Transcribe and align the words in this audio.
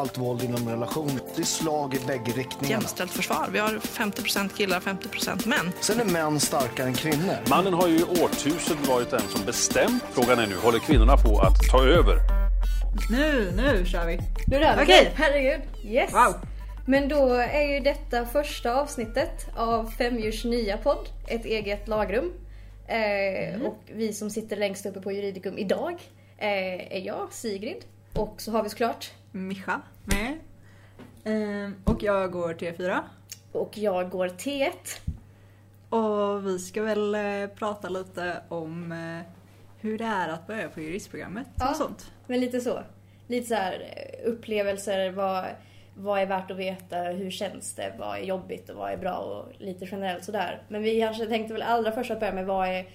allt 0.00 0.18
våld 0.18 0.42
inom 0.42 0.68
relation. 0.68 1.20
Det 1.36 1.42
är 1.42 1.46
slag 1.46 1.94
i 1.94 1.98
bägge 2.06 2.32
riktningarna. 2.32 2.80
Jämställt 2.80 3.10
försvar. 3.10 3.48
Vi 3.52 3.58
har 3.58 3.68
50% 3.68 4.56
killar, 4.56 4.80
50% 4.80 5.48
män. 5.48 5.70
Sen 5.80 6.00
är 6.00 6.04
män 6.04 6.40
starkare 6.40 6.86
än 6.86 6.94
kvinnor. 6.94 7.36
Mannen 7.50 7.74
har 7.74 7.88
ju 7.88 7.98
i 7.98 8.02
årtusenden 8.02 8.84
varit 8.88 9.10
den 9.10 9.20
som 9.20 9.44
bestämt. 9.46 10.04
Frågan 10.12 10.38
är 10.38 10.46
nu, 10.46 10.56
håller 10.56 10.78
kvinnorna 10.78 11.16
på 11.16 11.38
att 11.40 11.62
ta 11.70 11.84
över? 11.84 12.16
Nu, 13.10 13.52
nu 13.56 13.84
kör 13.86 14.06
vi. 14.06 14.18
Nu 14.46 14.58
rör 14.58 14.76
vi 14.76 14.82
Okej. 14.84 15.12
Herregud. 15.14 15.60
Yes. 15.84 16.12
Wow. 16.12 16.34
Men 16.86 17.08
då 17.08 17.34
är 17.34 17.62
ju 17.74 17.80
detta 17.80 18.26
första 18.26 18.74
avsnittet 18.74 19.46
av 19.56 19.90
Femdjurs 19.98 20.44
nya 20.44 20.76
podd, 20.76 21.08
Ett 21.26 21.44
eget 21.44 21.88
lagrum. 21.88 22.32
Eh, 22.88 23.62
Och 23.62 23.78
vi 23.94 24.12
som 24.12 24.30
sitter 24.30 24.56
längst 24.56 24.86
uppe 24.86 25.00
på 25.00 25.12
Juridikum 25.12 25.58
idag 25.58 25.92
eh, 26.38 26.96
är 26.96 27.00
jag, 27.06 27.28
Sigrid. 27.32 27.84
Och 28.14 28.34
så 28.38 28.52
har 28.52 28.62
vi 28.62 28.68
såklart, 28.68 29.10
Mischa 29.36 29.80
med. 30.04 30.38
Ehm, 31.24 31.74
och 31.84 32.02
jag 32.02 32.32
går 32.32 32.54
T4. 32.54 33.00
och 33.52 33.78
jag 33.78 34.10
går 34.10 34.28
T1. 34.28 34.72
Och 35.88 36.46
vi 36.46 36.58
ska 36.58 36.82
väl 36.82 37.14
eh, 37.14 37.46
prata 37.54 37.88
lite 37.88 38.36
om 38.48 38.92
eh, 38.92 39.32
hur 39.80 39.98
det 39.98 40.04
är 40.04 40.28
att 40.28 40.46
börja 40.46 40.68
på 40.68 40.80
juristprogrammet 40.80 41.46
Ja. 41.58 41.70
och 41.70 41.76
sånt. 41.76 42.10
Men 42.26 42.40
lite 42.40 42.60
så. 42.60 42.82
Lite 43.28 43.46
så 43.46 43.54
här 43.54 43.72
eh, 43.96 44.30
upplevelser, 44.30 45.10
vad, 45.10 45.44
vad 45.96 46.20
är 46.20 46.26
värt 46.26 46.50
att 46.50 46.56
veta, 46.56 46.96
hur 47.02 47.30
känns 47.30 47.74
det, 47.74 47.94
vad 47.98 48.16
är 48.18 48.22
jobbigt 48.22 48.68
och 48.68 48.76
vad 48.76 48.92
är 48.92 48.96
bra 48.96 49.14
och 49.16 49.52
lite 49.60 49.84
generellt 49.90 50.24
sådär. 50.24 50.62
Men 50.68 50.82
vi 50.82 51.00
kanske 51.00 51.26
tänkte 51.26 51.52
väl 51.52 51.62
allra 51.62 51.92
först 51.92 52.10
att 52.10 52.20
börja 52.20 52.32
med 52.32 52.46
vad 52.46 52.68
är, 52.68 52.86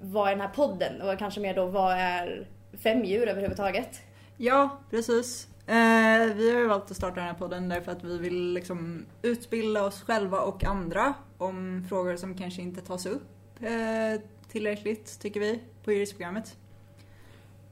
vad 0.00 0.26
är 0.28 0.30
den 0.32 0.40
här 0.40 0.48
podden 0.54 1.02
och 1.02 1.18
kanske 1.18 1.40
mer 1.40 1.54
då 1.54 1.66
vad 1.66 1.92
är 1.92 2.46
femdjur 2.82 3.28
överhuvudtaget? 3.28 4.00
Ja, 4.36 4.78
precis. 4.90 5.48
Eh, 5.70 6.34
vi 6.34 6.52
har 6.52 6.60
ju 6.60 6.66
valt 6.66 6.90
att 6.90 6.96
starta 6.96 7.14
den 7.14 7.24
här 7.24 7.34
podden 7.34 7.68
därför 7.68 7.92
att 7.92 8.04
vi 8.04 8.18
vill 8.18 8.52
liksom 8.52 9.06
utbilda 9.22 9.84
oss 9.84 10.02
själva 10.02 10.40
och 10.40 10.64
andra 10.64 11.14
om 11.38 11.84
frågor 11.88 12.16
som 12.16 12.34
kanske 12.34 12.62
inte 12.62 12.80
tas 12.80 13.06
upp 13.06 13.28
eh, 13.60 14.20
tillräckligt, 14.48 15.20
tycker 15.20 15.40
vi, 15.40 15.60
på 15.84 15.92
juristprogrammet. 15.92 16.56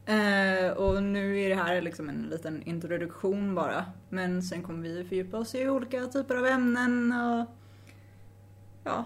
Eh, 0.06 0.70
och 0.70 1.03
nu 1.03 1.41
är 1.41 1.48
det 1.48 1.55
här 1.55 1.81
liksom 1.81 2.08
en 2.08 2.23
liten 2.23 2.62
introduktion 2.62 3.55
bara. 3.55 3.84
Men 4.08 4.42
sen 4.42 4.62
kommer 4.62 4.89
vi 4.89 5.05
fördjupa 5.05 5.39
oss 5.39 5.55
i 5.55 5.69
olika 5.69 6.06
typer 6.06 6.36
av 6.36 6.47
ämnen 6.47 7.12
och 7.12 7.47
ja, 8.84 9.05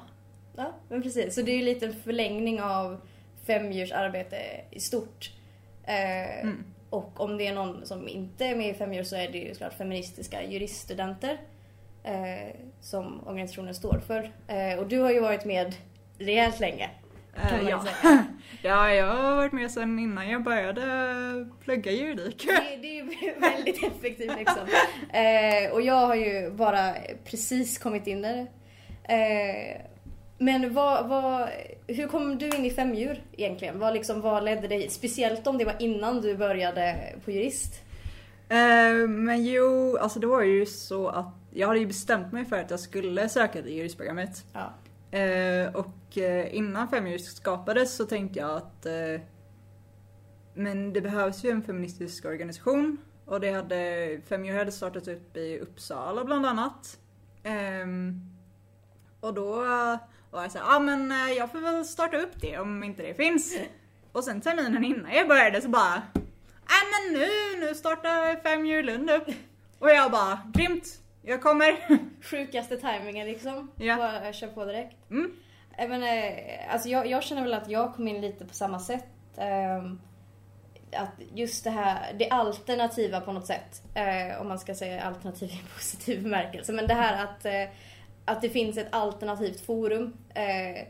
Ja, 0.56 0.74
men 0.88 1.02
precis. 1.02 1.34
Så 1.34 1.42
det 1.42 1.52
är 1.52 1.56
ju 1.56 1.64
lite 1.64 1.86
en 1.86 1.94
förlängning 1.94 2.62
av 2.62 3.00
femdjurs 3.46 3.92
arbete 3.92 4.36
i 4.70 4.80
stort. 4.80 5.32
Eh, 5.84 6.42
Mm. 6.42 6.64
Och 6.92 7.20
om 7.20 7.38
det 7.38 7.46
är 7.46 7.54
någon 7.54 7.86
som 7.86 8.08
inte 8.08 8.46
är 8.46 8.56
med 8.56 8.70
i 8.70 8.74
femdjur 8.74 9.02
så 9.02 9.16
är 9.16 9.28
det 9.28 9.38
ju 9.38 9.52
såklart 9.52 9.74
feministiska 9.74 10.42
juriststudenter 10.42 11.40
eh, 12.02 12.54
som 12.80 13.26
organisationen 13.26 13.74
står 13.74 14.00
för. 14.06 14.32
Eh, 14.46 14.78
och 14.78 14.86
du 14.86 14.98
har 14.98 15.10
ju 15.10 15.20
varit 15.20 15.44
med 15.44 15.74
rejält 16.18 16.60
länge. 16.60 16.90
Man 17.34 17.66
ja. 17.68 17.84
säga. 17.84 18.24
ja, 18.62 18.94
jag 18.94 19.06
har 19.06 19.36
varit 19.36 19.52
med 19.52 19.70
sedan 19.70 19.98
innan 19.98 20.28
jag 20.28 20.42
började 20.42 20.82
plugga 21.64 21.92
juridik. 21.92 22.46
Det, 22.46 22.76
det 22.76 22.98
är 22.98 23.04
ju 23.04 23.34
väldigt 23.40 23.84
effektivt 23.84 24.38
liksom. 24.38 24.66
Eh, 25.12 25.72
och 25.72 25.82
jag 25.82 26.06
har 26.06 26.14
ju 26.14 26.50
bara 26.50 26.94
precis 27.24 27.78
kommit 27.78 28.06
in 28.06 28.22
där. 28.22 28.46
Eh, 29.04 29.80
men 30.38 30.74
vad, 30.74 31.08
vad, 31.08 31.48
hur 31.86 32.06
kom 32.06 32.38
du 32.38 32.46
in 32.46 32.64
i 32.64 32.70
femdjur 32.70 33.22
egentligen? 33.32 33.78
Vad, 33.78 33.94
liksom, 33.94 34.20
vad 34.20 34.44
ledde 34.44 34.68
dig 34.68 34.78
hit? 34.78 34.92
Speciellt 34.92 35.46
om 35.46 35.58
det 35.58 35.64
var 35.64 35.76
innan 35.78 36.20
du 36.20 36.36
började 36.36 37.14
på 37.24 37.30
jurist. 37.30 37.80
Eh, 38.48 39.08
men 39.08 39.44
jo, 39.44 39.96
alltså 39.96 40.20
det 40.20 40.26
var 40.26 40.42
ju 40.42 40.66
så 40.66 41.08
att 41.08 41.34
jag 41.50 41.68
hade 41.68 41.80
ju 41.80 41.86
bestämt 41.86 42.32
mig 42.32 42.44
för 42.44 42.56
att 42.56 42.70
jag 42.70 42.80
skulle 42.80 43.28
söka 43.28 43.62
till 43.62 43.72
juristprogrammet. 43.72 44.44
Ja. 44.52 44.72
Eh, 45.18 45.74
och 45.74 46.18
eh, 46.18 46.56
innan 46.56 46.88
Femjurist 46.88 47.36
skapades 47.36 47.96
så 47.96 48.04
tänkte 48.04 48.38
jag 48.38 48.50
att 48.50 48.86
men 50.54 50.92
det 50.92 51.00
behövs 51.00 51.44
ju 51.44 51.50
en 51.50 51.62
feministisk 51.62 52.24
organisation 52.24 52.98
och 53.24 53.40
det 53.40 53.52
hade 53.52 54.20
Femjur 54.28 54.58
hade 54.58 54.72
startat 54.72 55.08
upp 55.08 55.36
i 55.36 55.58
Uppsala 55.58 56.24
bland 56.24 56.46
annat. 56.46 56.98
Ehm, 57.42 58.20
och 59.20 59.34
då 59.34 59.64
eh, 60.32 60.36
var 60.36 60.42
jag 60.42 60.52
såhär, 60.52 60.66
ja 60.66 60.76
ah, 60.76 60.78
men 60.78 61.12
eh, 61.12 61.32
jag 61.32 61.52
får 61.52 61.60
väl 61.60 61.84
starta 61.84 62.16
upp 62.16 62.40
det 62.40 62.58
om 62.58 62.84
inte 62.84 63.02
det 63.02 63.14
finns. 63.14 63.56
Och 64.12 64.24
sen 64.24 64.40
terminen 64.40 64.84
innan 64.84 65.12
jag 65.12 65.28
började 65.28 65.60
så 65.60 65.68
bara, 65.68 66.02
nej 66.14 66.82
men 66.92 67.20
nu, 67.20 67.28
nu 67.66 67.74
startar 67.74 68.42
Femjur 68.42 68.82
Lund 68.82 69.10
upp. 69.10 69.28
Och 69.78 69.90
jag 69.90 70.10
bara, 70.10 70.40
grymt, 70.54 70.84
jag 71.22 71.42
kommer. 71.42 71.98
Sjukaste 72.22 72.76
tajmingen 72.76 73.26
liksom. 73.26 73.70
Ja. 73.76 73.96
Bara 73.96 74.24
jag 74.24 74.34
kör 74.34 74.48
på 74.48 74.64
direkt. 74.64 75.10
Mm. 75.10 75.32
Jag, 75.78 75.90
menar, 75.90 76.32
alltså 76.70 76.88
jag, 76.88 77.06
jag 77.06 77.22
känner 77.22 77.42
väl 77.42 77.54
att 77.54 77.70
jag 77.70 77.94
kom 77.94 78.08
in 78.08 78.20
lite 78.20 78.44
på 78.44 78.54
samma 78.54 78.80
sätt. 78.80 79.06
ehm, 79.36 80.00
att 80.96 81.12
just 81.34 81.64
det 81.64 81.70
här, 81.70 82.12
det 82.18 82.30
alternativa 82.30 83.20
på 83.20 83.32
något 83.32 83.46
sätt. 83.46 83.82
eh, 83.94 84.40
om 84.40 84.48
man 84.48 84.58
ska 84.58 84.74
säga 84.74 85.02
alternativ 85.02 85.50
i 85.50 85.60
positiv 85.74 86.22
bemärkelse. 86.22 86.72
Men 86.72 86.86
det 86.86 86.94
här 86.94 87.24
att, 87.24 87.44
eh, 87.44 87.74
att 88.24 88.42
det 88.42 88.48
finns 88.48 88.78
ett 88.78 88.88
alternativt 88.90 89.60
forum. 89.60 90.16
Eh, 90.34 90.86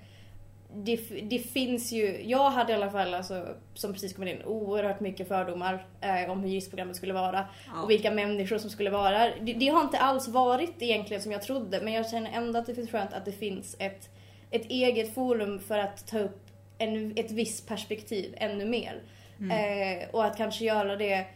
det, 0.74 0.96
det 1.22 1.38
finns 1.38 1.92
ju, 1.92 2.22
jag 2.24 2.50
hade 2.50 2.72
i 2.72 2.76
alla 2.76 2.90
fall 2.90 3.14
alltså, 3.14 3.46
som 3.74 3.92
precis 3.92 4.12
kommit 4.14 4.34
in 4.36 4.44
oerhört 4.44 5.00
mycket 5.00 5.28
fördomar 5.28 5.86
eh, 6.00 6.30
om 6.30 6.40
hur 6.40 6.48
juristprogrammet 6.48 6.96
skulle 6.96 7.12
vara 7.12 7.46
Ja. 7.66 7.82
och 7.82 7.90
vilka 7.90 8.10
människor 8.10 8.58
som 8.58 8.70
skulle 8.70 8.90
vara 8.90 9.10
där. 9.10 9.38
Det, 9.40 9.52
det 9.52 9.68
har 9.68 9.80
inte 9.80 9.98
alls 9.98 10.28
varit 10.28 10.74
egentligen 10.78 11.22
som 11.22 11.32
jag 11.32 11.42
trodde 11.42 11.80
men 11.82 11.92
jag 11.92 12.10
känner 12.10 12.30
ändå 12.30 12.58
att 12.58 12.66
det 12.66 12.74
finns 12.74 12.90
skönt 12.90 13.12
att 13.12 13.24
det 13.24 13.32
finns 13.32 13.76
ett, 13.78 14.08
ett 14.50 14.66
eget 14.70 15.14
forum 15.14 15.60
för 15.60 15.78
att 15.78 16.06
ta 16.06 16.18
upp 16.18 16.46
en, 16.78 17.12
ett 17.16 17.30
visst 17.30 17.68
perspektiv 17.68 18.34
ännu 18.36 18.64
mer. 18.64 19.02
Eh, 19.50 20.08
och 20.10 20.24
att 20.24 20.36
kanske 20.36 20.64
göra 20.64 20.96
det, 20.96 21.26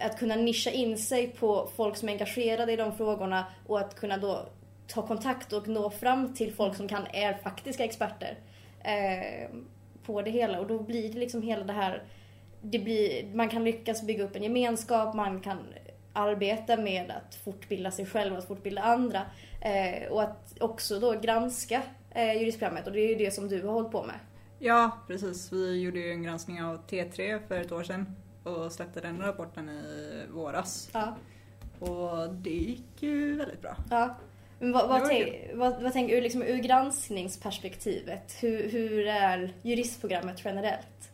att 0.00 0.18
kunna 0.18 0.36
nischa 0.36 0.70
in 0.70 0.98
sig 0.98 1.28
på 1.28 1.68
folk 1.76 1.96
som 1.96 2.08
är 2.08 2.12
engagerade 2.12 2.72
i 2.72 2.76
de 2.76 2.96
frågorna 2.96 3.46
och 3.66 3.80
att 3.80 3.94
kunna 3.96 4.16
då 4.16 4.46
ta 4.94 5.06
kontakt 5.06 5.52
och 5.52 5.68
nå 5.68 5.90
fram 5.90 6.34
till 6.34 6.54
folk 6.54 6.76
som 6.76 6.88
kan, 6.88 7.06
är 7.12 7.34
faktiska 7.34 7.84
experter 7.84 8.38
eh, 8.80 9.48
på 10.06 10.22
det 10.22 10.30
hela. 10.30 10.60
Och 10.60 10.66
då 10.66 10.82
blir 10.82 11.12
det 11.12 11.18
liksom 11.18 11.42
hela 11.42 11.64
det 11.64 11.72
här, 11.72 12.02
det 12.62 12.78
blir, 12.78 13.34
man 13.34 13.48
kan 13.48 13.64
lyckas 13.64 14.02
bygga 14.02 14.24
upp 14.24 14.36
en 14.36 14.42
gemenskap, 14.42 15.14
man 15.14 15.40
kan 15.40 15.58
arbeta 16.12 16.76
med 16.76 17.10
att 17.10 17.34
fortbilda 17.34 17.90
sig 17.90 18.06
själv 18.06 18.32
och 18.32 18.38
att 18.38 18.48
fortbilda 18.48 18.82
andra. 18.82 19.22
Eh, 19.60 20.12
och 20.12 20.22
att 20.22 20.54
också 20.60 21.00
då 21.00 21.12
granska 21.12 21.82
eh, 22.10 22.32
juristprogrammet 22.32 22.86
och 22.86 22.92
det 22.92 23.00
är 23.00 23.08
ju 23.08 23.14
det 23.14 23.30
som 23.30 23.48
du 23.48 23.62
har 23.62 23.72
hållit 23.72 23.92
på 23.92 24.02
med. 24.02 24.16
Ja, 24.58 24.98
precis. 25.06 25.52
Vi 25.52 25.80
gjorde 25.80 25.98
ju 25.98 26.10
en 26.10 26.22
granskning 26.22 26.62
av 26.62 26.86
T3 26.86 27.48
för 27.48 27.60
ett 27.60 27.72
år 27.72 27.82
sedan 27.82 28.16
och 28.44 28.72
släppte 28.72 29.00
den 29.00 29.20
rapporten 29.20 29.68
i 29.68 30.22
våras. 30.30 30.90
Ja. 30.92 31.16
Och 31.78 32.34
det 32.34 32.50
gick 32.50 33.02
ju 33.02 33.36
väldigt 33.36 33.62
bra. 33.62 33.76
Ja. 33.90 34.16
Vad, 34.64 34.88
vad, 34.88 35.08
tänk, 35.08 35.50
vad, 35.54 35.82
vad 35.82 35.92
tänker 35.92 36.14
du 36.14 36.20
liksom 36.20 36.42
ur 36.42 36.58
granskningsperspektivet? 36.58 38.36
Hur, 38.40 38.70
hur 38.70 39.06
är 39.06 39.52
juristprogrammet 39.62 40.44
generellt? 40.44 41.12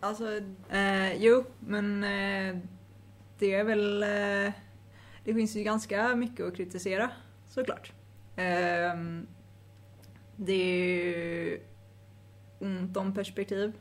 Alltså, 0.00 0.36
eh, 0.70 1.16
jo, 1.16 1.44
men 1.60 2.04
eh, 2.04 2.56
det 3.38 3.54
är 3.54 3.64
väl... 3.64 4.02
Eh, 4.02 4.52
det 5.24 5.34
finns 5.34 5.56
ju 5.56 5.62
ganska 5.62 6.16
mycket 6.16 6.46
att 6.46 6.56
kritisera, 6.56 7.10
såklart. 7.48 7.92
Eh, 8.36 8.94
det 10.36 10.52
är 10.52 10.94
ju 10.94 11.60
ont 12.58 12.96
om 12.96 13.14
perspektiv. 13.14 13.72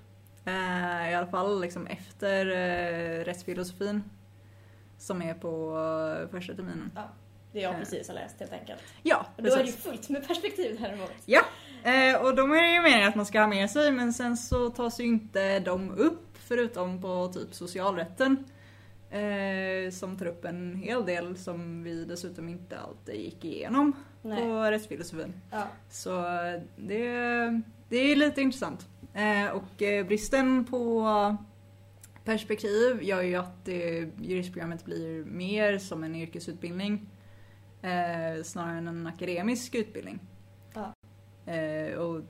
Eh, 0.46 1.12
I 1.12 1.16
alla 1.16 1.28
fall 1.28 1.62
liksom 1.62 1.88
efter 1.88 2.46
eh, 2.46 3.24
rättsfilosofin. 3.26 4.04
Som 4.98 5.22
är 5.22 5.34
på 5.34 5.78
eh, 6.22 6.30
första 6.32 6.54
terminen. 6.54 6.92
Ja, 6.96 7.10
det 7.52 7.60
jag 7.60 7.74
Eh. 7.74 7.80
precis 7.80 8.08
har 8.08 8.16
läst 8.16 8.40
helt 8.40 8.54
enkelt. 8.54 8.80
Ja, 9.04 9.26
Och 9.38 9.44
då 9.44 9.52
är 9.52 9.58
det 9.58 9.64
ju 9.64 9.66
precis. 9.66 9.84
fullt 9.84 10.10
med 10.10 10.28
perspektiv 10.28 10.78
däremot. 10.82 11.12
Ja, 11.26 11.42
eh, 11.84 12.22
och 12.22 12.36
de 12.36 12.52
är 12.52 12.62
det 12.62 12.74
ju 12.74 12.82
meningen 12.82 13.08
att 13.10 13.16
man 13.16 13.26
ska 13.26 13.40
ha 13.40 13.48
med 13.48 13.70
sig 13.72 13.92
men 13.92 14.14
sen 14.14 14.38
så 14.38 14.70
tas 14.70 15.00
ju 15.00 15.04
inte 15.04 15.60
de 15.60 15.92
upp 15.92 16.38
förutom 16.48 17.02
på 17.02 17.32
typ 17.34 17.54
socialrätten. 17.54 18.44
Eh, 19.12 19.92
som 19.92 20.18
tar 20.18 20.26
upp 20.26 20.46
en 20.46 20.76
hel 20.76 21.06
del 21.06 21.38
som 21.38 21.84
vi 21.84 22.06
dessutom 22.06 22.50
inte 22.50 22.78
alltid 22.80 23.16
gick 23.22 23.46
igenom 23.46 23.94
Nej. 24.22 24.42
på 24.44 24.62
rättsfilosofin. 24.62 25.34
Ja. 25.52 25.68
Så 25.90 26.12
det, 26.78 27.08
det 27.90 27.98
är 27.98 28.16
lite 28.16 28.42
intressant. 28.42 28.88
Eh, 29.14 29.50
och 29.52 29.82
eh, 29.82 30.06
bristen 30.06 30.66
på 30.66 31.06
perspektiv 32.24 33.04
gör 33.04 33.22
ju 33.22 33.36
att 33.36 33.68
eh, 33.68 33.76
juristprogrammet 34.22 34.86
blir 34.86 35.26
mer 35.26 35.78
som 35.78 36.04
en 36.04 36.16
yrkesutbildning 36.16 37.10
eh, 37.88 38.44
snarare 38.44 38.78
än 38.78 38.88
en 38.88 39.08
akademisk 39.08 39.76
utbildning. 39.76 40.20
Ja. 40.74 40.94
Eh, 41.54 41.98
och 41.98 42.22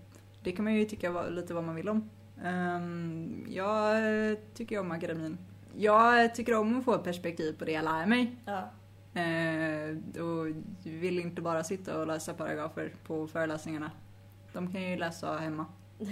det 0.44 0.51
kan 0.51 0.65
man 0.65 0.74
ju 0.74 0.86
tycka 0.86 1.12
var, 1.12 1.30
lite 1.30 1.54
vad 1.54 1.63
man 1.63 1.75
vill 1.75 1.89
om. 1.89 2.09
Ehm, 2.44 3.45
jag 3.50 3.98
tycker 4.54 4.80
om 4.80 4.92
akademin. 4.92 5.38
jag 5.75 6.36
tycker 6.36 6.56
om 6.56 6.80
att 6.80 6.86
få 6.86 6.98
perspektiv 6.98 7.54
på 7.59 7.65
det 7.65 7.71
jag 7.71 7.83
lär 7.83 8.06
mig. 8.06 8.36
Ja. 8.45 8.69
Eh, 9.21 10.21
och 10.24 10.48
vill 10.83 11.19
inte 11.19 11.42
bara 11.42 11.63
sitta 11.63 12.00
och 12.00 12.07
läsa 12.07 12.33
paragrafer 12.33 12.94
på 13.07 13.27
föreläsningarna. 13.27 13.92
De 14.53 14.71
kan 14.71 14.81
ju 14.81 14.98
läsa 14.98 15.38
hemma. 15.38 15.65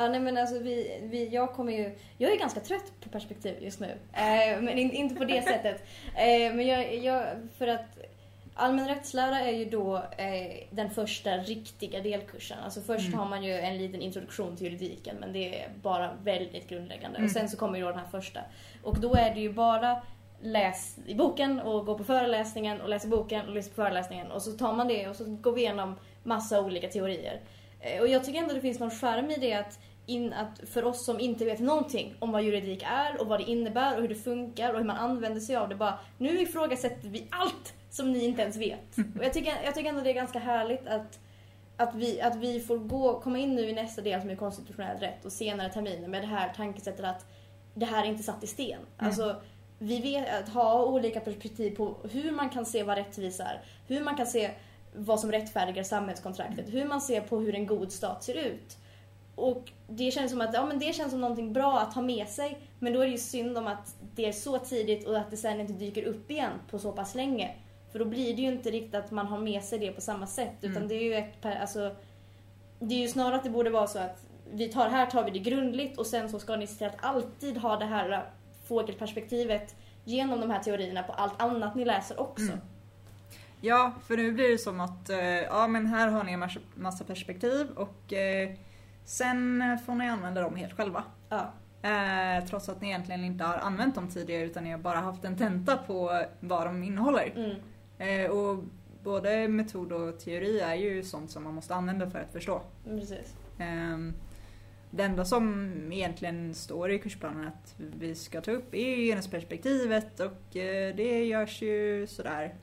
Ja, 0.00 0.08
nej 0.08 0.20
men 0.20 0.36
alltså 0.36 0.58
vi, 0.58 1.00
vi, 1.02 1.28
jag 1.28 1.52
kommer 1.52 1.72
ju, 1.72 1.98
jag 2.18 2.32
är 2.32 2.38
ganska 2.38 2.60
trött 2.60 2.92
på 3.00 3.08
perspektiv 3.08 3.62
just 3.62 3.80
nu. 3.80 3.86
Eh, 4.12 4.62
men 4.62 4.78
in, 4.78 4.90
inte 4.90 5.14
på 5.14 5.24
det 5.24 5.42
sättet. 5.46 5.82
Eh, 6.06 6.54
men 6.54 6.66
jag, 6.66 6.96
jag, 6.96 7.26
för 7.58 7.68
att 7.68 7.98
allmän 8.58 8.88
rättslära 8.88 9.40
är 9.40 9.52
ju 9.52 9.64
då 9.64 9.96
eh, 9.96 10.64
den 10.70 10.90
första 10.90 11.30
riktiga 11.36 12.00
delkursen. 12.00 12.58
Alltså 12.64 12.80
först 12.80 13.06
Mm. 13.06 13.18
har 13.18 13.26
man 13.26 13.44
ju 13.44 13.52
en 13.58 13.78
liten 13.78 14.02
introduktion 14.02 14.56
till 14.56 14.66
juridiken 14.66 15.16
men 15.20 15.32
det 15.32 15.62
är 15.62 15.68
bara 15.82 16.10
väldigt 16.22 16.68
grundläggande. 16.68 17.18
Mm. 17.18 17.26
Och 17.26 17.32
sen 17.32 17.48
så 17.48 17.56
kommer 17.56 17.78
ju 17.78 17.84
då 17.84 17.90
den 17.90 17.98
här 17.98 18.08
första. 18.10 18.40
Och 18.82 19.00
då 19.00 19.14
är 19.14 19.34
det 19.34 19.40
ju 19.40 19.52
bara 19.52 20.02
läs 20.42 20.98
i 21.06 21.14
boken 21.14 21.60
och 21.60 21.86
gå 21.86 21.98
på 21.98 22.04
föreläsningen 22.04 22.80
och 22.80 22.88
läs 22.88 23.04
i 23.04 23.08
boken 23.08 23.46
och 23.48 23.54
läs 23.54 23.68
på 23.68 23.74
föreläsningen. 23.74 24.30
Och 24.30 24.42
så 24.42 24.52
tar 24.52 24.72
man 24.72 24.88
det 24.88 25.08
och 25.08 25.16
så 25.16 25.24
går 25.24 25.52
vi 25.52 25.60
igenom 25.60 25.96
massa 26.22 26.60
olika 26.60 26.88
teorier. 26.88 27.40
Eh, 27.80 28.00
Och 28.00 28.08
jag 28.08 28.24
tycker 28.24 28.38
ändå 28.40 28.54
det 28.54 28.60
finns 28.60 28.80
någon 28.80 28.90
skärm 28.90 29.30
i 29.30 29.36
det 29.36 29.52
att, 29.54 29.78
in, 30.08 30.32
att 30.32 30.68
för 30.68 30.84
oss 30.84 31.04
som 31.04 31.20
inte 31.20 31.44
vet 31.44 31.60
någonting 31.60 32.14
om 32.18 32.32
vad 32.32 32.42
juridik 32.42 32.82
är 32.82 33.20
och 33.20 33.26
vad 33.26 33.40
det 33.40 33.50
innebär 33.50 33.96
och 33.96 34.00
hur 34.02 34.08
det 34.08 34.14
funkar 34.14 34.72
och 34.72 34.78
hur 34.78 34.86
man 34.86 34.96
använder 34.96 35.40
sig 35.40 35.56
av 35.56 35.68
det. 35.68 35.74
Bara, 35.74 35.98
nu 36.18 36.40
ifrågasätter 36.40 37.08
vi 37.08 37.26
allt 37.30 37.74
som 37.90 38.12
ni 38.12 38.24
inte 38.24 38.42
ens 38.42 38.56
vet. 38.56 38.98
Och 39.18 39.24
jag 39.24 39.32
tycker, 39.32 39.52
jag 39.64 39.74
tycker 39.74 39.88
ändå 39.88 40.00
det 40.00 40.10
är 40.10 40.14
ganska 40.14 40.38
härligt 40.38 40.86
att, 40.86 41.18
att, 41.76 41.94
vi, 41.94 42.20
att 42.20 42.36
vi 42.36 42.60
får 42.60 42.78
gå, 42.78 43.20
komma 43.20 43.38
in 43.38 43.54
nu 43.54 43.68
i 43.68 43.72
nästa 43.72 44.02
del 44.02 44.20
som 44.20 44.30
är 44.30 44.36
konstitutionell 44.36 44.98
rätt 44.98 45.24
och 45.24 45.32
senare 45.32 45.72
terminer 45.72 46.08
med 46.08 46.22
det 46.22 46.26
här 46.26 46.52
tankesättet 46.56 47.04
att 47.04 47.26
det 47.74 47.86
här 47.86 48.04
är 48.04 48.08
inte 48.08 48.22
satt 48.22 48.44
i 48.44 48.46
sten. 48.46 48.80
Alltså, 48.96 49.36
vi 49.78 50.00
vet 50.00 50.42
att 50.42 50.48
ha 50.48 50.84
olika 50.84 51.20
perspektiv 51.20 51.76
på 51.76 51.96
hur 52.10 52.30
man 52.30 52.50
kan 52.50 52.66
se 52.66 52.82
vad 52.82 52.96
rättvisa 52.96 53.44
är, 53.44 53.62
hur 53.86 54.00
man 54.00 54.16
kan 54.16 54.26
se 54.26 54.50
vad 54.94 55.20
som 55.20 55.32
rättfärdigar 55.32 55.82
samhällskontraktet, 55.82 56.74
hur 56.74 56.84
man 56.84 57.00
ser 57.00 57.20
på 57.20 57.38
hur 57.38 57.54
en 57.54 57.66
god 57.66 57.92
stat 57.92 58.24
ser 58.24 58.34
ut. 58.34 58.76
Och 59.38 59.72
det 59.88 60.10
känns 60.10 60.30
som 60.30 60.40
att 60.40 60.54
ja, 60.54 60.66
men 60.66 60.78
det 60.78 60.92
känns 60.92 61.10
som 61.10 61.20
någonting 61.20 61.52
bra 61.52 61.78
att 61.78 61.94
ha 61.94 62.02
med 62.02 62.28
sig, 62.28 62.58
men 62.78 62.92
då 62.92 63.00
är 63.00 63.04
det 63.04 63.12
ju 63.12 63.18
synd 63.18 63.58
om 63.58 63.66
att 63.66 63.96
det 64.14 64.26
är 64.26 64.32
så 64.32 64.58
tidigt 64.58 65.06
och 65.06 65.18
att 65.18 65.30
det 65.30 65.36
sen 65.36 65.60
inte 65.60 65.72
dyker 65.72 66.02
upp 66.02 66.30
igen 66.30 66.52
på 66.70 66.78
så 66.78 66.92
pass 66.92 67.14
länge. 67.14 67.54
För 67.92 67.98
då 67.98 68.04
blir 68.04 68.36
det 68.36 68.42
ju 68.42 68.48
inte 68.48 68.70
riktigt 68.70 68.94
att 68.94 69.10
man 69.10 69.26
har 69.26 69.38
med 69.38 69.64
sig 69.64 69.78
det 69.78 69.92
på 69.92 70.00
samma 70.00 70.26
sätt, 70.26 70.54
utan 70.60 70.88
det 70.88 70.94
är 70.94 71.02
ju 71.02 71.14
ett, 71.14 71.40
per- 71.40 71.60
alltså, 71.60 71.96
det 72.80 72.94
är 72.94 72.98
ju 72.98 73.08
snarare 73.08 73.36
att 73.36 73.44
det 73.44 73.50
borde 73.50 73.70
vara 73.70 73.86
så 73.86 73.98
att 73.98 74.26
vi 74.52 74.68
tar, 74.68 74.88
här 74.88 75.06
tar 75.06 75.24
vi 75.24 75.30
det 75.30 75.38
grundligt 75.38 75.98
och 75.98 76.06
sen 76.06 76.30
så 76.30 76.38
ska 76.38 76.56
ni 76.56 76.66
se 76.66 76.74
till 76.74 76.86
att 76.86 77.04
alltid 77.04 77.56
ha 77.56 77.76
det 77.76 77.84
här 77.84 78.30
fågelperspektivet 78.68 79.74
genom 80.04 80.40
de 80.40 80.50
här 80.50 80.62
teorierna 80.62 81.02
på 81.02 81.12
allt 81.12 81.42
annat 81.42 81.74
ni 81.74 81.84
läser 81.84 82.20
också. 82.20 82.42
Mm. 82.42 82.58
Ja, 83.60 83.92
för 84.06 84.16
nu 84.16 84.32
blir 84.32 84.48
det 84.48 84.58
som 84.58 84.80
att 84.80 85.10
eh, 85.10 85.18
ja, 85.18 85.66
men 85.66 85.86
här 85.86 86.08
har 86.08 86.24
ni 86.24 86.32
en 86.32 86.40
massa, 86.40 86.60
massa 86.74 87.04
perspektiv 87.04 87.70
och 87.76 88.12
eh, 88.12 88.50
sen 89.08 89.62
får 89.86 89.94
ni 89.94 90.08
använda 90.08 90.40
dem 90.40 90.56
helt 90.56 90.72
själva. 90.72 91.04
Ja. 91.28 91.52
Eh, 91.82 92.44
trots 92.44 92.68
att 92.68 92.80
ni 92.80 92.88
egentligen 92.88 93.24
inte 93.24 93.44
har 93.44 93.54
använt 93.58 93.94
dem 93.94 94.08
tidigare 94.08 94.42
utan 94.44 94.64
ni 94.64 94.70
har 94.70 94.78
bara 94.78 94.98
haft 94.98 95.24
en 95.24 95.36
tenta 95.36 95.76
på 95.76 96.22
vad 96.40 96.66
de 96.66 96.82
innehåller. 96.82 97.32
Mm. 97.36 98.24
Eh, 98.24 98.30
och 98.30 98.64
både 99.02 99.48
metod 99.48 99.92
och 99.92 100.20
teori 100.20 100.60
är 100.60 100.74
ju 100.74 101.02
sånt 101.02 101.30
som 101.30 101.44
man 101.44 101.54
måste 101.54 101.74
använda 101.74 102.10
för 102.10 102.18
att 102.18 102.32
förstå. 102.32 102.62
Precis. 102.84 103.36
Ehm, 103.58 104.14
Det 104.90 105.02
enda 105.02 105.24
som 105.24 105.72
egentligen 105.92 106.54
står 106.54 106.90
i 106.90 106.98
kursplanen 106.98 107.46
att 107.48 107.74
vi 107.78 108.14
ska 108.14 108.40
ta 108.40 108.50
upp 108.50 108.74
är 108.74 108.96
ju 108.96 109.04
genusperspektivet 109.04 110.20
och 110.20 110.56
eh, 110.56 110.94
det 110.96 111.24
görs 111.24 111.62
ju 111.62 112.06
sådär 112.06 112.54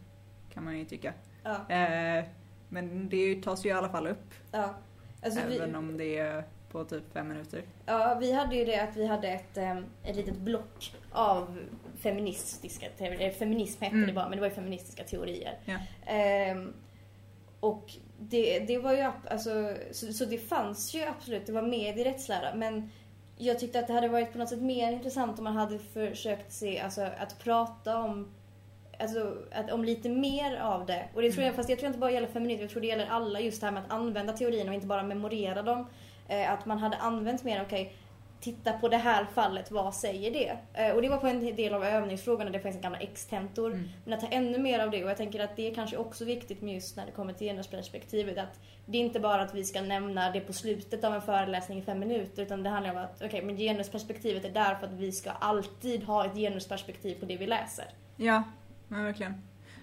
kan 0.54 0.64
man 0.64 0.78
ju 0.80 0.86
tycka. 0.86 1.14
Ja. 1.44 1.76
Eh, 1.76 2.26
Men 2.70 3.10
det 3.10 3.44
tas 3.44 3.66
ju 3.66 3.70
i 3.70 3.74
alla 3.74 3.90
fall 3.90 4.08
upp 4.08 4.34
Ja. 4.52 4.74
Alltså 5.26 5.40
vi, 5.48 5.56
även 5.58 5.76
om 5.76 5.98
det 5.98 6.18
är 6.18 6.44
på 6.72 6.84
typ 6.84 7.14
fem 7.14 7.28
minuter. 7.28 7.64
ja, 7.86 8.18
vi 8.22 8.32
hade 8.32 8.56
ju 8.56 8.66
det 8.66 8.80
att 8.84 8.96
vi 8.96 9.06
hade 9.06 9.28
ett, 9.28 9.58
em, 9.58 9.86
ett 10.04 10.16
litet 10.16 10.38
block 10.38 10.94
av 11.12 11.60
feministiska 12.00 12.86
teorier. 12.98 13.32
Feminism 13.32 13.84
hette 13.84 13.96
Mm. 13.96 14.08
det 14.08 14.14
bara, 14.14 14.30
men 14.30 14.38
det 14.38 14.42
var 14.42 14.50
ju 14.50 14.56
feministiska 14.56 15.04
teorier. 15.04 15.58
Ja. 15.66 15.78
Ehm, 16.12 16.74
och 17.60 17.92
det, 18.20 18.60
det 18.60 18.78
var 18.78 18.94
ju, 18.94 19.12
alltså, 19.30 19.76
så, 19.92 20.14
så 20.14 20.26
det 20.26 20.38
fanns 20.38 20.94
ju 20.96 21.02
absolut, 21.04 21.46
det 21.46 21.52
var 21.52 21.62
med 21.62 21.98
i 21.98 22.04
rättslära, 22.04 22.56
men 22.56 22.90
jag 23.38 23.60
tyckte 23.60 23.80
att 23.80 23.88
det 23.88 23.94
hade 23.94 24.08
varit 24.08 24.32
på 24.32 24.38
något 24.38 24.50
sätt 24.50 24.62
mer 24.62 24.92
intressant 24.92 25.38
om 25.38 25.44
man 25.44 25.56
hade 25.56 25.80
försökt 25.80 26.54
se, 26.54 26.80
alltså 26.80 27.02
att 27.02 27.40
prata 27.40 27.98
om 27.98 28.32
Alltså 29.00 29.38
att, 29.52 29.72
om 29.72 29.84
lite 29.84 30.10
mer 30.10 30.58
av 30.58 30.86
det. 30.86 31.06
Och 31.14 31.22
det 31.22 31.32
tror 31.32 31.46
jag, 31.46 31.56
fast 31.56 31.70
jag 31.70 31.80
tror 31.80 31.88
inte 31.88 32.00
bara 32.00 32.12
gäller 32.12 32.28
feminism, 32.28 32.62
jag 32.62 32.70
tror 32.70 32.82
det 32.82 32.88
gäller 32.88 33.08
alla 33.08 33.40
just 33.40 33.62
det 33.62 33.68
här 33.68 33.74
med 33.74 33.84
att 33.84 33.92
använda 33.92 34.34
teorierna 34.34 34.70
och 34.70 34.76
inte 34.76 34.88
bara 34.88 35.04
memorera 35.04 35.62
dem. 35.62 35.88
Eh, 36.28 36.52
att 36.52 36.66
man 36.66 36.78
hade 36.78 36.98
använt 36.98 37.44
mer, 37.44 37.62
okej, 37.66 37.94
titta 38.46 38.74
på 38.74 38.88
det 38.88 38.98
här 38.98 39.26
fallet, 39.34 39.72
vad 39.72 39.96
säger 39.96 40.32
det? 40.32 40.58
Eh, 40.74 40.96
och 40.96 41.02
det 41.02 41.10
var 41.10 41.18
på 41.18 41.28
en 41.28 41.56
del 41.56 41.74
av 41.74 41.84
övningsfrågorna, 41.84 42.50
det 42.50 42.60
finns 42.60 42.82
gamla 42.82 43.00
extentor. 43.00 43.72
Mm. 43.72 43.90
Men 44.04 44.14
att 44.14 44.20
ta 44.20 44.28
ännu 44.28 44.58
mer 44.58 44.80
av 44.80 44.92
det 44.92 45.04
och 45.04 45.10
jag 45.10 45.18
tänker 45.18 45.40
att 45.40 45.56
det 45.56 45.72
är 45.72 45.76
kanske 45.76 45.98
också 45.98 46.26
viktigt 46.26 46.64
just 46.64 46.98
när 46.98 47.06
det 47.06 47.12
kommer 47.12 47.34
till 47.34 47.48
genusperspektivet 47.48 48.38
att 48.38 48.60
det 48.86 48.98
är 48.98 49.02
inte 49.02 49.20
bara 49.20 49.42
att 49.42 49.54
vi 49.54 49.64
ska 49.64 49.82
nämna 49.82 50.32
det 50.32 50.40
på 50.40 50.54
slutet 50.54 51.04
av 51.04 51.14
en 51.14 51.22
föreläsning 51.22 51.80
i 51.80 51.82
fem 51.82 52.00
minuter 52.00 52.44
utan 52.44 52.64
det 52.64 52.70
handlar 52.70 52.92
om 52.92 52.98
att 52.98 53.22
okej, 53.24 53.42
men 53.42 53.58
genusperspektivet 53.58 54.46
är 54.46 54.50
där 54.50 54.76
för 54.76 54.88
att 54.88 54.94
vi 54.94 55.12
ska 55.12 55.32
alltid 55.32 56.04
ha 56.04 56.26
ett 56.26 56.36
genusperspektiv 56.36 57.20
på 57.20 57.26
det 57.26 57.38
vi 57.38 57.48
läser. 57.48 57.86
Ja, 58.18 58.44
men 58.88 59.04
verkligen. 59.04 59.34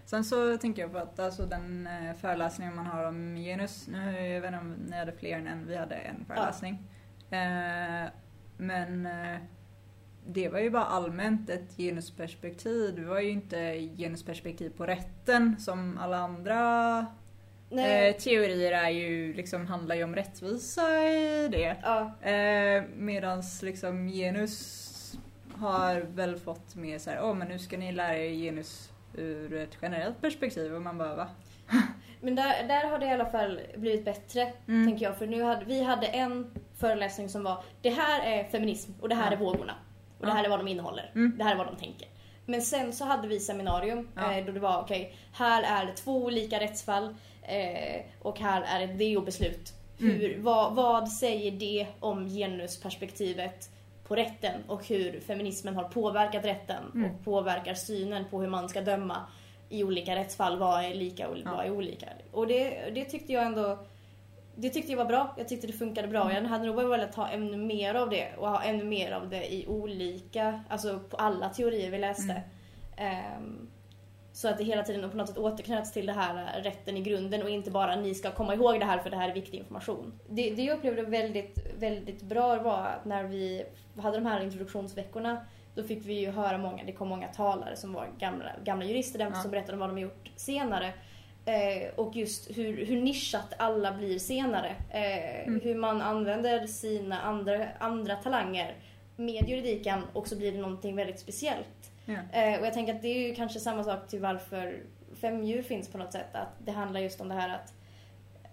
Sen 0.05 0.25
så 0.25 0.57
tänker 0.57 0.83
jag 0.83 0.93
på 0.93 0.99
att 0.99 1.19
alltså 1.19 1.47
den 1.47 1.87
eh, 1.87 2.17
föreläsningen 2.17 2.77
man 2.77 2.87
har 2.87 3.05
om 3.05 3.37
genus, 3.37 3.89
nu 3.89 4.29
jag 4.29 4.41
vet 4.41 4.49
inte 4.49 4.59
om 4.59 4.73
ni 4.73 4.97
hade 4.97 5.13
fler 5.13 5.39
än 5.39 5.47
en, 5.47 5.67
vi 5.67 5.77
hade 5.77 5.95
en 5.95 6.25
föreläsning. 6.25 6.79
Eh, 7.31 8.11
men 8.57 9.07
eh, 9.07 9.39
det 10.27 10.49
var 10.49 10.59
ju 10.59 10.71
bara 10.71 10.85
allmänt 10.85 11.51
ett 11.51 11.77
genusperspektiv. 11.77 12.97
Det 12.97 13.05
var 13.05 13.21
ju 13.21 13.31
inte 13.31 13.89
genusperspektiv 13.97 14.71
på 14.71 14.87
rätten 14.87 15.57
som 15.59 15.99
alla 15.99 16.17
andra 16.17 16.99
eh, 17.71 18.17
teorier 18.17 18.73
är 18.73 18.89
ju, 18.91 19.35
liksom, 19.35 19.67
handlar 19.67 19.95
ju 19.95 20.05
om 20.05 20.15
rättvisa 20.15 21.09
i 21.09 21.49
det. 21.49 21.77
Ja, 21.83 22.29
Eh, 22.31 22.83
medans 22.97 23.63
liksom 23.63 24.09
genus 24.09 24.89
har 25.55 26.01
väl 26.01 26.37
fått 26.37 26.75
mer 26.75 26.99
så 26.99 27.11
här, 27.11 27.25
åh 27.25 27.35
men 27.35 27.49
nu 27.49 27.59
ska 27.59 27.79
ni 27.79 27.93
lära 27.93 28.17
er 28.17 28.31
genus 28.31 28.92
ur 29.15 29.55
ett 29.57 29.79
generellt 29.83 30.21
perspektiv 30.21 30.75
och 30.75 30.83
man 30.83 30.99
bara 30.99 31.15
va? 31.17 31.29
men 32.21 32.35
där, 32.35 32.69
där 32.69 32.87
har 32.91 32.99
det 32.99 33.07
i 33.07 33.11
alla 33.11 33.27
fall 33.31 33.61
blivit 33.77 34.05
bättre, 34.05 34.53
Mm. 34.69 34.87
tänker 34.87 35.05
jag. 35.07 35.17
För 35.19 35.27
nu 35.27 35.43
hade, 35.43 35.65
vi 35.65 35.83
hade 35.83 36.07
en 36.07 36.51
föreläsning 36.79 37.29
som 37.29 37.43
var, 37.45 37.65
det 37.83 37.91
här 37.91 38.21
är 38.39 38.45
feminism 38.45 38.93
och 39.01 39.09
det 39.09 39.15
här 39.15 39.27
Ja. 39.31 39.37
är 39.37 39.41
vågorna. 39.41 39.75
Och 40.19 40.27
det 40.27 40.33
Ja. 40.33 40.37
här 40.37 40.45
är 40.45 40.49
vad 40.49 40.59
de 40.61 40.69
innehåller. 40.69 41.11
Mm. 41.15 41.39
Det 41.39 41.45
här 41.45 41.53
är 41.53 41.57
vad 41.59 41.67
de 41.67 41.77
tänker. 41.77 42.09
Men 42.47 42.63
sen 42.63 42.93
så 42.93 43.05
hade 43.05 43.29
vi 43.29 43.41
seminarium 43.41 44.09
Ja. 44.17 44.33
eh, 44.33 44.47
då 44.47 44.53
det 44.53 44.61
var 44.61 44.81
okej, 44.83 45.15
här 45.33 45.63
är 45.83 45.87
det 45.87 45.93
två 45.93 46.17
olika 46.25 46.61
rättsfall 46.61 47.15
eh, 47.43 48.03
och 48.23 48.39
här 48.41 48.63
är 48.63 48.85
ett 48.85 48.99
DO-beslut. 48.99 49.73
Hur, 49.99 50.39
vad, 50.41 50.75
vad 50.75 51.09
säger 51.09 51.51
det 51.53 51.87
om 52.01 52.29
genusperspektivet 52.29 53.71
på 54.13 54.17
rätten 54.17 54.61
och 54.67 54.87
hur 54.89 55.21
feminismen 55.21 55.77
har 55.77 55.85
påverkat 55.85 56.45
rätten 56.45 56.83
Mm. 56.95 57.11
och 57.11 57.25
påverkar 57.25 57.75
synen 57.75 58.25
på 58.31 58.41
hur 58.41 58.49
man 58.49 58.69
ska 58.69 58.81
döma 58.81 59.17
i 59.69 59.85
olika 59.85 60.17
rättsfall. 60.17 60.59
Vad 60.59 60.85
är 60.85 60.95
lika 60.95 61.29
och 61.29 61.37
vad 61.45 61.67
är 61.67 61.71
olika? 61.71 62.07
Och 62.33 62.47
det, 62.47 62.91
det 62.95 63.05
tyckte 63.05 63.33
jag 63.33 63.45
ändå 63.45 63.79
det 64.57 64.71
tyckte 64.71 64.93
jag 64.93 64.99
var 64.99 65.05
bra. 65.05 65.35
Jag 65.39 65.49
tyckte 65.49 65.67
det 65.67 65.73
funkade 65.73 66.09
bra. 66.09 66.33
Jag 66.33 66.43
hade 66.43 66.65
nog 66.65 66.77
velat 66.77 67.15
ha 67.15 67.29
ännu 67.29 67.57
mer 67.57 67.95
av 67.95 68.11
det 68.11 68.29
och 68.37 68.49
ha 68.49 68.63
ännu 68.63 68.85
mer 68.85 69.13
av 69.13 69.29
det 69.29 69.53
i 69.55 69.67
olika, 69.67 70.61
alltså 70.69 70.99
på 71.11 71.17
alla 71.17 71.49
teorier 71.49 71.91
vi 71.91 71.99
läste. 71.99 72.43
Ehm, 72.97 73.69
så 74.33 74.49
att 74.49 74.59
det 74.59 74.65
hela 74.65 74.83
tiden 74.83 75.11
på 75.11 75.17
något 75.17 75.29
sätt 75.29 75.39
återknöts 75.39 75.93
till 75.93 76.07
det 76.07 76.13
här 76.13 76.59
äh, 76.59 76.63
rätten 76.63 76.97
i 76.97 77.01
grunden 77.03 77.43
och 77.43 77.51
inte 77.51 77.71
bara 77.71 77.97
ni 77.97 78.15
ska 78.15 78.31
komma 78.31 78.55
ihåg 78.55 78.81
det 78.81 78.87
här 78.87 78.99
för 78.99 79.11
det 79.11 79.17
här 79.17 79.29
är 79.29 79.35
viktig 79.35 79.59
information. 79.59 80.13
Det, 80.29 80.51
det 80.51 80.63
jag 80.63 80.79
upplevde 80.79 81.03
väldigt, 81.03 81.59
väldigt 81.79 82.23
bra 82.23 82.57
var 82.63 82.79
att 82.87 83.05
när 83.05 83.25
vi 83.25 83.65
hade 83.97 84.17
de 84.17 84.27
här 84.27 84.41
introduktionsveckorna 84.41 85.47
då 85.75 85.83
fick 85.83 86.05
vi 86.07 86.15
ju 86.21 86.31
höra 86.31 86.59
många, 86.59 86.85
det 86.85 86.93
kom 86.93 87.09
många 87.09 87.29
talare 87.29 87.77
som 87.77 87.93
var 87.93 88.07
gamla, 88.19 88.51
gamla 88.65 88.85
jurister 88.85 89.19
där, 89.19 89.27
Ja. 89.27 89.35
som 89.35 89.51
berättade 89.51 89.73
om 89.73 89.79
vad 89.79 89.89
de 89.89 89.93
har 89.93 90.01
gjort 90.03 90.31
senare. 90.37 90.87
Eh, 91.45 91.95
och 91.97 92.17
just 92.17 92.59
hur, 92.59 92.87
hur 92.87 93.03
nischat 93.03 93.55
alla 93.59 93.93
blir 93.93 94.19
senare. 94.19 94.75
Eh, 94.91 95.33
Mm. 95.47 95.61
Hur 95.61 95.75
man 95.75 96.03
använder 96.03 96.67
sina 96.67 97.21
andra, 97.21 97.67
andra 97.79 98.17
talanger 98.17 98.75
med 99.17 99.49
juridiken 99.49 100.03
och 100.13 100.29
så 100.29 100.37
blir 100.37 100.53
det 100.53 100.59
någonting 100.59 100.97
väldigt 100.97 101.21
speciellt. 101.21 101.82
Ja. 102.05 102.41
Eh, 102.41 102.61
och 102.61 102.67
jag 102.67 102.73
tänker 102.73 102.95
att 102.95 103.03
det 103.03 103.09
är 103.09 103.29
ju 103.29 103.35
kanske 103.35 103.61
samma 103.61 103.85
sak 103.85 104.09
till 104.09 104.21
varför 104.21 104.83
femdjur 105.21 105.63
finns 105.63 105.89
på 105.89 105.99
något 105.99 106.13
sätt. 106.13 106.35
Att 106.35 106.53
det 106.59 106.73
handlar 106.73 107.01
just 107.01 107.21
om 107.21 107.29
det 107.29 107.35
här 107.35 107.49
att 107.49 107.75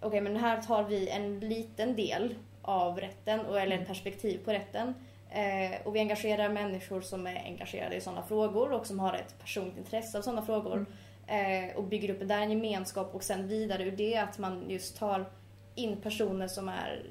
okej 0.01 0.21
men 0.21 0.35
här 0.35 0.61
tar 0.61 0.83
vi 0.83 1.09
en 1.09 1.39
liten 1.39 1.95
del 1.95 2.35
av 2.61 2.99
rätten, 2.99 3.39
och, 3.39 3.59
eller 3.59 3.77
ett 3.77 3.87
perspektiv 3.87 4.37
på 4.45 4.51
rätten. 4.51 4.93
Eh, 5.29 5.87
och 5.87 5.95
vi 5.95 5.99
engagerar 5.99 6.49
människor 6.49 7.01
som 7.01 7.27
är 7.27 7.43
engagerade 7.45 7.95
i 7.95 8.01
sådana 8.01 8.23
frågor 8.23 8.71
och 8.71 8.87
som 8.87 8.99
har 8.99 9.13
ett 9.13 9.39
personligt 9.39 9.77
intresse 9.77 10.17
av 10.17 10.21
sådana 10.21 10.41
frågor. 10.41 10.85
Eh, 11.27 11.75
och 11.75 11.83
bygger 11.83 12.09
upp 12.09 12.27
där 12.27 12.41
en 12.41 12.51
gemenskap 12.51 13.15
och 13.15 13.23
sen 13.23 13.47
vidare 13.47 13.83
ur 13.83 13.91
det 13.91 14.17
att 14.17 14.37
man 14.37 14.69
just 14.69 14.97
tar 14.97 15.25
in 15.75 15.97
personer 15.97 16.47
som 16.47 16.69
är, 16.69 17.03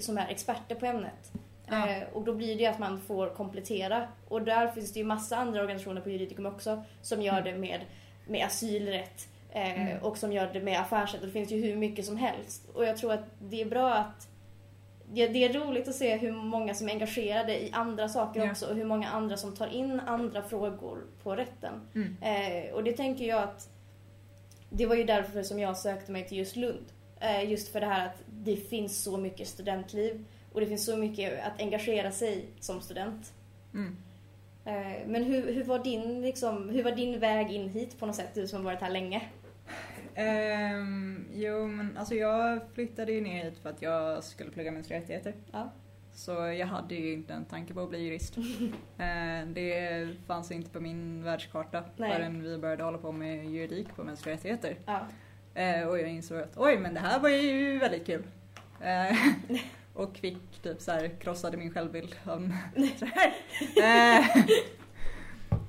som 0.00 0.18
är 0.18 0.28
experter 0.28 0.74
på 0.74 0.86
ämnet. 0.86 1.32
Ja. 1.70 1.88
Eh, 1.88 2.02
och 2.12 2.24
då 2.24 2.34
blir 2.34 2.58
det 2.58 2.66
att 2.66 2.78
man 2.78 3.00
får 3.00 3.28
komplettera. 3.28 4.08
Och 4.28 4.42
där 4.42 4.68
finns 4.68 4.92
det 4.92 4.98
ju 4.98 5.04
massa 5.04 5.36
andra 5.36 5.60
organisationer 5.60 6.00
på 6.00 6.10
Juridikum 6.10 6.46
också 6.46 6.84
som 7.02 7.22
gör 7.22 7.42
det 7.42 7.54
med, 7.58 7.80
med 8.26 8.46
asylrätt 8.46 9.28
eh, 9.50 10.02
och 10.02 10.18
som 10.18 10.32
gör 10.32 10.50
det 10.52 10.60
med 10.60 10.80
affärsrätt. 10.80 11.22
Det 11.22 11.30
finns 11.30 11.50
ju 11.52 11.60
hur 11.60 11.76
mycket 11.76 12.04
som 12.04 12.16
helst. 12.16 12.68
Och 12.74 12.84
jag 12.84 12.96
tror 12.96 13.12
att 13.12 13.24
det 13.40 13.60
är 13.60 13.66
bra 13.66 13.94
att 13.94 14.28
det, 15.12 15.26
det 15.28 15.44
är 15.44 15.52
roligt 15.52 15.88
att 15.88 15.94
se 15.94 16.16
hur 16.16 16.32
många 16.32 16.74
som 16.74 16.88
är 16.88 16.92
engagerade 16.92 17.64
i 17.64 17.72
andra 17.72 18.08
saker 18.08 18.44
Ja. 18.44 18.50
också 18.50 18.66
och 18.66 18.76
hur 18.76 18.84
många 18.84 19.08
andra 19.08 19.36
som 19.36 19.56
tar 19.56 19.66
in 19.66 20.00
andra 20.00 20.42
frågor 20.42 20.98
på 21.22 21.36
rätten. 21.36 21.88
Mm. 21.94 22.16
Eh, 22.22 22.74
och 22.74 22.84
det 22.84 22.92
tänker 22.92 23.24
jag 23.24 23.42
att 23.42 23.68
det 24.70 24.86
var 24.86 24.94
ju 24.94 25.04
därför 25.04 25.42
som 25.42 25.58
jag 25.58 25.76
sökte 25.76 26.12
mig 26.12 26.28
till 26.28 26.38
just 26.38 26.56
Lund. 26.56 26.84
Eh, 27.20 27.50
just 27.50 27.72
för 27.72 27.80
det 27.80 27.86
här 27.86 28.06
att 28.06 28.22
det 28.26 28.56
finns 28.56 29.02
så 29.02 29.16
mycket 29.16 29.48
studentliv 29.48 30.24
och 30.52 30.60
det 30.60 30.66
finns 30.66 30.84
så 30.84 30.96
mycket 30.96 31.44
att 31.44 31.60
engagera 31.60 32.12
sig 32.12 32.46
som 32.60 32.80
student. 32.80 33.32
Mm. 33.74 33.96
Eh, 34.64 35.06
men 35.06 35.24
hur, 35.24 35.52
hur, 35.52 35.64
var 35.64 35.78
din, 35.78 36.22
liksom, 36.22 36.68
hur 36.68 36.82
var 36.82 36.92
din 36.92 37.20
väg 37.20 37.52
in 37.52 37.68
hit 37.68 37.98
på 37.98 38.06
något 38.06 38.16
sätt, 38.16 38.34
du 38.34 38.46
som 38.48 38.58
har 38.58 38.64
varit 38.64 38.80
här 38.80 38.90
länge? 38.90 39.22
Ehm, 40.14 41.24
jo 41.32 41.66
men 41.66 41.96
alltså 41.96 42.14
jag 42.14 42.60
flyttade 42.74 43.12
ju 43.12 43.20
ner 43.20 43.44
hit 43.44 43.58
för 43.58 43.70
att 43.70 43.82
jag 43.82 44.24
skulle 44.24 44.50
plugga 44.50 44.70
mänskliga 44.70 45.00
rättigheter. 45.00 45.34
Ja. 45.52 45.72
Så 46.12 46.32
jag 46.32 46.66
hade 46.66 46.94
ju 46.94 47.12
inte 47.12 47.32
en 47.32 47.44
tanke 47.44 47.74
på 47.74 47.80
att 47.80 47.88
bli 47.88 47.98
jurist. 47.98 48.36
Ehm, 48.98 49.54
det 49.54 50.08
fanns 50.26 50.50
inte 50.50 50.70
på 50.70 50.80
min 50.80 51.22
världskarta 51.22 51.84
Nej. 51.96 52.12
förrän 52.12 52.42
vi 52.42 52.58
började 52.58 52.82
hålla 52.82 52.98
på 52.98 53.12
med 53.12 53.50
juridik 53.50 53.96
på 53.96 54.04
mänskliga 54.04 54.34
rättigheter. 54.34 54.76
Ja. 54.86 55.00
Ehm, 55.54 55.88
och 55.88 55.98
jag 55.98 56.08
insåg 56.08 56.38
att 56.38 56.56
oj 56.56 56.78
men 56.78 56.94
det 56.94 57.00
här 57.00 57.20
var 57.20 57.28
ju 57.28 57.78
väldigt 57.78 58.06
kul. 58.06 58.22
och 59.98 60.16
fick 60.16 60.62
typ 60.62 60.80
så 60.80 60.90
här 60.90 61.08
krossade 61.20 61.56
min 61.56 61.74
självbild. 61.74 62.16
Ehm, 63.82 64.22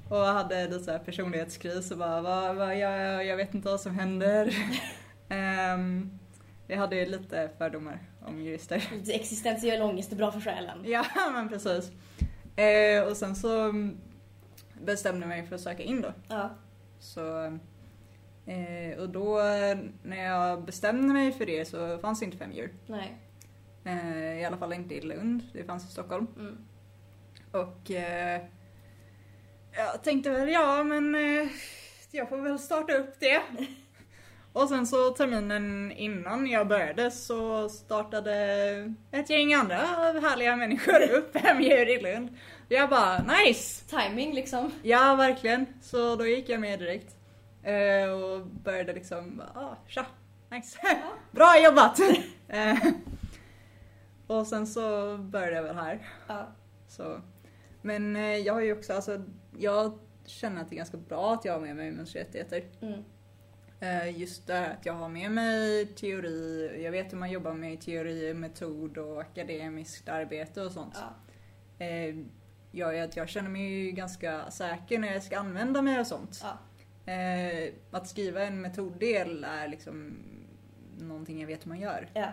och 0.09 0.17
hade 0.17 0.67
lite 0.67 0.83
så 0.83 0.91
här 0.91 0.99
personlighetskris 0.99 1.91
och 1.91 1.97
bara 1.97 2.21
vad, 2.21 2.55
vad, 2.55 2.77
jag, 2.77 3.25
jag 3.25 3.37
vet 3.37 3.53
inte 3.53 3.67
vad 3.67 3.81
som 3.81 3.99
händer. 3.99 4.55
Ehm, 5.29 6.19
jag 6.67 6.77
hade 6.77 6.95
ju 6.95 7.05
lite 7.05 7.49
fördomar 7.57 7.99
om 8.25 8.41
jurister. 8.41 8.89
Existentiell 9.07 9.81
ångest 9.81 10.11
är 10.11 10.15
bra 10.15 10.31
för 10.31 10.41
själen. 10.41 10.77
Ja 10.85 11.05
men 11.33 11.49
precis. 11.49 11.91
Eh, 12.55 13.03
och 13.03 13.17
sen 13.17 13.35
så 13.35 13.73
bestämde 14.81 15.21
jag 15.21 15.29
mig 15.29 15.47
för 15.47 15.55
att 15.55 15.61
söka 15.61 15.83
in 15.83 16.01
då. 16.01 16.13
Ja. 16.27 16.49
Så, 16.99 17.43
eh, 18.45 18.99
och 18.99 19.09
då 19.09 19.41
när 20.03 20.23
jag 20.23 20.65
bestämde 20.65 21.13
mig 21.13 21.31
för 21.31 21.45
det 21.45 21.65
så 21.65 21.97
fanns 21.97 22.19
det 22.19 22.25
inte 22.25 22.37
fem 22.37 22.51
djur. 22.51 22.73
Nej. 22.87 23.28
Eh, 23.89 24.39
I 24.41 24.45
alla 24.45 24.57
fall 24.57 24.73
inte 24.73 24.95
i 24.95 25.01
Lund, 25.01 25.43
det 25.53 25.63
fanns 25.63 25.85
i 25.85 25.91
Stockholm. 25.91 26.27
Mm. 26.35 26.57
Och 27.51 27.91
eh, 27.91 28.41
jag 29.71 30.03
tänkte 30.03 30.29
väl 30.29 30.49
ja 30.49 30.83
men 30.83 31.15
eh, 31.15 31.47
jag 32.11 32.29
får 32.29 32.37
väl 32.37 32.59
starta 32.59 32.93
upp 32.93 33.19
det. 33.19 33.41
Och 34.53 34.69
sen 34.69 34.87
så 34.87 35.09
terminen 35.09 35.91
innan 35.91 36.47
jag 36.47 36.67
började 36.67 37.11
så 37.11 37.69
startade 37.69 38.33
ett 39.11 39.29
gäng 39.29 39.53
andra 39.53 39.75
härliga 39.75 40.55
människor 40.55 41.01
upp 41.11 41.37
Fem 41.37 41.61
djur 41.61 41.89
i 41.89 42.01
Lund. 42.01 42.37
Jag 42.67 42.89
bara 42.89 43.23
nice! 43.23 43.85
Timing 43.85 44.33
liksom. 44.33 44.71
Ja 44.83 45.15
verkligen. 45.15 45.65
Så 45.81 46.15
då 46.15 46.27
gick 46.27 46.49
jag 46.49 46.61
med 46.61 46.79
direkt. 46.79 47.15
Eh, 47.63 48.09
och 48.11 48.45
började 48.45 48.93
liksom, 48.93 49.41
ah, 49.55 49.75
tja, 49.87 50.05
nice. 50.51 50.79
Bra 51.31 51.63
jobbat! 51.63 51.99
Och 54.29 54.47
sen 54.47 54.67
så 54.67 55.17
började 55.17 55.55
jag 55.55 55.63
väl 55.63 55.75
här. 55.75 56.07
Ja. 56.27 56.47
Så. 56.87 57.21
Men 57.81 58.15
eh, 58.15 58.37
jag 58.37 58.53
har 58.53 58.61
ju 58.61 58.73
också, 58.73 58.93
alltså 58.93 59.23
jag 59.57 59.99
känner 60.25 60.61
att 60.61 60.69
det 60.69 60.75
är 60.75 60.77
ganska 60.77 60.97
bra 60.97 61.33
att 61.33 61.45
jag 61.45 61.53
har 61.53 61.59
med 61.59 61.75
mig 61.75 61.91
mänskliga 61.91 62.23
rättigheter. 62.23 62.63
Mm. 62.81 63.03
Eh, 63.79 64.19
just 64.19 64.47
det 64.47 64.67
att 64.67 64.85
jag 64.85 64.93
har 64.93 65.09
med 65.09 65.31
mig 65.31 65.85
teori, 65.85 66.71
jag 66.83 66.91
vet 66.91 67.13
hur 67.13 67.17
man 67.17 67.31
jobbar 67.31 67.53
med 67.53 67.81
teori, 67.81 68.33
metod 68.33 68.97
och 68.97 69.21
akademiskt 69.21 70.09
arbete 70.09 70.61
och 70.61 70.71
sånt. 70.71 70.97
Ja. 71.77 71.85
Eh, 71.85 72.15
gör 72.71 72.91
ju 72.91 72.99
att 72.99 73.15
jag 73.15 73.29
känner 73.29 73.49
mig 73.49 73.91
ganska 73.91 74.51
säker 74.51 74.99
när 74.99 75.13
jag 75.13 75.23
ska 75.23 75.39
använda 75.39 75.81
mig 75.81 75.99
av 75.99 76.03
sånt. 76.03 76.43
Ja. 76.43 76.57
Att 77.91 78.07
skriva 78.07 78.43
en 78.43 78.61
metoddel 78.61 79.43
är 79.43 79.67
liksom 79.67 80.17
någonting 80.99 81.39
jag 81.39 81.47
vet 81.47 81.65
hur 81.65 81.69
man 81.69 81.79
gör. 81.79 82.09
Ja. 82.13 82.31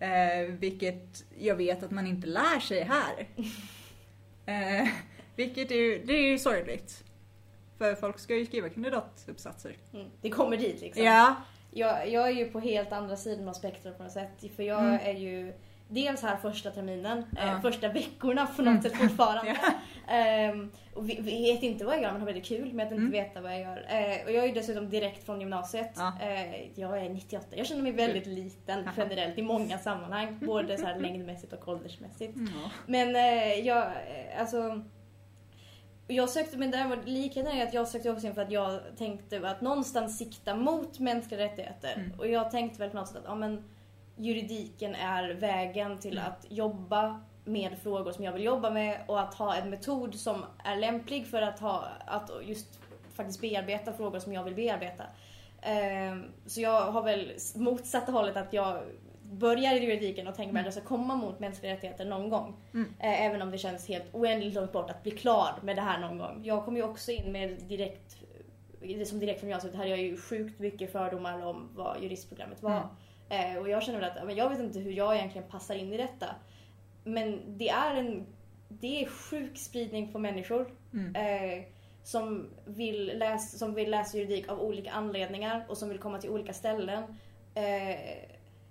Eh, 0.00 0.42
vilket 0.58 1.24
jag 1.38 1.54
vet 1.56 1.82
att 1.82 1.90
man 1.90 2.06
inte 2.06 2.26
lär 2.26 2.60
sig 2.60 2.82
här. 2.82 3.26
eh, 4.46 4.88
vilket 5.36 5.70
är 5.70 6.06
det 6.06 6.12
är 6.12 6.22
ju 6.30 6.38
sorgligt. 6.38 7.04
För 7.78 7.94
folk 7.94 8.18
ska 8.18 8.36
ju 8.36 8.46
skriva 8.46 8.68
kandidatuppsatser. 8.68 9.76
Mm. 9.94 10.06
Det 10.20 10.30
kommer 10.30 10.56
dit 10.56 10.80
liksom. 10.80 11.04
Ja. 11.04 11.36
Jag, 11.70 12.08
jag 12.10 12.26
är 12.28 12.32
ju 12.32 12.44
på 12.50 12.60
helt 12.60 12.92
andra 12.92 13.16
sidan 13.16 13.48
av 13.48 13.52
spektrat 13.52 13.96
på 13.96 14.02
något 14.02 14.12
sätt. 14.12 14.44
För 14.56 14.62
jag 14.62 14.80
Mm. 14.80 15.00
är 15.02 15.12
ju 15.20 15.52
dels 15.88 16.22
här 16.22 16.36
första 16.36 16.70
terminen, 16.70 17.24
Ja. 17.36 17.42
eh, 17.42 17.60
första 17.60 17.88
veckorna 17.88 18.46
på 18.46 18.62
något 18.62 18.70
Mm. 18.70 18.82
sätt 18.82 18.96
fortfarande. 19.00 19.56
Ja. 19.62 19.72
Ehm, 20.14 20.70
och 20.94 21.08
vet 21.10 21.62
inte 21.62 21.84
vad 21.84 21.94
jag 21.94 22.02
gör 22.02 22.10
men 22.12 22.20
har 22.20 22.26
väldigt 22.26 22.44
kul 22.46 22.72
med 22.72 22.86
att 22.86 22.92
inte 22.92 23.00
Mm. 23.00 23.12
veta 23.12 23.40
vad 23.40 23.52
jag 23.52 23.60
gör. 23.60 23.86
Eh, 23.88 24.24
och 24.24 24.32
jag 24.32 24.44
är 24.44 24.46
ju 24.48 24.54
dessutom 24.54 24.90
direkt 24.90 25.26
från 25.26 25.40
gymnasiet. 25.40 25.92
Ja. 25.96 26.12
Eh, 26.22 26.80
jag 26.80 26.98
är 27.04 27.08
98. 27.08 27.46
Jag 27.56 27.66
känner 27.66 27.82
mig 27.82 27.92
väldigt 27.92 28.26
liten 28.26 28.88
generellt 28.96 29.38
i 29.38 29.42
många 29.42 29.78
sammanhang. 29.78 30.38
Både 30.46 30.78
så 30.78 30.86
här 30.86 30.98
längdmässigt 31.00 31.52
och 31.52 31.68
åldersmässigt. 31.68 32.32
Ja. 32.36 32.70
Men 32.86 33.16
eh, 33.16 33.54
jag, 33.66 33.92
alltså... 34.38 34.82
Jag 36.10 36.28
sökte, 36.28 36.56
men 36.58 36.70
däremot 36.70 36.98
likheten 37.08 37.52
är 37.56 37.66
att 37.66 37.74
jag 37.74 37.88
sökte 37.88 38.10
också 38.10 38.26
in 38.26 38.34
för 38.34 38.42
att 38.42 38.50
jag 38.52 38.80
tänkte 38.98 39.48
att 39.48 39.60
någonstans 39.60 40.18
sikta 40.18 40.54
mot 40.54 40.98
mänskliga 40.98 41.40
rättigheter. 41.40 41.92
Mm. 41.96 42.12
Och 42.18 42.28
jag 42.28 42.50
tänkte 42.50 42.78
väl 42.80 42.90
på 42.90 42.96
något 42.96 43.08
sätt 43.08 43.16
att 43.16 43.24
ja, 43.26 43.34
men, 43.34 43.64
juridiken 44.18 44.94
är 44.94 45.34
vägen 45.34 45.98
till 45.98 46.18
Mm. 46.18 46.30
att 46.32 46.46
jobba 46.48 47.20
med 47.44 47.78
frågor 47.78 48.12
som 48.12 48.24
jag 48.24 48.32
vill 48.32 48.44
jobba 48.44 48.70
med 48.70 49.00
och 49.06 49.20
att 49.20 49.34
ha 49.34 49.54
en 49.54 49.70
metod 49.70 50.14
som 50.14 50.44
är 50.64 50.76
lämplig 50.76 51.26
för 51.26 51.42
att, 51.42 51.60
ha, 51.60 51.84
att 52.06 52.30
just 52.42 52.80
faktiskt 53.14 53.40
bearbeta 53.40 53.92
frågor 53.92 54.18
som 54.18 54.32
jag 54.32 54.44
vill 54.44 54.54
bearbeta. 54.54 55.04
Ehm, 55.62 56.24
så 56.46 56.60
jag 56.60 56.80
har 56.92 57.02
väl 57.02 57.32
motsatta 57.56 58.12
hållet 58.12 58.36
att 58.36 58.52
jag 58.52 58.82
börjar 59.22 59.74
i 59.74 59.78
juridiken 59.84 60.26
och 60.28 60.34
tänker 60.34 60.52
mig 60.52 60.60
att 60.60 60.66
jag 60.66 60.74
ska 60.74 60.82
komma 60.82 61.16
mot 61.16 61.40
mänskliga 61.40 61.72
rättigheter 61.72 62.04
någon 62.04 62.28
gång. 62.30 62.56
Mm. 62.74 62.94
Eh, 63.00 63.22
Även 63.26 63.42
om 63.42 63.50
det 63.50 63.58
känns 63.58 63.88
helt 63.88 64.14
oändligt 64.14 64.54
långt 64.54 64.72
bort 64.72 64.90
att 64.90 65.02
bli 65.02 65.12
klar 65.12 65.50
med 65.62 65.76
det 65.76 65.82
här 65.82 65.98
någon 65.98 66.18
gång. 66.18 66.40
Jag 66.44 66.64
kom 66.64 66.76
ju 66.76 66.82
också 66.82 67.10
in 67.12 67.32
med 67.32 67.50
direkt, 67.62 68.16
som 69.06 69.18
direkt 69.20 69.40
från 69.40 69.48
gymnasiet 69.48 69.74
hade 69.74 69.88
jag 69.88 69.98
ju 69.98 70.16
sjukt 70.16 70.58
mycket 70.60 70.92
fördomar 70.92 71.46
om 71.46 71.68
vad 71.74 72.02
juristprogrammet 72.02 72.62
var. 72.62 72.72
Eh, 73.28 73.56
och 73.56 73.68
jag 73.68 73.82
känner 73.82 74.00
väl 74.00 74.10
att 74.10 74.36
jag 74.36 74.50
vet 74.50 74.60
inte 74.60 74.78
hur 74.78 74.92
jag 74.92 75.16
egentligen 75.16 75.48
passar 75.48 75.74
in 75.74 75.92
i 75.92 75.96
detta. 75.96 76.26
Men 77.04 77.58
det 77.58 77.68
är 77.68 77.94
en 77.94 78.26
det 78.68 79.02
är 79.04 79.08
sjuk 79.08 79.58
spridning 79.58 80.12
på 80.12 80.18
människor. 80.18 80.74
Mm. 80.92 81.14
Eh, 81.16 81.64
som, 82.02 82.50
vill 82.66 83.18
läsa, 83.18 83.58
som 83.58 83.74
vill 83.74 83.90
läsa 83.90 84.18
juridik 84.18 84.48
av 84.48 84.60
olika 84.60 84.90
anledningar 84.90 85.66
och 85.68 85.78
som 85.78 85.88
vill 85.88 85.98
komma 85.98 86.18
till 86.18 86.30
olika 86.30 86.52
ställen. 86.52 87.02
Eh, 87.54 87.98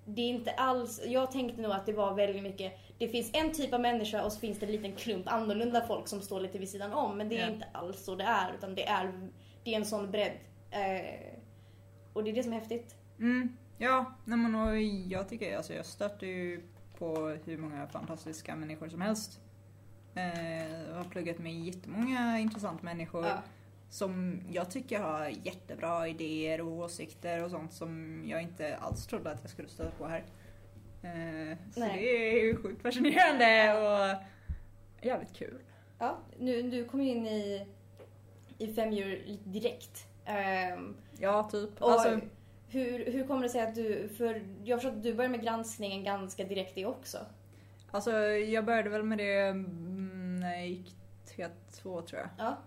det 0.06 0.22
är 0.22 0.30
inte 0.30 0.52
alls, 0.52 1.02
jag 1.06 1.32
tänkte 1.32 1.62
nog 1.62 1.72
att 1.72 1.86
det 1.86 1.94
var 1.94 2.14
väldigt 2.14 2.44
mycket, 2.44 2.74
det 2.98 3.08
finns 3.08 3.30
en 3.34 3.52
typ 3.54 3.74
av 3.74 3.82
människa 3.82 4.24
och 4.24 4.32
så 4.32 4.40
finns 4.40 4.60
det 4.60 4.66
en 4.66 4.72
liten 4.72 4.92
klump 4.96 5.28
annorlunda 5.28 5.82
folk 5.88 6.08
som 6.08 6.22
står 6.22 6.40
lite 6.40 6.58
vid 6.58 6.70
sidan 6.70 6.94
om. 6.94 7.18
Men 7.18 7.30
det 7.30 7.38
är 7.38 7.48
Ja. 7.48 7.54
inte 7.54 7.66
alls 7.72 8.06
så 8.06 8.16
det 8.16 8.24
är, 8.24 8.54
utan 8.58 8.76
det 8.76 8.88
är, 8.88 9.30
det 9.64 9.72
är 9.74 9.76
en 9.78 9.86
sån 9.86 10.12
bredd. 10.12 10.32
Eh, 10.72 11.34
och 12.14 12.24
det 12.24 12.30
är 12.30 12.34
det 12.34 12.44
som 12.44 12.54
är 12.54 12.58
häftigt. 12.60 12.96
Mm, 13.20 13.58
ja, 13.78 14.14
nej 14.26 14.38
men 14.38 14.56
och 14.56 14.80
jag 14.82 15.30
tycker, 15.30 15.58
alltså 15.58 15.74
jag 15.74 15.86
stöter 15.86 16.28
ju 16.28 16.62
på 16.98 17.38
hur 17.46 17.58
många 17.58 17.88
fantastiska 17.88 18.56
människor 18.56 18.90
som 18.90 19.02
helst. 19.02 19.40
Eh, 20.16 20.72
jag 20.90 20.96
har 20.96 21.04
pluggat 21.04 21.40
med 21.40 21.54
jättemånga 21.54 22.40
intressanta 22.40 22.84
människor 22.84 23.26
Ja. 23.26 23.38
som 23.90 24.42
jag 24.52 24.72
tycker 24.72 25.00
har 25.00 25.28
jättebra 25.44 26.08
idéer 26.08 26.62
och 26.62 26.72
åsikter 26.72 27.44
och 27.44 27.52
sånt 27.52 27.74
som 27.74 28.24
jag 28.28 28.42
inte 28.42 28.78
alls 28.78 29.08
trodde 29.08 29.32
att 29.32 29.40
jag 29.42 29.50
skulle 29.52 29.68
stöta 29.68 29.92
på 29.92 30.08
här. 30.08 30.26
Eh, 31.02 31.58
så 31.74 31.80
Nej. 31.80 31.98
det 31.98 32.38
är 32.40 32.44
ju 32.46 32.56
sjukt 32.56 32.82
fascinerande 32.82 33.74
och 33.74 34.24
jävligt 35.06 35.34
kul. 35.34 35.60
Ja, 36.00 36.18
nu, 36.40 36.62
du 36.62 36.86
kom 36.86 37.02
ju 37.02 37.10
in 37.10 37.28
i, 37.28 37.68
i 38.58 38.74
femdjur 38.74 39.24
lite 39.26 39.50
direkt. 39.50 40.08
Ehm, 40.26 40.96
Ja, 41.20 41.50
typ. 41.52 41.82
och 41.82 41.92
Alltså, 41.92 42.20
hur, 42.70 43.12
hur 43.12 43.28
kommer 43.28 43.44
det 43.44 43.50
sig 43.50 43.62
att 43.62 43.76
du, 43.76 44.10
för 44.18 44.42
jag 44.64 44.76
har 44.76 44.80
förstått 44.80 44.98
att 44.98 45.04
du 45.04 45.14
började 45.14 45.32
med 45.32 45.44
granskningen 45.44 46.04
ganska 46.04 46.44
direkt 46.44 46.76
det 46.76 46.86
också. 46.86 47.18
Alltså 47.92 48.12
jag 48.28 48.66
började 48.66 48.90
väl 48.90 49.04
med 49.04 49.18
det 49.18 49.40
mm, 49.40 50.40
när 50.40 50.56
jag 50.56 50.68
gick 50.68 50.96
T2 51.36 52.02
tror 52.02 52.22
jag. 52.22 52.30
Ja. 52.38 52.58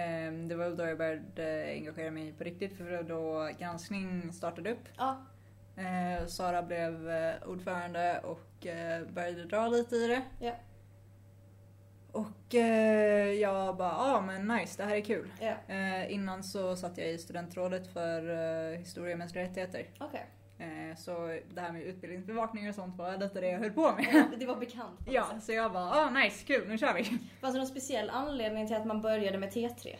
Ehm, 0.00 0.48
Det 0.48 0.54
var 0.54 0.70
då 0.70 0.84
jag 0.86 0.98
började 0.98 1.64
engagera 1.72 2.10
mig 2.10 2.32
på 2.32 2.44
riktigt 2.44 2.76
för 2.76 3.02
då 3.02 3.50
granskning 3.58 4.32
startade 4.32 4.72
upp. 4.72 4.88
Ja. 4.96 5.22
Eh, 5.76 6.26
Sara 6.26 6.62
blev 6.62 7.10
eh, 7.10 7.34
ordförande 7.46 8.20
och 8.24 8.66
eh, 8.66 9.06
började 9.06 9.44
dra 9.44 9.68
lite 9.68 9.96
i 9.96 10.06
det. 10.06 10.22
Ja. 10.40 10.52
Och 12.14 12.54
eh, 12.54 13.32
jag 13.32 13.76
bara, 13.76 13.88
ja 13.88 14.16
ah, 14.16 14.20
men 14.20 14.48
nice, 14.48 14.82
det 14.82 14.88
här 14.88 14.96
är 14.96 15.00
kul. 15.00 15.32
Ja. 15.40 15.74
Eh, 15.74 16.12
innan 16.12 16.44
så 16.44 16.76
satt 16.76 16.98
jag 16.98 17.08
i 17.10 17.18
studentrådet 17.18 17.92
för 17.92 18.30
eh, 18.72 18.78
historia 18.78 19.12
och 19.12 19.18
mänskliga 19.18 19.44
rättigheter. 19.44 19.86
Okej. 20.00 20.26
Eh, 20.58 20.96
så 20.96 21.38
det 21.54 21.60
här 21.60 21.72
med 21.72 21.82
utbildningsbevakning 21.82 22.68
och 22.68 22.74
sånt 22.74 22.96
var 22.98 23.16
lite 23.16 23.40
det 23.40 23.46
jag 23.50 23.58
höll 23.58 23.70
på 23.70 23.92
med. 23.92 24.06
Ja, 24.12 24.24
Det 24.38 24.46
var 24.46 24.56
bekant 24.56 25.00
ja, 25.06 25.26
sätt. 25.34 25.44
så 25.44 25.52
jag 25.52 25.72
bara, 25.72 25.90
ah 25.90 26.10
nice, 26.10 26.44
kul, 26.46 26.68
nu 26.68 26.78
kör 26.78 26.94
vi. 26.94 27.04
Fanns 27.40 27.54
det 27.54 27.58
någon 27.58 27.66
speciell 27.66 28.10
anledning 28.10 28.66
till 28.66 28.76
att 28.76 28.86
man 28.86 29.02
började 29.02 29.38
med 29.38 29.52
T3? 29.52 29.96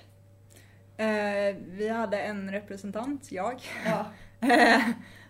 Eh, 0.97 1.56
vi 1.66 1.88
hade 1.88 2.21
en 2.21 2.50
representant, 2.50 3.33
jag. 3.33 3.62
Ja. 3.87 4.06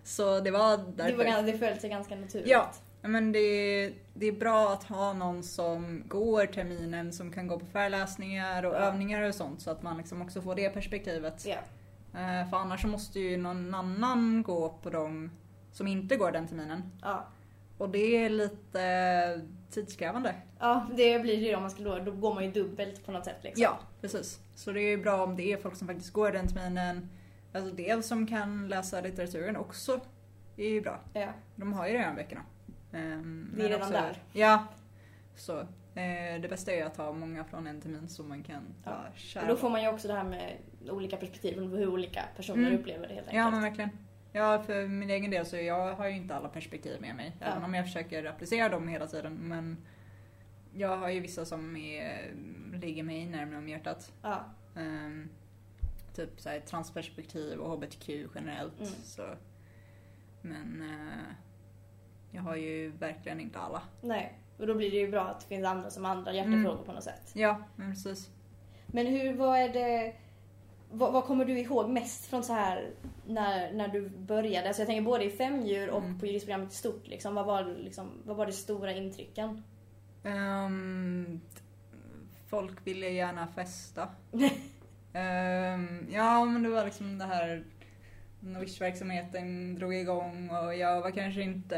så 0.05 0.41
det 0.41 0.50
var 0.50 0.76
därför. 0.76 1.25
Det, 1.25 1.31
var, 1.31 1.43
det 1.43 1.59
föll 1.59 1.79
sig 1.79 1.91
ganska 1.91 2.14
naturligt. 2.17 2.49
Ja, 2.49 2.71
men 3.09 3.33
det, 3.33 3.93
det 4.15 4.27
är 4.27 4.33
bra 4.33 4.73
att 4.73 4.85
ha 4.85 5.13
någon 5.13 5.43
som 5.43 6.03
går 6.09 6.47
terminen 6.47 7.13
som 7.13 7.33
kan 7.33 7.47
gå 7.47 7.59
på 7.59 7.67
föreläsningar 7.67 8.63
och 8.63 8.75
Ja. 8.75 8.79
övningar 8.79 9.23
och 9.29 9.35
sånt 9.35 9.61
så 9.63 9.71
att 9.71 9.83
man 9.83 9.97
liksom 9.99 10.23
också 10.23 10.43
får 10.43 10.55
det 10.55 10.71
perspektivet. 10.71 11.47
Ja. 11.47 11.57
Eh, 12.21 12.51
För 12.51 12.57
annars 12.57 12.83
så 12.83 12.89
måste 12.89 13.21
ju 13.21 13.37
någon 13.37 13.75
annan 13.75 14.43
gå 14.43 14.69
på 14.83 14.91
dem 14.91 15.31
som 15.73 15.87
inte 15.87 16.17
går 16.17 16.33
den 16.33 16.49
terminen. 16.49 16.83
Ja. 17.03 17.25
Och 17.79 17.89
det 17.89 18.25
är 18.25 18.29
lite 18.31 19.41
tidskrävande. 19.71 20.35
ja, 20.61 20.87
det 20.97 21.19
blir 21.19 21.41
det 21.41 21.55
om 21.55 21.63
man 21.63 21.71
ska 21.71 21.83
då, 21.83 21.99
då 21.99 22.11
går 22.13 22.35
man 22.35 22.45
ju 22.45 22.51
dubbelt 22.51 23.07
på 23.07 23.13
något 23.13 23.25
sätt 23.25 23.37
liksom. 23.43 23.63
Ja, 23.63 23.79
precis. 24.01 24.41
Så 24.55 24.73
det 24.73 24.81
är 24.81 24.97
bra 24.99 25.25
om 25.25 25.37
det 25.37 25.53
är 25.53 25.57
folk 25.57 25.77
som 25.77 25.87
faktiskt 25.89 26.13
går 26.13 26.33
den 26.33 26.49
terminen. 26.49 27.09
Alltså 27.55 27.75
dels 27.75 28.07
som 28.07 28.27
kan 28.27 28.69
läsa 28.69 29.01
litteraturen 29.01 29.57
också. 29.57 30.01
Det 30.57 30.63
är 30.65 30.71
ju 30.71 30.81
bra. 30.81 31.01
Ja. 31.13 31.29
De 31.57 31.73
har 31.73 31.87
ju 31.87 31.93
redan 31.93 32.15
böckerna. 32.15 32.41
Ehm, 32.95 33.53
Det 33.57 33.65
är 33.65 33.69
redan 33.69 33.93
där. 33.93 34.23
Ja. 34.33 34.67
Så. 35.37 35.59
Eh, 35.95 36.41
det 36.43 36.49
bästa 36.51 36.73
är 36.73 36.85
att 36.85 36.97
ha 36.97 37.13
många 37.13 37.45
från 37.45 37.67
en 37.67 37.81
termin 37.81 38.09
så 38.09 38.23
man 38.23 38.43
kan 38.43 38.63
Ja. 38.85 38.91
bara 38.91 39.13
köra. 39.15 39.47
Då 39.49 39.57
får 39.57 39.71
man 39.71 39.83
ju 39.83 39.89
också 39.89 40.09
det 40.09 40.15
här 40.15 40.25
med 40.25 40.57
olika 40.91 41.17
perspektiv 41.17 41.61
hur 41.61 41.89
olika 41.89 42.25
personer 42.37 42.69
Mm. 42.69 42.81
upplever 42.81 43.09
det 43.09 43.15
helt 43.15 43.27
Ja 43.33 43.33
enkelt. 43.45 43.53
men 43.53 43.63
verkligen. 43.63 43.91
Ja 44.33 44.63
för 44.63 44.89
min 44.89 45.11
egen 45.11 45.31
del 45.31 45.47
så 45.47 45.57
jag 45.57 45.95
har 45.95 46.09
ju 46.09 46.17
inte 46.17 46.35
alla 46.35 46.49
perspektiv 46.49 47.01
med 47.01 47.17
mig. 47.17 47.37
Ja. 47.41 47.47
Även 47.47 47.65
om 47.65 47.75
jag 47.75 47.85
försöker 47.87 48.25
applicera 48.25 48.69
dem 48.69 48.89
hela 48.89 49.07
tiden. 49.07 49.35
Men 49.35 49.77
jag 50.75 50.97
har 50.97 51.09
ju 51.09 51.21
vissa 51.21 51.45
som 51.45 51.77
är, 51.77 52.33
ligger 52.73 53.03
mig 53.03 53.27
närmare 53.27 53.59
om 53.59 53.69
hjärtat. 53.69 54.13
Ja. 54.23 54.45
Ehm, 54.77 55.29
typ 56.15 56.41
så 56.41 56.51
transperspektiv 56.67 57.59
och 57.59 57.71
HBTQ 57.71 58.09
generellt. 58.35 58.81
Mm. 58.81 58.93
Så. 59.03 59.23
Men 60.43 60.83
eh, 60.91 61.35
jag 62.35 62.43
har 62.43 62.57
ju 62.57 62.91
verkligen 62.91 63.41
inte 63.41 63.59
alla. 63.59 63.83
Nej. 64.00 64.38
Och 64.59 64.67
då 64.67 64.75
blir 64.75 64.91
det 64.91 64.97
ju 64.97 65.11
bra 65.11 65.23
att 65.23 65.41
det 65.41 65.47
finns 65.47 65.64
andra 65.67 65.91
som 65.91 66.05
har 66.05 66.11
andra 66.12 66.33
hjärtefrågor 66.33 66.85
på 66.87 66.93
något 66.93 67.05
sätt. 67.05 67.31
Ja, 67.35 67.62
men 67.76 67.91
precis. 67.91 68.31
Men 68.87 69.07
hur, 69.07 69.33
vad 69.37 69.59
är 69.59 69.69
det... 69.69 70.14
Vad, 70.91 71.12
vad 71.12 71.25
kommer 71.25 71.45
du 71.45 71.59
ihåg 71.59 71.91
mest 71.91 72.26
från 72.26 72.43
så 72.45 72.53
här 72.53 72.91
när, 73.26 73.73
när 73.73 73.88
du 73.88 74.09
började? 74.09 74.67
Alltså 74.69 74.83
jag 74.83 74.87
tänker 74.87 75.03
både 75.03 75.25
i 75.25 75.31
Femdjur 75.31 75.91
och 75.91 76.03
Mm. 76.03 76.19
på 76.21 76.26
juristprogrammet 76.26 76.73
i 76.73 76.75
stort. 76.75 77.07
Liksom. 77.07 77.35
Vad, 77.35 77.47
var, 77.47 77.64
liksom, 77.64 78.11
vad 78.25 78.37
var 78.37 78.47
de 78.47 78.53
stora 78.53 78.93
intrycken? 78.93 79.62
Ehm, 80.25 81.41
folk 82.49 82.87
ville 82.87 83.09
gärna 83.09 83.47
festa. 83.47 84.09
Ehm, 85.12 86.07
ja, 86.12 86.45
men 86.45 86.62
det 86.62 86.69
var 86.69 86.85
liksom 86.85 87.19
det 87.19 87.25
här 87.25 87.64
Novish-verksamheten 88.45 89.75
drog 89.75 89.95
igång 89.95 90.51
och 90.51 90.75
jag 90.77 91.01
var 91.01 91.11
kanske 91.11 91.42
inte 91.42 91.77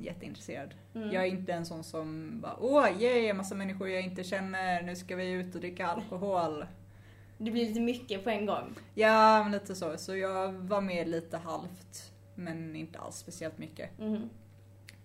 jätteintresserad. 0.00 0.74
Mm. 0.94 1.10
Jag 1.12 1.22
är 1.22 1.28
inte 1.28 1.52
en 1.52 1.66
sån 1.66 1.84
som 1.84 2.40
bara 2.40 2.56
åh, 2.60 3.02
yay, 3.02 3.32
massa 3.32 3.54
människor 3.54 3.88
jag 3.88 4.02
inte 4.02 4.24
känner, 4.24 4.82
nu 4.82 4.96
ska 4.96 5.16
vi 5.16 5.30
ut 5.30 5.54
och 5.54 5.60
dricka 5.60 5.86
alkohol. 5.86 6.66
Det 7.38 7.50
blir 7.50 7.66
lite 7.66 7.80
mycket 7.80 8.24
på 8.24 8.30
en 8.30 8.46
gång. 8.46 8.74
Ja, 8.94 9.42
men 9.42 9.52
lite 9.52 9.74
så. 9.74 9.96
Så 9.98 10.16
jag 10.16 10.52
var 10.52 10.80
med 10.80 11.08
lite 11.08 11.36
halvt, 11.36 12.12
men 12.34 12.76
inte 12.76 12.98
alls 12.98 13.16
speciellt 13.16 13.58
mycket. 13.58 13.98
Mhm. 13.98 14.30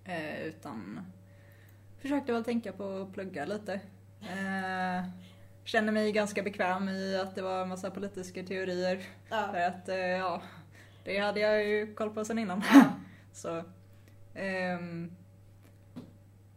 Eh, 0.06 0.42
utan 0.42 1.00
försökte 2.02 2.34
väl 2.34 2.44
tänka 2.44 2.72
på 2.72 2.98
att 2.98 3.14
plugga 3.14 3.46
lite. 3.46 3.74
Eh, 4.22 5.10
kände 5.64 5.92
mig 5.92 6.12
ganska 6.12 6.44
bekväm 6.44 6.90
i 6.90 7.18
att 7.18 7.36
det 7.36 7.42
var 7.42 7.62
en 7.62 7.70
massa 7.70 7.92
politiska 7.92 8.44
teorier. 8.44 8.98
För 9.30 9.60
Ja. 9.60 9.68
att, 9.68 9.90
eh, 9.90 9.96
ja, 9.98 10.42
det 11.06 11.18
hade 11.18 11.40
jag 11.40 11.66
ju 11.66 11.94
koll 11.96 12.10
på 12.14 12.26
sen 12.26 12.40
innan. 12.40 12.64
så, 13.34 13.64
ehm, 14.36 15.12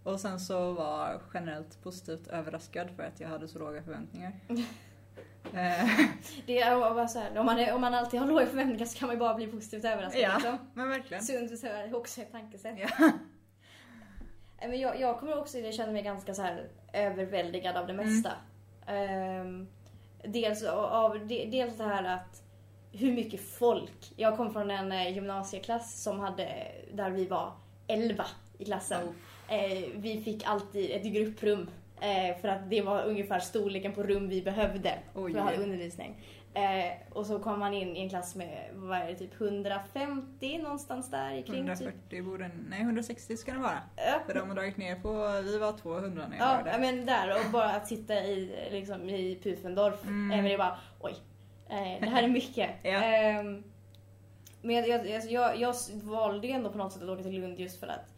och 0.03 0.21
sen 0.21 0.41
så 0.41 0.73
var 0.73 1.21
generellt 1.35 1.83
positivt 1.83 2.27
överraskad 2.29 2.91
för 2.97 3.03
att 3.03 3.21
jag 3.21 3.29
hade 3.29 3.49
så 3.49 3.59
låga 3.59 3.83
förväntningar. 3.83 4.33
Eh, 5.55 5.89
Det 6.47 6.59
är 6.61 6.79
bara 6.81 7.09
så 7.09 7.19
här, 7.19 7.39
om, 7.39 7.47
man 7.47 7.59
är, 7.59 7.75
om 7.75 7.81
man 7.81 7.95
alltid 7.95 8.21
har 8.21 8.27
låga 8.27 8.47
förväntningar 8.47 8.87
så 8.87 8.99
kan 8.99 9.07
man 9.07 9.17
ju 9.17 9.21
bara 9.21 9.35
bli 9.35 9.47
positivt 9.47 9.85
överraskad. 9.85 10.23
Ja. 10.23 10.35
Liksom. 10.35 10.59
men 10.75 10.89
verkligen. 10.89 11.23
Sunt 11.23 11.59
så 11.59 11.67
här, 11.67 11.95
också 11.97 12.21
ett 12.21 12.33
tankesätt. 12.33 12.79
Ja. 12.79 12.89
Nej, 12.99 13.13
Men 14.69 14.81
jag, 14.81 15.01
jag 15.01 15.21
kommer 15.21 15.39
också, 15.39 15.59
jag 15.59 15.75
känner 15.75 15.93
mig 15.93 16.03
ganska 16.03 16.35
så 16.35 16.43
här 16.43 16.69
överväldigad 16.93 17.77
av 17.77 17.87
det 17.87 17.93
Mm. 17.93 18.07
mesta. 18.07 18.33
Ehm, 18.87 19.69
dels 20.25 20.63
av 20.65 21.27
de, 21.27 21.51
dels 21.51 21.77
det 21.77 21.85
här 21.85 22.05
att 22.05 22.43
hur 22.93 23.13
mycket 23.13 23.41
folk. 23.41 24.13
Jag 24.17 24.37
kom 24.37 24.53
från 24.53 24.71
en 24.71 24.93
eh, 24.93 25.15
gymnasieklass 25.15 26.03
som 26.03 26.21
hade, 26.21 26.49
där 26.93 27.11
vi 27.11 27.27
var 27.27 27.53
11 27.87 28.25
i 28.59 28.65
klassen. 28.65 29.09
Eh, 29.49 29.89
vi 29.95 30.23
fick 30.25 30.47
alltid 30.47 30.91
ett 30.91 31.05
grupprum. 31.05 31.71
Eh, 32.01 32.41
för 32.41 32.49
att 32.49 32.71
det 32.71 32.83
var 32.83 33.03
ungefär 33.05 33.39
storleken 33.41 33.93
på 33.93 34.03
rum 34.03 34.29
vi 34.29 34.43
behövde 34.43 34.95
Oj. 35.15 35.33
för 35.33 35.41
att 35.41 35.45
ha 35.57 35.63
undervisning. 35.63 36.15
Eh, 36.55 36.93
och 37.13 37.27
så 37.27 37.39
kom 37.39 37.59
man 37.59 37.75
in 37.75 37.97
i 37.97 38.01
en 38.01 38.09
klass 38.09 38.35
med, 38.35 38.69
vad 38.73 38.99
är 38.99 39.07
det, 39.07 39.15
typ 39.15 39.41
150 39.41 40.59
någonstans 40.59 41.11
där 41.11 41.31
kring. 41.43 41.45
Typ. 41.45 41.57
140 41.81 42.23
borde, 42.23 42.51
nej 42.69 42.81
160 42.81 43.37
ska 43.37 43.53
det 43.53 43.59
vara. 43.59 43.79
Ja. 43.97 44.21
För 44.27 44.35
de 44.35 44.49
har 44.49 44.55
dragit 44.55 44.77
ner 44.77 44.95
på, 44.97 45.41
vi 45.43 45.59
var 45.59 45.73
200 45.73 46.27
när 46.31 46.37
jag 46.39 46.47
Ja, 46.49 46.57
var 46.57 46.65
där. 46.73 46.79
men 46.79 47.07
där 47.07 47.31
och 47.31 47.53
bara 47.53 47.71
att 47.71 47.89
sitta 47.89 48.15
i, 48.15 48.69
liksom, 48.71 49.09
i 49.11 49.39
Pufendorf. 49.43 50.05
Mm. 50.07 50.45
Det 50.45 50.53
är 50.55 50.59
bara, 50.59 50.79
oj. 51.01 51.15
Eh, 51.71 52.01
det 52.01 52.07
här 52.11 52.23
är 52.23 52.29
mycket. 52.29 52.71
Ja. 52.83 52.91
Ehm, 52.91 53.65
men 54.63 54.75
jag, 54.75 54.89
jag, 54.89 55.15
alltså, 55.15 55.31
jag, 55.31 55.61
jag 55.61 55.75
valde 56.03 56.49
ändå 56.49 56.71
på 56.71 56.79
något 56.79 56.93
sätt 56.93 57.03
att 57.03 57.09
åka 57.09 57.23
till 57.23 57.41
Lund 57.41 57.61
just 57.61 57.81
för 57.81 57.87
att 57.87 58.15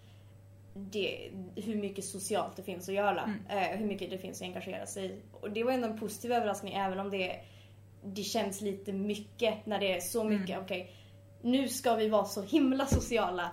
det, 0.75 1.31
hur 1.57 1.75
mycket 1.77 2.05
socialt 2.05 2.57
det 2.57 2.63
finns 2.63 2.89
att 2.89 2.95
göra. 2.95 3.23
Mm. 3.23 3.41
Eh, 3.73 3.79
hur 3.79 3.87
mycket 3.87 4.11
det 4.11 4.19
finns 4.19 4.41
att 4.41 4.47
engagera 4.47 4.87
sig 4.87 5.07
i. 5.07 5.23
Och 5.41 5.51
det 5.51 5.65
var 5.65 5.73
ändå 5.73 5.87
en 5.89 5.99
positiv 5.99 6.33
överraskning 6.33 6.75
även 6.75 7.01
om 7.01 7.11
det, 7.11 7.37
det 8.05 8.23
känns 8.23 8.61
lite 8.61 8.93
mycket 8.93 9.67
när 9.67 9.79
det 9.81 9.97
är 9.97 10.01
så 10.01 10.21
Mm. 10.23 10.41
mycket, 10.41 10.59
okej. 10.59 10.93
nu 11.43 11.69
ska 11.69 11.95
vi 11.95 12.09
vara 12.09 12.25
så 12.25 12.43
himla 12.43 12.87
sociala 12.87 13.51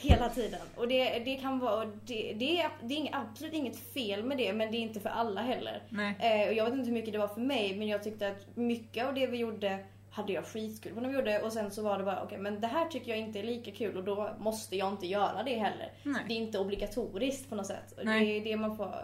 hela 0.00 0.28
tiden. 0.28 0.60
Och 0.76 0.88
det, 0.88 1.18
det 1.18 1.34
kan 1.36 1.58
vara, 1.58 1.84
det, 1.84 2.32
det 2.38 2.60
är, 2.60 2.68
det 2.82 2.94
är 2.94 2.98
inget- 2.98 3.14
absolut 3.14 3.54
inget 3.54 3.78
fel 3.78 4.24
med 4.24 4.38
det 4.38 4.52
men 4.52 4.70
det 4.70 4.76
är 4.76 4.80
inte 4.80 5.00
för 5.00 5.08
alla 5.10 5.40
heller. 5.42 5.82
Eh, 6.20 6.48
och 6.48 6.54
jag 6.54 6.64
vet 6.64 6.74
inte 6.74 6.86
hur 6.86 6.94
mycket 6.94 7.12
det 7.12 7.18
var 7.18 7.28
för 7.28 7.40
mig 7.40 7.76
men 7.76 7.88
jag 7.88 8.02
tyckte 8.02 8.28
att 8.28 8.46
mycket 8.56 9.06
av 9.06 9.14
det 9.14 9.26
vi 9.26 9.38
gjorde 9.38 9.78
hade 10.10 10.32
jag 10.32 10.44
skitkul 10.46 10.94
på 10.94 11.00
när 11.00 11.08
vi 11.08 11.14
gjorde 11.14 11.40
och 11.42 11.52
sen 11.52 11.70
så 11.70 11.82
var 11.82 11.98
det 11.98 12.04
bara 12.04 12.22
okej 12.22 12.38
men 12.38 12.60
det 12.60 12.66
här 12.66 12.86
tycker 12.88 13.10
jag 13.10 13.18
inte 13.18 13.38
är 13.38 13.42
lika 13.42 13.70
kul 13.70 13.96
och 13.96 14.04
då 14.04 14.30
måste 14.38 14.76
jag 14.76 14.88
inte 14.92 15.06
göra 15.06 15.42
det 15.42 15.54
heller. 15.54 15.92
Nej. 16.02 16.22
Det 16.28 16.34
är 16.34 16.38
inte 16.38 16.58
obligatoriskt 16.58 17.48
på 17.48 17.54
något 17.54 17.66
sätt. 17.66 17.94
Nej. 18.02 18.26
Det 18.26 18.36
är 18.38 18.44
det 18.44 18.56
man 18.56 18.76
får 18.76 18.94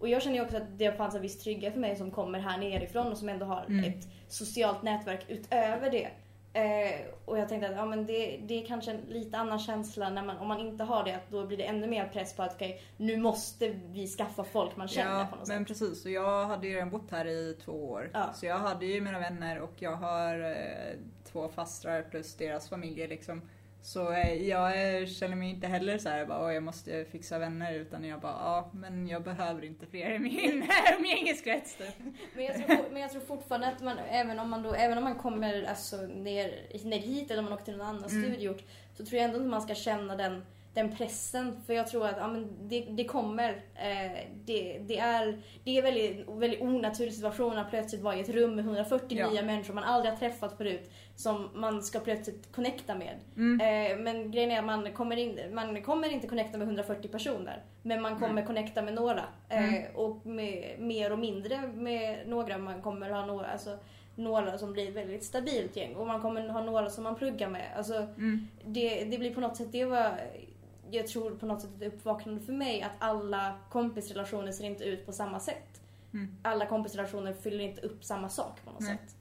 och 0.00 0.08
jag 0.08 0.22
känner 0.22 0.36
ju 0.36 0.42
också 0.42 0.56
att 0.56 0.78
det 0.78 0.92
fanns 0.92 1.14
en 1.14 1.22
viss 1.22 1.38
trygghet 1.42 1.72
för 1.72 1.80
mig 1.80 1.96
som 1.96 2.10
kommer 2.10 2.38
här 2.38 2.58
nerifrån 2.58 3.06
och 3.12 3.18
som 3.18 3.28
ändå 3.28 3.46
har 3.46 3.64
Mm. 3.68 3.84
ett 3.84 4.08
socialt 4.28 4.82
nätverk 4.82 5.24
utöver 5.28 5.90
det. 5.90 6.08
Eh, 6.56 7.00
och 7.24 7.38
jag 7.38 7.48
tänkte 7.48 7.68
att 7.68 7.76
ja, 7.76 7.86
men 7.86 8.06
det, 8.06 8.40
det 8.46 8.62
är 8.62 8.66
kanske 8.66 8.90
en 8.90 9.00
lite 9.08 9.38
annan 9.38 9.58
känsla 9.58 10.10
när 10.10 10.22
man, 10.24 10.38
om 10.38 10.48
man 10.48 10.60
inte 10.60 10.84
har 10.84 11.04
det, 11.04 11.12
att 11.16 11.30
då 11.30 11.46
blir 11.46 11.56
det 11.58 11.64
ännu 11.64 11.86
mer 11.86 12.08
press 12.08 12.36
på 12.36 12.42
att 12.42 12.54
okej, 12.54 12.82
nu 12.96 13.16
måste 13.16 13.68
vi 13.68 14.06
skaffa 14.06 14.44
folk 14.44 14.76
man 14.76 14.88
känner 14.88 15.18
Ja, 15.18 15.26
på 15.30 15.36
något 15.36 15.48
men 15.48 15.58
sätt. 15.58 15.68
precis. 15.68 16.04
Och 16.04 16.10
jag 16.10 16.46
hade 16.46 16.66
ju 16.66 16.74
redan 16.74 16.90
bott 16.90 17.10
här 17.10 17.26
i 17.26 17.56
två 17.64 17.72
år. 17.72 18.10
Ja. 18.14 18.32
Så 18.34 18.46
jag 18.46 18.58
hade 18.58 18.86
ju 18.86 19.00
mina 19.00 19.18
vänner 19.18 19.60
och 19.60 19.72
jag 19.78 19.96
har 19.96 20.40
eh, 20.50 20.96
två 21.32 21.48
fastrar 21.48 22.02
plus 22.02 22.34
deras 22.36 22.68
familjer 22.68 23.08
liksom. 23.08 23.42
Så 23.86 24.12
eh, 24.12 24.48
jag 24.48 25.00
eh, 25.00 25.06
känner 25.06 25.36
mig 25.36 25.50
inte 25.50 25.66
heller 25.66 25.98
så 25.98 26.08
här 26.08 26.26
bara, 26.26 26.44
"Åh, 26.44 26.54
jag 26.54 26.62
måste 26.62 27.04
fixa 27.04 27.38
vänner 27.38 27.74
utan 27.74 28.04
jag 28.04 28.20
bara, 28.20 28.32
ja 28.32 28.70
men 28.74 29.08
jag 29.08 29.22
behöver 29.22 29.64
inte 29.64 29.86
fler 29.86 30.10
i 30.10 30.18
min 30.18 30.64
umgängeskrets 30.98 31.76
typ. 31.76 31.94
Men 32.34 32.44
jag, 32.44 32.54
tror, 32.66 32.76
men 32.92 33.02
jag 33.02 33.10
tror 33.10 33.20
fortfarande 33.20 33.66
att 33.68 33.82
man, 33.82 33.98
även 34.10 34.38
om 34.38 34.50
man, 34.50 34.62
då, 34.62 34.74
även 34.74 34.98
om 34.98 35.04
man 35.04 35.14
kommer 35.14 35.64
alltså, 35.68 35.96
ner, 35.96 36.54
ner 36.84 36.98
hit 36.98 37.30
eller 37.30 37.38
om 37.38 37.44
man 37.44 37.52
åker 37.52 37.64
till 37.64 37.74
en 37.74 37.80
annan 37.80 38.04
Mm. 38.04 38.22
studieort, 38.22 38.62
så 38.96 39.04
tror 39.04 39.20
jag 39.20 39.24
ändå 39.30 39.40
att 39.40 39.46
man 39.46 39.62
ska 39.62 39.74
känna 39.74 40.16
den 40.16 40.44
den 40.74 40.96
pressen. 40.96 41.56
För 41.66 41.74
jag 41.74 41.86
tror 41.88 42.06
att 42.06 42.16
ja, 42.18 42.28
men 42.28 42.68
det, 42.68 42.80
det 42.80 43.04
kommer. 43.04 43.48
Eh, 43.74 44.18
det, 44.44 44.78
det 44.78 44.98
är, 44.98 45.38
det 45.64 45.78
är 45.78 45.82
väldigt, 45.82 46.28
väldigt 46.28 46.60
onaturlig 46.62 47.14
situation 47.14 47.58
att 47.58 47.70
plötsligt 47.70 48.02
vara 48.02 48.16
i 48.16 48.20
ett 48.20 48.28
rum 48.28 48.54
med 48.56 48.64
140 48.64 49.18
Ja. 49.18 49.30
nya 49.30 49.42
människor 49.42 49.74
man 49.74 49.84
aldrig 49.84 50.12
har 50.12 50.18
träffat 50.18 50.56
förut. 50.56 50.90
Som 51.16 51.50
man 51.54 51.82
ska 51.82 52.00
plötsligt 52.00 52.52
connecta 52.52 52.94
med. 52.94 53.14
Mm. 53.36 53.60
Eh, 53.92 53.98
men 53.98 54.30
grejen 54.30 54.50
är 54.50 54.58
att 54.58 54.64
man 54.64 54.92
kommer, 54.92 55.16
in, 55.16 55.40
man 55.52 55.82
kommer 55.82 56.12
inte 56.12 56.26
connecta 56.28 56.58
med 56.58 56.66
140 56.66 57.08
personer. 57.08 57.62
Men 57.82 58.02
man 58.02 58.18
kommer 58.20 58.42
connecta 58.46 58.82
med 58.82 58.94
några. 58.94 59.24
Eh, 59.48 59.64
Mm. 59.74 59.82
och 59.94 60.26
med 60.26 60.74
mer 60.78 61.12
och 61.12 61.18
mindre 61.18 61.60
med 61.74 62.28
några. 62.28 62.58
Man 62.58 62.82
kommer 62.82 63.10
ha 63.10 63.26
några, 63.26 63.46
alltså, 63.46 63.76
några 64.16 64.58
som 64.58 64.72
blir 64.72 64.88
ett 64.88 64.94
väldigt 64.94 65.24
stabilt 65.24 65.76
gäng. 65.76 65.94
Och 65.94 66.06
man 66.06 66.20
kommer 66.22 66.48
ha 66.48 66.62
några 66.64 66.90
som 66.90 67.04
man 67.04 67.14
pluggar 67.14 67.48
med. 67.48 67.66
Alltså, 67.76 67.94
Mm. 67.94 68.48
det, 68.64 69.04
det 69.04 69.18
blir 69.18 69.34
på 69.34 69.40
något 69.40 69.56
sätt, 69.56 69.72
det 69.72 69.84
var, 69.84 70.10
jag 70.94 71.06
tror 71.06 71.30
på 71.30 71.46
något 71.46 71.62
sätt 71.62 71.70
ett 71.82 71.94
uppvaknande 71.94 72.40
för 72.40 72.52
mig 72.52 72.82
att 72.82 72.92
alla 72.98 73.58
kompisrelationer 73.70 74.52
ser 74.52 74.64
inte 74.64 74.84
ut 74.84 75.06
på 75.06 75.12
samma 75.12 75.40
sätt. 75.40 75.80
Mm. 76.12 76.36
Alla 76.42 76.66
kompisrelationer 76.66 77.32
fyller 77.32 77.64
inte 77.64 77.80
upp 77.80 78.04
samma 78.04 78.28
sak 78.28 78.64
på 78.64 78.70
något 78.70 78.80
Nej. 78.80 78.98
sätt. 78.98 79.16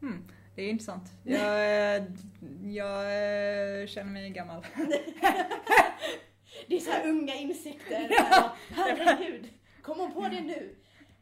Hmm, 0.00 0.24
det 0.54 0.62
är 0.62 0.70
intressant. 0.70 1.12
Jag, 1.24 1.96
eh, 1.96 2.04
jag 2.64 3.02
eh, 3.80 3.86
känner 3.86 4.12
mig 4.12 4.30
gammal. 4.30 4.66
Det 6.68 6.76
är 6.76 6.80
så 6.80 6.90
här 6.90 7.08
unga 7.08 7.34
insikter. 7.34 8.08
Ja. 8.30 8.56
Herregud, 8.70 9.48
kom 9.82 9.98
hon 9.98 10.12
på 10.12 10.20
det 10.20 10.40
nu? 10.40 10.74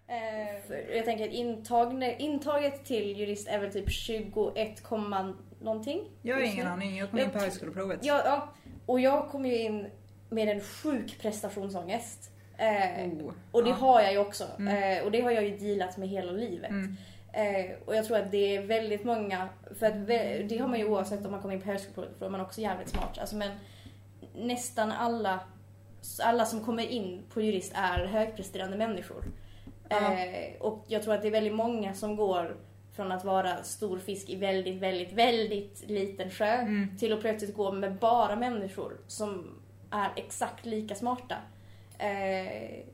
Eh, 0.07 0.67
för 0.67 0.95
jag 0.97 1.05
tänker 1.05 1.29
att 1.29 1.35
intag, 1.35 2.17
intaget 2.19 2.85
till 2.85 3.19
jurist 3.19 3.49
är 3.49 3.59
väl 3.59 3.73
typ 3.73 3.91
21, 3.91 4.83
komma 4.83 5.35
någonting? 5.61 6.11
Jag 6.23 6.37
har 6.37 6.43
ingen 6.43 6.67
aning, 6.67 6.97
jag 6.97 7.11
kom 7.11 7.19
in 7.19 7.31
på 7.31 7.39
högskoleprovet. 7.39 8.01
Ja, 8.03 8.23
ja, 8.25 8.55
och 8.87 9.01
jag 9.01 9.29
kom 9.29 9.47
ju 9.47 9.59
in 9.59 9.87
med 10.29 10.49
en 10.49 10.61
sjuk 10.61 11.19
prestationsångest. 11.23 12.31
Eh, 12.59 13.05
Oh, 13.07 13.33
och 13.53 13.65
det 13.65 13.71
ja. 13.71 13.77
har 13.77 14.01
jag 14.01 14.13
ju 14.13 14.19
också. 14.19 14.45
Mm. 14.59 14.99
Eh, 14.99 15.05
och 15.05 15.11
det 15.11 15.21
har 15.21 15.31
jag 15.31 15.45
ju 15.45 15.57
dealat 15.59 15.97
med 15.97 16.09
hela 16.09 16.33
livet. 16.33 16.71
Mm. 16.71 16.97
Eh, 17.33 17.71
och 17.87 17.97
jag 17.97 18.05
tror 18.05 18.17
att 18.19 18.31
det 18.31 18.57
är 18.57 18.63
väldigt 18.63 19.05
många, 19.05 19.49
för 19.79 19.87
att 19.87 19.95
vä- 19.95 20.43
det 20.49 20.59
har 20.59 20.69
man 20.69 20.79
ju 20.79 20.85
oavsett 20.89 21.25
om 21.25 21.31
man 21.31 21.43
kommer 21.43 21.55
in 21.55 21.61
på 21.61 21.67
högskoleprovet, 21.67 22.13
för 22.13 22.21
då 22.21 22.27
är 22.27 22.31
man 22.31 22.41
också 22.41 22.61
jävligt 22.61 22.89
smart. 22.89 23.19
Alltså, 23.19 23.37
men 23.37 23.51
nästan 24.35 24.93
alla, 24.93 25.41
alla 26.23 26.45
som 26.45 26.65
kommer 26.65 26.87
in 26.87 27.23
på 27.35 27.41
jurist 27.41 27.73
är 27.77 28.07
högpresterande 28.07 28.77
människor. 28.77 29.25
Eh, 29.89 30.61
och 30.61 30.85
jag 30.89 31.03
tror 31.03 31.15
att 31.15 31.23
det 31.23 31.29
är 31.29 31.33
väldigt 31.33 31.55
många 31.55 31.95
som 31.95 32.17
går 32.17 32.57
från 32.95 33.13
att 33.13 33.25
vara 33.25 33.63
stor 33.63 33.99
fisk 33.99 34.29
i 34.29 34.37
väldigt, 34.37 34.83
väldigt, 34.83 35.13
väldigt 35.13 35.85
liten 35.89 36.31
sjö 36.31 36.47
Mm. 36.55 36.97
till 36.99 37.13
att 37.13 37.21
plötsligt 37.21 37.55
gå 37.55 37.73
med 37.73 37.95
bara 37.95 38.37
människor 38.37 38.97
som 39.07 39.61
är 39.91 40.11
exakt 40.17 40.67
lika 40.67 40.95
smarta. 40.95 41.37
Eh, 41.99 42.85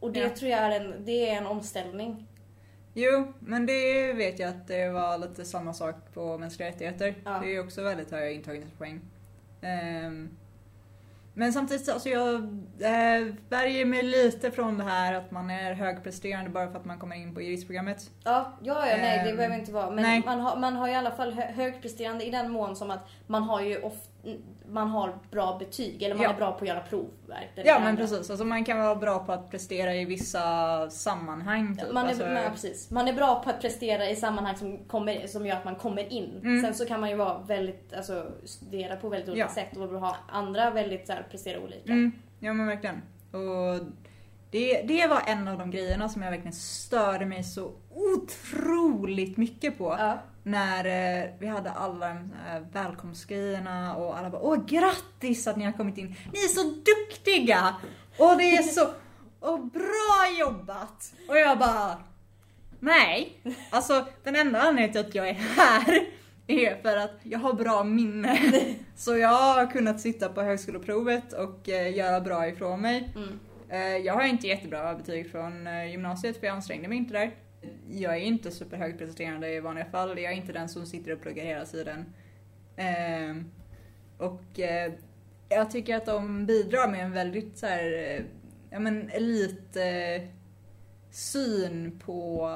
och 0.00 0.12
det 0.12 0.20
Ja. 0.20 0.28
tror 0.28 0.50
jag 0.50 0.60
är 0.60 0.80
en, 0.80 1.04
det 1.04 1.28
är 1.30 1.36
en 1.36 1.46
omställning. 1.46 2.26
Jo, 2.94 3.32
men 3.38 3.66
det 3.66 4.12
vet 4.12 4.38
jag 4.38 4.48
att 4.48 4.66
det 4.68 4.88
var 4.88 5.18
lite 5.18 5.44
samma 5.44 5.74
sak 5.74 5.94
på 6.14 6.38
mänskliga 6.38 6.68
rättigheter. 6.68 7.14
Ja. 7.24 7.30
Det 7.30 7.46
är 7.46 7.50
ju 7.50 7.60
också 7.60 7.82
väldigt 7.82 8.10
höga 8.10 8.30
intagningspoäng. 8.30 9.00
Ehm, 9.62 10.28
men 11.38 11.52
samtidigt, 11.52 11.88
alltså 11.88 12.08
jag 12.08 12.34
äh, 12.80 13.26
värjer 13.48 13.84
mig 13.84 14.02
lite 14.02 14.50
från 14.50 14.78
det 14.78 14.84
här 14.84 15.14
att 15.14 15.30
man 15.30 15.50
är 15.50 15.72
högpresterande 15.74 16.50
bara 16.50 16.70
för 16.70 16.78
att 16.78 16.84
man 16.84 16.98
kommer 16.98 17.16
in 17.16 17.34
på 17.34 17.42
juristprogrammet. 17.42 18.10
Ja, 18.24 18.52
ja, 18.62 18.86
ja 18.88 18.96
nej 18.96 19.20
det 19.24 19.30
Ehm, 19.30 19.36
behöver 19.36 19.56
inte 19.58 19.72
vara. 19.72 19.90
Men 19.90 20.02
nej. 20.04 20.22
man 20.26 20.40
har, 20.40 20.56
man 20.56 20.76
har 20.76 20.88
i 20.88 20.94
alla 20.94 21.10
fall 21.10 21.32
hö- 21.32 21.52
högpresterande 21.52 22.24
i 22.24 22.30
den 22.30 22.50
mån 22.50 22.76
som 22.76 22.90
att 22.90 23.08
man 23.26 23.42
har 23.42 23.60
ju 23.60 23.78
ofta, 23.82 24.07
man 24.68 24.88
har 24.90 25.18
bra 25.30 25.56
betyg 25.58 26.02
eller 26.02 26.14
man 26.14 26.24
Ja. 26.24 26.30
är 26.32 26.36
bra 26.36 26.52
på 26.52 26.58
att 26.64 26.68
göra 26.68 26.80
provverk. 26.80 27.50
Ja 27.64 27.78
men 27.78 27.96
precis, 27.96 28.30
alltså 28.30 28.44
man 28.44 28.64
kan 28.64 28.78
vara 28.78 28.94
bra 28.94 29.18
på 29.18 29.32
att 29.32 29.50
prestera 29.50 29.94
i 29.94 30.04
vissa 30.04 30.90
sammanhang. 30.90 31.76
Typ. 31.76 31.92
Man 31.92 32.04
är, 32.04 32.08
alltså, 32.08 32.26
nej, 32.26 32.50
precis. 32.50 32.90
man 32.90 33.08
är 33.08 33.12
bra 33.12 33.42
på 33.44 33.50
att 33.50 33.60
prestera 33.60 34.10
i 34.10 34.16
sammanhang 34.16 34.56
som, 34.56 34.78
kommer, 34.78 35.26
som 35.26 35.46
gör 35.46 35.56
att 35.56 35.64
man 35.64 35.74
kommer 35.76 36.12
in. 36.12 36.40
Mm. 36.42 36.62
Sen 36.62 36.74
så 36.74 36.86
kan 36.86 37.00
man 37.00 37.10
ju 37.10 37.16
vara 37.16 37.38
väldigt, 37.38 37.92
alltså, 37.94 38.26
studera 38.44 38.96
på 38.96 39.08
väldigt 39.08 39.28
olika 39.28 39.44
Ja. 39.46 39.54
sätt 39.54 39.76
och 39.76 39.88
ha 40.00 40.16
andra 40.28 40.70
väldigt 40.70 41.06
så 41.06 41.12
här, 41.12 41.26
prestera 41.30 41.60
olika. 41.60 41.92
Mm, 41.92 42.12
ja 42.38 42.52
men 42.52 42.66
verkligen. 42.66 43.02
Och 43.32 43.86
det, 44.50 44.82
det 44.82 45.06
var 45.06 45.22
en 45.26 45.48
av 45.48 45.58
de 45.58 45.70
grejerna 45.70 46.08
som 46.08 46.22
jag 46.22 46.30
verkligen 46.30 46.52
störde 46.52 47.26
mig 47.26 47.44
så 47.44 47.72
otroligt 47.94 49.36
mycket 49.36 49.78
på. 49.78 49.96
Ja. 49.98 50.18
När 50.48 50.84
eh, 50.84 51.30
vi 51.38 51.46
hade 51.46 51.70
alla 51.70 52.06
här 52.44 52.66
välkomstgrejerna 52.72 53.96
och 53.96 54.18
alla 54.18 54.30
bara 54.30 54.42
Åh 54.42 54.66
grattis 54.66 55.46
att 55.46 55.56
ni 55.56 55.64
har 55.64 55.72
kommit 55.72 55.98
in. 55.98 56.06
Ni 56.32 56.38
är 56.38 56.48
så 56.48 56.62
duktiga! 56.62 57.74
Och 58.18 58.36
det 58.36 58.56
är 58.56 58.62
så 58.62 58.88
och 59.40 59.66
bra 59.66 60.38
jobbat! 60.40 61.12
Och 61.28 61.38
jag 61.38 61.58
bara 61.58 61.96
Nej! 62.80 63.40
Alltså 63.70 64.06
den 64.24 64.36
enda 64.36 64.60
anledningen 64.60 64.92
till 64.92 65.00
att 65.00 65.14
jag 65.14 65.28
är 65.28 65.34
här 65.34 66.06
är 66.46 66.82
för 66.82 66.96
att 66.96 67.20
jag 67.22 67.38
har 67.38 67.52
bra 67.52 67.84
minne. 67.84 68.38
Så 68.96 69.16
jag 69.16 69.28
har 69.28 69.70
kunnat 69.70 70.00
sitta 70.00 70.28
på 70.28 70.42
högskoleprovet 70.42 71.32
och 71.32 71.68
eh, 71.68 71.96
göra 71.96 72.20
bra 72.20 72.48
ifrån 72.48 72.80
mig. 72.80 73.12
Mm. 73.16 73.38
Eh, 73.70 73.96
Jag 74.06 74.14
har 74.14 74.24
inte 74.24 74.46
jättebra 74.46 74.94
betyg 74.94 75.30
från 75.30 75.66
eh, 75.66 75.90
gymnasiet 75.90 76.40
för 76.40 76.46
jag 76.46 76.54
ansträngde 76.56 76.88
mig 76.88 76.98
inte 76.98 77.12
där. 77.14 77.30
Jag 77.90 78.14
är 78.16 78.20
inte 78.20 78.50
superhögpresterande 78.50 79.52
i 79.54 79.60
vanliga 79.60 79.84
fall. 79.84 80.18
Jag 80.18 80.32
är 80.32 80.36
inte 80.36 80.52
den 80.52 80.68
som 80.68 80.86
sitter 80.86 81.12
och 81.12 81.20
pluggar 81.20 81.44
hela 81.44 81.64
tiden. 81.64 82.04
Ehm, 82.76 83.50
Och 84.18 84.60
eh, 84.60 84.92
jag 85.48 85.70
tycker 85.70 85.96
att 85.96 86.06
de 86.06 86.46
bidrar 86.46 86.88
med 86.88 87.04
en 87.04 87.12
väldigt 87.12 87.58
så 87.58 87.66
här, 87.66 87.92
eh, 87.92 88.22
ja 88.70 88.78
men 88.78 89.10
elit 89.10 89.76
eh, 89.76 90.28
syn 91.10 92.00
på 92.04 92.50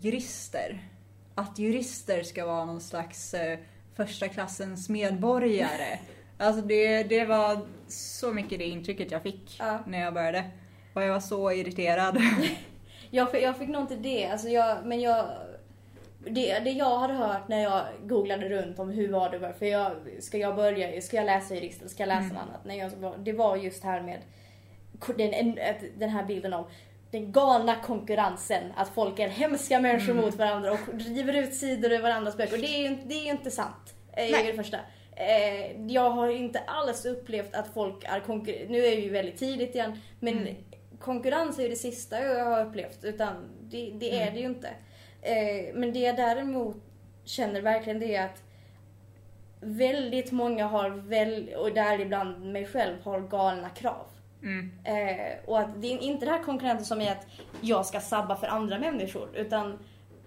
jurister. 0.00 0.88
Att 1.34 1.58
jurister 1.58 2.22
ska 2.22 2.46
vara 2.46 2.64
någon 2.64 2.80
slags 2.80 3.34
eh, 3.34 3.58
första 3.94 4.28
klassens 4.28 4.88
medborgare. 4.88 5.98
Alltså 6.38 6.62
det, 6.62 7.02
det 7.02 7.24
var 7.24 7.66
så 7.88 8.32
mycket 8.32 8.58
det 8.58 8.64
intrycket 8.64 9.10
jag 9.10 9.22
fick 9.22 9.56
Ja. 9.58 9.78
när 9.86 10.00
jag 10.00 10.14
började. 10.14 10.50
Och 10.94 11.02
jag 11.02 11.12
var 11.12 11.20
så 11.20 11.52
irriterad. 11.52 12.18
Jag, 13.10 13.30
fick, 13.30 13.42
jag 13.42 13.56
fick 13.56 13.68
nog 13.68 13.82
inte 13.82 13.96
det, 13.96 14.26
alltså 14.26 14.48
jag, 14.48 14.78
men 14.86 15.00
jag... 15.00 15.26
Det, 16.30 16.58
det 16.58 16.70
jag 16.70 16.98
hade 16.98 17.14
hört 17.14 17.48
när 17.48 17.62
jag 17.62 17.82
googlade 18.02 18.48
runt 18.48 18.78
om 18.78 18.90
hur 18.90 19.08
var 19.12 19.30
det 19.30 19.38
var, 19.38 19.52
för 19.52 19.66
jag, 19.66 19.92
ska 20.20 20.38
jag 20.38 20.56
börja, 20.56 21.00
ska 21.02 21.16
jag 21.16 21.26
läsa 21.26 21.54
jurist 21.54 21.90
ska 21.90 22.02
jag 22.02 22.08
läsa 22.08 22.20
Mm. 22.20 22.34
något 22.34 22.42
annat? 22.42 22.64
När 22.64 22.74
jag, 22.74 22.92
det 23.18 23.32
var 23.32 23.56
just 23.56 23.84
här 23.84 24.00
med 24.02 24.18
den, 25.16 25.58
den 25.98 26.10
här 26.10 26.24
bilden 26.24 26.52
av 26.52 26.70
den 27.10 27.32
galna 27.32 27.76
konkurrensen, 27.76 28.62
att 28.76 28.88
folk 28.88 29.18
är 29.18 29.28
hemska 29.28 29.80
människor 29.80 30.12
Mm. 30.12 30.24
mot 30.24 30.34
varandra 30.34 30.72
och 30.72 30.78
river 30.94 31.32
ut 31.32 31.54
sidor 31.54 31.92
ur 31.92 32.02
varandras 32.02 32.36
böcker. 32.36 32.52
Och 32.54 32.60
det 32.60 32.66
är 32.76 32.90
ju 32.90 32.96
det 33.04 33.14
är 33.14 33.30
inte 33.30 33.50
sant. 33.50 33.94
eh, 34.12 34.30
Nej. 34.30 34.44
i 34.44 34.50
det 34.50 34.56
första. 34.56 34.78
Eh, 35.16 35.86
jag 35.86 36.10
har 36.10 36.28
inte 36.28 36.58
alls 36.66 37.04
upplevt 37.06 37.54
att 37.54 37.74
folk 37.74 38.04
är 38.04 38.20
konkurrenter. 38.20 38.66
Nu 38.72 38.78
är 38.86 38.96
vi 38.96 39.02
ju 39.02 39.10
väldigt 39.10 39.38
tidigt 39.38 39.74
igen, 39.74 40.00
men 40.20 40.38
Mm. 40.38 40.54
Konkurrens 41.00 41.58
är 41.58 41.62
ju 41.62 41.68
det 41.68 41.76
sista 41.76 42.20
jag 42.22 42.44
har 42.44 42.66
upplevt. 42.66 43.04
Utan 43.04 43.34
det, 43.62 43.90
det 44.00 44.10
är 44.18 44.22
Mm. 44.22 44.34
det 44.34 44.40
ju 44.40 44.46
inte. 44.46 44.68
Eh, 45.22 45.74
men 45.74 45.92
det 45.92 45.98
jag 45.98 46.16
däremot 46.16 46.76
känner 47.24 47.60
verkligen 47.60 47.98
det 48.00 48.14
är 48.16 48.24
att 48.24 48.42
väldigt 49.60 50.32
många 50.32 50.66
har, 50.66 50.90
väl, 50.90 51.54
och 51.58 51.72
däribland 51.74 52.52
mig 52.52 52.66
själv, 52.66 52.96
har 53.02 53.20
galna 53.20 53.68
krav. 53.68 54.06
Mm. 54.42 54.70
Eh, 54.84 55.32
och 55.46 55.60
att 55.60 55.82
det 55.82 55.86
är 55.92 55.98
inte 56.02 56.24
det 56.26 56.30
här 56.32 56.42
konkurrenten 56.42 56.86
som 56.86 57.00
är 57.00 57.12
att 57.12 57.26
jag 57.60 57.86
ska 57.86 58.00
sabba 58.00 58.36
för 58.36 58.46
andra 58.46 58.78
människor. 58.78 59.28
Utan 59.36 59.78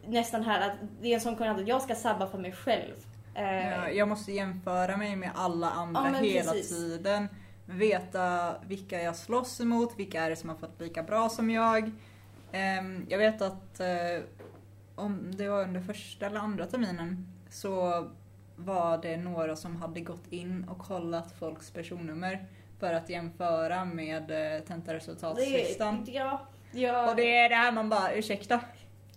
nästan 0.07 0.43
här 0.43 0.69
att 0.69 0.75
det 1.01 1.07
är 1.09 1.13
en 1.13 1.21
sån 1.21 1.35
konkurrent 1.35 1.59
att 1.61 1.67
jag 1.67 1.81
ska 1.81 1.95
sabba 1.95 2.27
för 2.27 2.37
mig 2.37 2.51
själv. 2.51 2.95
Eh, 3.35 3.69
Ja, 3.69 3.89
jag 3.89 4.07
måste 4.07 4.31
jämföra 4.31 4.97
mig 4.97 5.15
med 5.15 5.31
alla 5.35 5.69
andra 5.69 6.01
Ja, 6.13 6.19
hela 6.19 6.51
precis. 6.51 6.69
tiden. 6.69 7.27
Veta 7.71 8.55
vilka 8.67 9.01
jag 9.01 9.15
slåss 9.15 9.61
emot, 9.61 9.93
vilka 9.97 10.23
är 10.23 10.29
det 10.29 10.35
som 10.35 10.49
har 10.49 10.55
fått 10.57 10.81
lika 10.81 11.03
bra 11.03 11.29
som 11.29 11.49
jag. 11.49 11.91
Ehm, 12.51 13.05
jag 13.09 13.17
vet 13.17 13.41
att 13.41 13.79
eh, 13.79 14.23
om 14.95 15.35
det 15.35 15.49
var 15.49 15.63
under 15.63 15.81
första 15.81 16.25
eller 16.25 16.39
andra 16.39 16.65
terminen 16.65 17.27
så 17.49 18.07
var 18.55 18.97
det 18.97 19.17
några 19.17 19.55
som 19.55 19.75
hade 19.75 19.99
gått 19.99 20.31
in 20.31 20.63
och 20.69 20.77
kollat 20.77 21.31
folks 21.39 21.71
personnummer 21.71 22.45
för 22.79 22.93
att 22.93 23.09
jämföra 23.09 23.85
med 23.85 24.21
eh, 24.21 24.27
det 24.27 24.61
tentaresultatslistan. 24.61 26.05
är, 26.07 26.13
ja, 26.13 26.47
ja, 26.71 27.09
Och 27.09 27.15
det 27.15 27.37
är 27.37 27.49
det 27.49 27.55
här 27.55 27.71
man 27.71 27.89
bara, 27.89 28.13
ursäkta? 28.13 28.59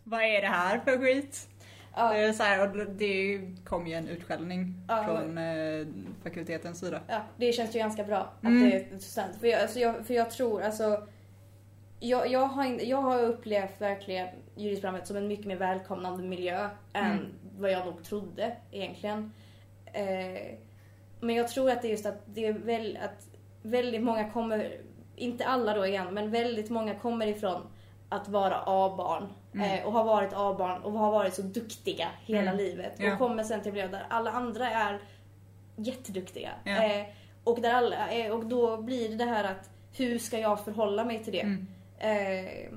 Vad 0.04 0.22
är 0.22 0.40
det 0.42 0.48
här 0.48 0.80
för 0.80 0.98
skit? 0.98 1.48
Ja. 1.96 2.32
Så 2.32 2.42
här, 2.42 2.62
och 2.62 2.86
det 2.90 3.40
kom 3.64 3.86
ju 3.86 3.94
en 3.94 4.08
utskällning 4.08 4.74
Ja. 4.88 5.04
från 5.04 5.38
eh, 5.38 5.86
fakultetens 6.22 6.78
sida. 6.80 7.00
Ja, 7.08 7.20
det 7.36 7.52
känns 7.52 7.74
ju 7.74 7.78
ganska 7.78 8.04
bra 8.04 8.16
att 8.18 8.42
Mm. 8.44 8.70
det 8.70 8.76
är 8.76 8.92
intressant. 8.92 9.36
För 9.40 9.46
jag, 9.46 9.60
alltså 9.62 9.78
jag, 9.78 10.06
för 10.06 10.14
jag 10.14 10.30
tror, 10.30 10.62
alltså... 10.62 11.06
Jag, 12.04 12.28
jag, 12.30 12.46
har, 12.46 12.64
jag 12.82 13.02
har 13.02 13.22
upplevt 13.22 13.80
verkligen 13.80 14.28
juristprogrammet 14.56 15.06
som 15.06 15.16
en 15.16 15.28
mycket 15.28 15.46
mer 15.46 15.56
välkomnande 15.56 16.22
miljö 16.22 16.68
än 16.92 17.04
Mm. 17.12 17.24
vad 17.58 17.70
jag 17.70 17.86
nog 17.86 18.04
trodde 18.04 18.56
egentligen. 18.70 19.32
Eh, 19.92 20.54
Men 21.20 21.34
jag 21.34 21.48
tror 21.48 21.70
att 21.70 21.82
det 21.82 21.88
är 21.88 21.90
just 21.90 22.06
att 22.06 22.22
det 22.26 22.46
är 22.46 22.52
väl, 22.52 22.98
att 23.02 23.28
väldigt 23.62 24.02
många 24.02 24.30
kommer, 24.30 24.76
inte 25.16 25.44
alla 25.46 25.74
då 25.74 25.86
igen, 25.86 26.14
men 26.14 26.30
väldigt 26.30 26.70
många 26.70 26.94
kommer 26.94 27.26
ifrån 27.26 27.62
att 28.08 28.28
vara 28.28 28.62
A-barn 28.66 29.28
eh, 29.54 29.86
och 29.86 29.92
har 29.92 30.04
varit 30.04 30.32
A-barn 30.32 30.82
och 30.82 30.92
har 30.92 31.12
varit 31.12 31.34
så 31.34 31.42
duktiga 31.42 32.08
hela 32.26 32.52
livet 32.52 32.92
Ja. 32.98 33.12
och 33.12 33.18
kommer 33.18 33.44
sen 33.44 33.62
till 33.62 33.72
bli 33.72 33.82
där 33.82 34.06
alla 34.08 34.30
andra 34.30 34.70
är 34.70 34.98
jätteduktiga. 35.76 36.50
Ja. 36.64 36.84
Eh, 36.84 37.06
och, 37.44 37.60
där 37.60 37.72
alla, 37.74 38.10
eh, 38.10 38.32
och 38.32 38.46
då 38.46 38.76
blir 38.76 39.08
det 39.08 39.14
det 39.16 39.24
här 39.24 39.44
att 39.44 39.70
hur 39.96 40.18
ska 40.18 40.38
jag 40.38 40.64
förhålla 40.64 41.04
mig 41.04 41.24
till 41.24 41.32
det? 41.32 41.40
Mm. 41.40 41.66
Eh, 41.98 42.72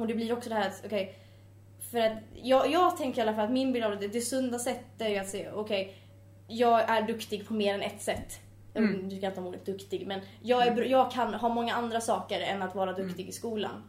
och 0.00 0.06
det 0.06 0.14
blir 0.14 0.32
också 0.32 0.48
det 0.48 0.54
här 0.54 0.68
att, 0.68 0.82
okej, 0.86 1.14
för 1.90 1.98
att 1.98 2.18
jag, 2.42 2.70
jag 2.70 2.96
tänker 2.96 3.18
i 3.18 3.22
alla 3.22 3.34
fall 3.34 3.44
att 3.44 3.50
min 3.50 3.72
bild 3.72 3.84
av 3.84 3.98
det, 3.98 4.08
det 4.08 4.20
sunda 4.20 4.58
sättet 4.58 5.00
är 5.00 5.08
ju 5.08 5.16
att 5.18 5.28
säga, 5.28 5.54
okej, 5.54 5.94
jag 6.48 6.90
är 6.90 7.02
duktig 7.02 7.48
på 7.48 7.54
mer 7.54 7.74
än 7.74 7.82
ett 7.82 8.02
sätt. 8.02 8.40
Mm. 8.74 9.08
Du 9.08 9.20
kan 9.20 9.28
inte 9.30 9.40
ha 9.40 9.48
ordet 9.48 9.66
duktig, 9.66 10.06
men 10.06 10.20
jag, 10.42 10.66
är, 10.66 10.84
jag 10.84 11.10
kan 11.12 11.34
ha 11.34 11.48
många 11.48 11.74
andra 11.74 12.00
saker 12.00 12.40
än 12.40 12.62
att 12.62 12.74
vara 12.74 12.92
duktig 12.92 13.20
Mm. 13.20 13.28
i 13.28 13.32
skolan. 13.32 13.82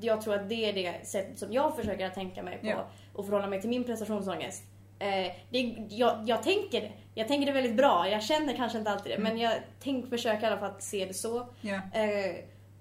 Jag 0.00 0.20
tror 0.22 0.34
att 0.34 0.48
det 0.48 0.54
är 0.68 0.72
det 0.72 1.06
sättet 1.06 1.38
som 1.38 1.52
jag 1.52 1.76
försöker 1.76 2.06
att 2.06 2.14
tänka 2.14 2.42
mig 2.42 2.58
på 2.58 2.66
Ja. 2.66 2.86
och 3.12 3.24
förhålla 3.26 3.46
mig 3.46 3.60
till 3.60 3.70
min 3.70 3.84
prestationsångest. 3.84 4.62
Eh, 4.98 5.32
det, 5.50 5.74
jag, 5.88 6.18
jag 6.26 6.42
tänker 6.42 6.80
det. 6.80 6.92
Jag 7.14 7.28
tänker 7.28 7.46
det 7.46 7.52
väldigt 7.52 7.76
bra. 7.76 8.08
Jag 8.08 8.22
känner 8.22 8.56
kanske 8.56 8.78
inte 8.78 8.90
alltid 8.90 9.12
det, 9.12 9.16
Mm. 9.16 9.32
men 9.32 9.38
jag 9.42 9.52
tänk, 9.82 10.08
försöker 10.10 10.42
i 10.42 10.46
alla 10.46 10.58
fall 10.58 10.70
att 10.70 10.82
se 10.82 11.04
det 11.04 11.14
så. 11.14 11.46
Ja. 11.60 11.74
Eh, 11.74 12.36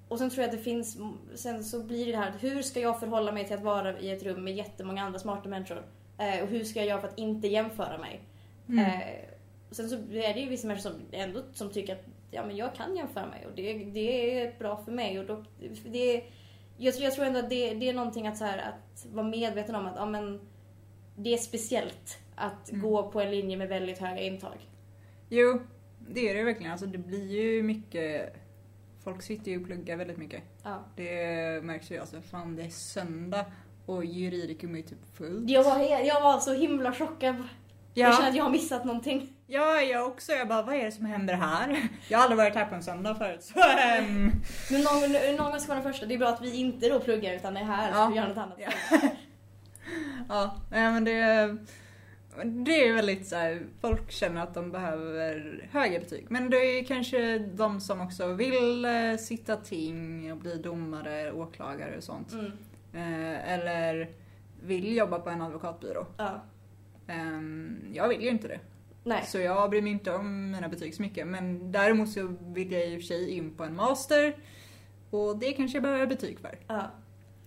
och 0.08 0.20
sen 0.20 0.30
tror 0.30 0.42
jag 0.44 0.50
att 0.50 0.58
det 0.58 0.64
finns, 0.64 0.98
sen 1.36 1.64
så 1.64 1.84
blir 1.84 2.12
det 2.12 2.18
här, 2.18 2.34
hur 2.40 2.62
ska 2.62 2.80
jag 2.80 3.00
förhålla 3.00 3.32
mig 3.32 3.46
till 3.46 3.56
att 3.56 3.64
vara 3.64 4.00
i 4.00 4.12
ett 4.12 4.24
rum 4.24 4.44
med 4.44 4.54
jättemånga 4.56 5.04
andra 5.04 5.20
smarta 5.20 5.50
människor? 5.50 5.84
Eh, 6.18 6.44
och 6.44 6.48
hur 6.50 6.64
ska 6.64 6.80
jag 6.80 6.88
göra 6.88 7.02
för 7.02 7.08
att 7.08 7.18
inte 7.20 7.48
jämföra 7.48 7.98
mig? 7.98 8.20
Mm. 8.70 8.86
Eh, 8.86 9.00
och 9.70 9.76
sen 9.76 9.90
så 9.90 9.96
är 9.96 10.34
det 10.34 10.40
ju 10.40 10.50
vissa 10.50 10.68
människor 10.68 10.90
som 10.90 11.02
ändå 11.12 11.42
som 11.54 11.70
tycker 11.72 11.94
att 11.94 12.04
ja, 12.32 12.46
men 12.46 12.56
jag 12.56 12.76
kan 12.76 12.96
jämföra 12.96 13.26
mig 13.26 13.46
och 13.46 13.52
det, 13.56 13.74
det 13.74 14.42
är 14.42 14.60
bra 14.60 14.84
för 14.86 14.92
mig. 14.92 15.20
Och 15.20 15.26
då, 15.26 15.44
det, 15.86 16.24
jag, 16.84 16.94
tror- 16.94 17.04
jag 17.04 17.14
tror 17.14 17.26
ändå 17.26 17.40
att 17.40 17.50
det, 17.50 17.74
det 17.74 17.90
är 17.90 17.94
någonting 17.94 18.28
att, 18.28 18.38
så 18.38 18.46
här, 18.46 18.58
att 18.58 19.06
vara 19.14 19.28
medveten 19.28 19.76
om 19.76 19.86
att 19.86 19.96
ja, 19.96 20.06
men, 20.06 20.40
det 21.18 21.34
är 21.34 21.38
speciellt 21.38 22.18
att 22.36 22.70
Mm. 22.72 22.82
gå 22.82 23.12
på 23.12 23.22
en 23.22 23.32
linje 23.32 23.58
med 23.58 23.68
väldigt 23.70 23.98
höga 23.98 24.22
intag. 24.22 24.70
Jo, 25.30 25.60
det 26.10 26.30
är 26.30 26.36
det 26.36 26.44
verkligen. 26.44 26.72
Alltså 26.72 26.88
det 26.88 26.98
blir 26.98 27.32
ju 27.32 27.64
mycket... 27.64 28.34
Folk 29.04 29.22
sitter 29.22 29.52
ju 29.52 29.60
och 29.62 29.66
pluggar 29.68 29.98
väldigt 29.98 30.18
mycket. 30.18 30.44
Ja. 30.64 30.84
Det 30.96 31.64
märks 31.64 31.92
ju. 31.92 31.98
Alltså 31.98 32.22
fan 32.22 32.56
det 32.56 32.64
är 32.64 32.70
söndag 32.70 33.46
och 33.86 34.06
juridikum 34.06 34.76
är 34.76 34.82
typ 34.82 35.06
fullt. 35.14 35.50
Jag, 35.50 35.64
var, 35.64 35.80
jag 36.06 36.22
var 36.22 36.40
så 36.40 36.54
himla 36.54 36.94
chockad. 36.94 37.36
Jag 37.94 38.14
känner 38.14 38.26
Ja, 38.26 38.30
att 38.30 38.36
jag 38.36 38.44
har 38.44 38.52
missat 38.52 38.86
någonting. 38.86 39.30
ja, 39.48 39.82
jag 39.82 40.08
också. 40.08 40.32
Jag 40.32 40.48
bara, 40.48 40.62
vad 40.64 40.76
är 40.76 40.86
det 40.86 40.92
som 40.92 41.06
händer 41.06 41.34
här? 41.34 41.88
Jag 42.10 42.18
har 42.18 42.24
aldrig 42.24 42.38
varit 42.38 42.56
här 42.56 42.66
på 42.66 42.76
en 42.76 42.84
söndag 42.84 43.16
förut. 43.16 43.44
Så, 43.44 43.60
ehm, 43.60 44.32
Men 44.72 44.82
någon, 44.82 45.36
någon 45.38 45.60
ska 45.60 45.74
vara 45.74 45.84
den 45.84 45.92
första. 45.94 46.06
Det 46.06 46.14
är 46.14 46.18
bra 46.18 46.28
att 46.30 46.42
vi 46.42 46.56
inte 46.60 46.90
då 46.90 47.00
pluggar 47.00 47.34
utan 47.34 47.58
är 47.58 47.64
här 47.64 47.92
Ja. 47.92 48.08
och 48.10 48.16
gör 48.16 48.28
något 48.28 48.38
annat. 48.38 48.58
Ja. 48.60 48.72
ja, 50.30 50.60
men 50.70 51.04
det... 51.04 51.58
Det 52.46 52.88
är 52.88 52.94
väldigt 52.94 53.28
så 53.28 53.36
här, 53.36 53.64
folk 53.82 54.12
känner 54.12 54.42
att 54.44 54.54
de 54.54 54.72
behöver 54.72 55.66
höga 55.72 56.00
betyg. 56.00 56.26
Men 56.30 56.50
det 56.50 56.58
är 56.58 56.84
kanske 56.84 57.38
de 57.40 57.82
som 57.82 58.02
också 58.02 58.28
vill 58.28 58.86
eh, 58.86 59.16
sitta 59.20 59.56
ting 59.56 60.32
och 60.32 60.38
bli 60.38 60.58
domare, 60.58 61.32
åklagare 61.32 61.98
och 61.98 62.04
sånt. 62.04 62.32
Mm. 62.34 62.52
Eh, 62.94 63.54
eller 63.54 64.10
vill 64.64 64.96
jobba 64.98 65.20
på 65.20 65.30
en 65.30 65.42
advokatbyrå. 65.42 66.06
Ja. 66.18 66.44
Ehm, 67.08 67.92
jag 67.94 68.10
vill 68.10 68.22
ju 68.22 68.30
inte 68.30 68.48
det. 68.48 68.60
Nej. 69.04 69.24
Så 69.26 69.40
jag 69.40 69.70
bryr 69.70 69.82
mig 69.82 69.92
inte 69.92 70.14
om 70.14 70.52
mina 70.52 70.70
betyg 70.70 70.96
så 70.96 71.02
mycket. 71.02 71.28
Men 71.28 71.72
däremot 71.72 72.10
så 72.10 72.36
vill 72.42 72.72
jag 72.72 72.88
i 72.88 72.98
och 72.98 73.02
för 73.02 73.08
sig 73.08 73.30
in 73.30 73.58
på 73.58 73.64
en 73.64 73.76
master. 73.76 74.36
Och 75.10 75.38
det 75.38 75.54
kanske 75.54 75.76
jag 75.78 75.84
behöver 75.84 76.08
betyg 76.08 76.40
för. 76.40 76.60
Ja. 76.68 76.92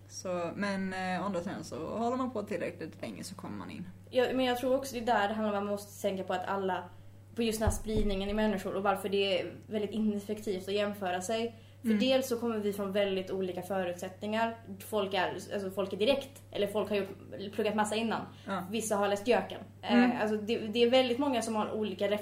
Så, 0.08 0.50
men 0.56 0.92
eh, 0.92 1.24
andra 1.24 1.40
sidan 1.40 1.64
så 1.64 1.86
håller 1.86 2.16
man 2.16 2.30
på 2.30 2.42
tillräckligt 2.42 3.02
länge 3.02 3.24
så 3.24 3.34
kommer 3.34 3.56
man 3.56 3.70
in. 3.70 3.88
Jag, 4.10 4.36
men 4.36 4.44
jag 4.44 4.58
tror 4.58 4.76
också 4.76 4.94
det 4.94 5.00
är 5.00 5.06
där 5.06 5.28
det 5.28 5.34
handlar 5.34 5.52
om 5.52 5.58
att 5.58 5.64
man 5.64 5.72
måste 5.72 6.02
tänka 6.02 6.24
på 6.24 6.32
att 6.32 6.46
alla, 6.46 6.84
på 7.34 7.42
just 7.42 7.58
den 7.58 7.68
här 7.68 7.76
spridningen 7.76 8.28
i 8.28 8.34
människor 8.34 8.74
och 8.74 8.82
varför 8.82 9.08
det 9.08 9.40
är 9.40 9.52
väldigt 9.66 9.90
ineffektivt 9.90 10.68
att 10.68 10.74
jämföra 10.74 11.20
sig. 11.20 11.54
För 11.86 11.92
Mm. 11.92 12.00
dels 12.08 12.28
så 12.28 12.40
kommer 12.40 12.58
vi 12.58 12.72
från 12.72 12.92
väldigt 12.92 13.30
olika 13.30 13.62
förutsättningar. 13.62 14.56
Folk 14.88 15.14
är, 15.14 15.34
alltså 15.54 15.70
folk 15.70 15.92
är 15.92 15.96
direkt, 15.96 16.42
eller 16.52 16.66
folk 16.66 16.88
har 16.88 16.96
gjort, 16.96 17.08
pluggat 17.54 17.74
massa 17.74 17.96
innan. 17.96 18.20
Ja. 18.46 18.62
Vissa 18.70 18.96
har 18.96 19.08
läst 19.08 19.26
Jöken. 19.28 19.60
Mm. 19.82 20.10
Eh, 20.10 20.20
alltså 20.20 20.36
det, 20.36 20.58
det 20.58 20.82
är 20.82 20.90
väldigt 20.90 21.18
många 21.18 21.42
som 21.42 21.56
har 21.56 21.72
olika 21.72 22.10
ref, 22.10 22.20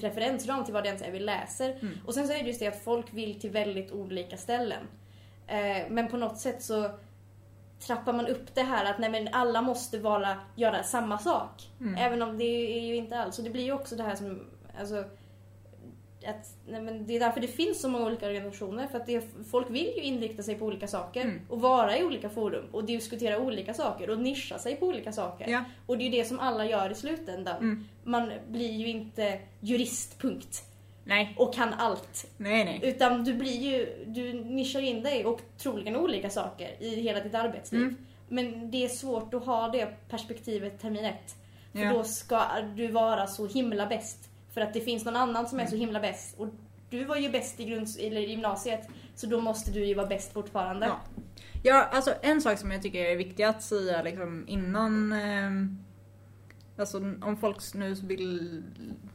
referensram 0.00 0.64
till 0.64 0.74
vad 0.74 0.82
det 0.84 0.88
ens 0.88 1.02
är 1.02 1.10
vi 1.12 1.18
läser. 1.20 1.70
Mm. 1.70 1.98
Och 2.06 2.14
sen 2.14 2.26
så 2.26 2.32
är 2.32 2.38
det 2.38 2.46
just 2.46 2.60
det 2.60 2.66
att 2.66 2.84
folk 2.84 3.06
vill 3.14 3.40
till 3.40 3.50
väldigt 3.50 3.92
olika 3.92 4.36
ställen. 4.36 4.82
Eh, 5.46 5.88
men 5.90 6.08
på 6.08 6.16
något 6.16 6.38
sätt 6.38 6.62
så 6.62 6.90
trappar 7.86 8.12
man 8.12 8.26
upp 8.26 8.54
det 8.54 8.62
här 8.62 8.84
att 8.90 8.98
nej 8.98 9.10
men 9.10 9.28
alla 9.32 9.62
måste 9.62 9.98
vara, 9.98 10.36
göra 10.56 10.82
samma 10.82 11.18
sak. 11.18 11.70
Mm. 11.80 11.94
Även 11.94 12.22
om 12.22 12.38
det 12.38 12.78
är 12.78 12.86
ju 12.86 12.96
inte 12.96 13.18
alls. 13.18 13.36
Så 13.36 13.42
det 13.42 13.50
blir 13.50 13.64
ju 13.64 13.72
också 13.72 13.96
det 13.96 14.02
här 14.02 14.14
som, 14.14 14.40
alltså 14.80 15.04
att, 16.30 16.56
nej 16.68 16.82
men 16.82 17.06
det 17.06 17.16
är 17.16 17.20
därför 17.20 17.40
det 17.40 17.48
finns 17.48 17.80
så 17.80 17.88
många 17.88 18.06
olika 18.06 18.26
organisationer. 18.26 18.86
För 18.86 18.98
att 18.98 19.06
det, 19.06 19.24
folk 19.50 19.70
vill 19.70 19.92
ju 19.96 20.02
inrikta 20.02 20.42
sig 20.42 20.54
på 20.54 20.64
olika 20.64 20.86
saker. 20.86 21.20
Mm. 21.20 21.40
Och 21.48 21.60
vara 21.60 21.98
i 21.98 22.04
olika 22.04 22.28
forum. 22.28 22.64
Och 22.72 22.84
diskutera 22.84 23.38
olika 23.38 23.74
saker. 23.74 24.10
Och 24.10 24.18
nischa 24.18 24.58
sig 24.58 24.76
på 24.76 24.86
olika 24.86 25.12
saker. 25.12 25.48
Ja. 25.48 25.64
Och 25.86 25.98
det 25.98 26.04
är 26.04 26.10
ju 26.10 26.18
det 26.18 26.24
som 26.24 26.40
alla 26.40 26.66
gör 26.66 26.90
i 26.90 26.94
slutändan. 26.94 27.56
Mm. 27.56 27.88
Man 28.04 28.32
blir 28.48 28.72
ju 28.72 28.88
inte 28.88 29.38
jurist, 29.60 30.18
punkt. 30.18 30.64
Nej. 31.04 31.34
Och 31.38 31.54
kan 31.54 31.72
allt. 31.72 32.26
Nej, 32.36 32.64
nej. 32.64 32.80
Utan 32.82 33.24
du 33.24 33.34
blir 33.34 33.60
ju, 33.60 34.04
du 34.06 34.32
nischar 34.32 34.80
in 34.80 35.02
dig 35.02 35.24
och 35.24 35.40
troligen 35.58 35.96
olika 35.96 36.30
saker 36.30 36.82
i 36.82 37.00
hela 37.00 37.20
ditt 37.20 37.34
arbetsliv. 37.34 37.82
Mm. 37.82 37.96
Men 38.28 38.70
det 38.70 38.84
är 38.84 38.88
svårt 38.88 39.34
att 39.34 39.44
ha 39.46 39.68
det 39.68 40.08
perspektivet 40.08 40.80
termin 40.80 41.04
ett. 41.04 41.36
För 41.72 41.78
Ja. 41.78 41.92
då 41.92 42.04
ska 42.04 42.42
du 42.76 42.86
vara 42.86 43.26
så 43.26 43.46
himla 43.46 43.86
bäst. 43.86 44.25
För 44.56 44.60
att 44.62 44.74
det 44.74 44.80
finns 44.80 45.04
någon 45.04 45.16
annan 45.16 45.46
som 45.48 45.58
är 45.58 45.62
Mm. 45.62 45.70
så 45.70 45.76
himla 45.76 46.00
bäst. 46.00 46.38
Och 46.38 46.48
du 46.90 47.04
var 47.04 47.16
ju 47.16 47.30
bäst 47.30 47.60
i 47.60 47.64
grunds 47.64 47.96
eller 47.96 48.20
i 48.20 48.30
gymnasiet. 48.30 48.88
Så 49.14 49.26
då 49.26 49.40
måste 49.40 49.70
du 49.70 49.84
ju 49.84 49.94
vara 49.94 50.06
bäst 50.06 50.32
fortfarande. 50.32 50.86
Ja. 50.86 51.00
ja, 51.62 51.84
alltså 51.92 52.14
en 52.22 52.40
sak 52.40 52.58
som 52.58 52.70
jag 52.70 52.82
tycker 52.82 53.04
är 53.04 53.16
viktig 53.16 53.42
att 53.42 53.62
säga 53.62 54.02
liksom 54.02 54.44
innan 54.48 55.12
ehm, 55.12 55.78
Alltså 56.78 56.98
om 57.22 57.36
folk 57.40 57.74
nu 57.74 57.94
vill 57.94 58.62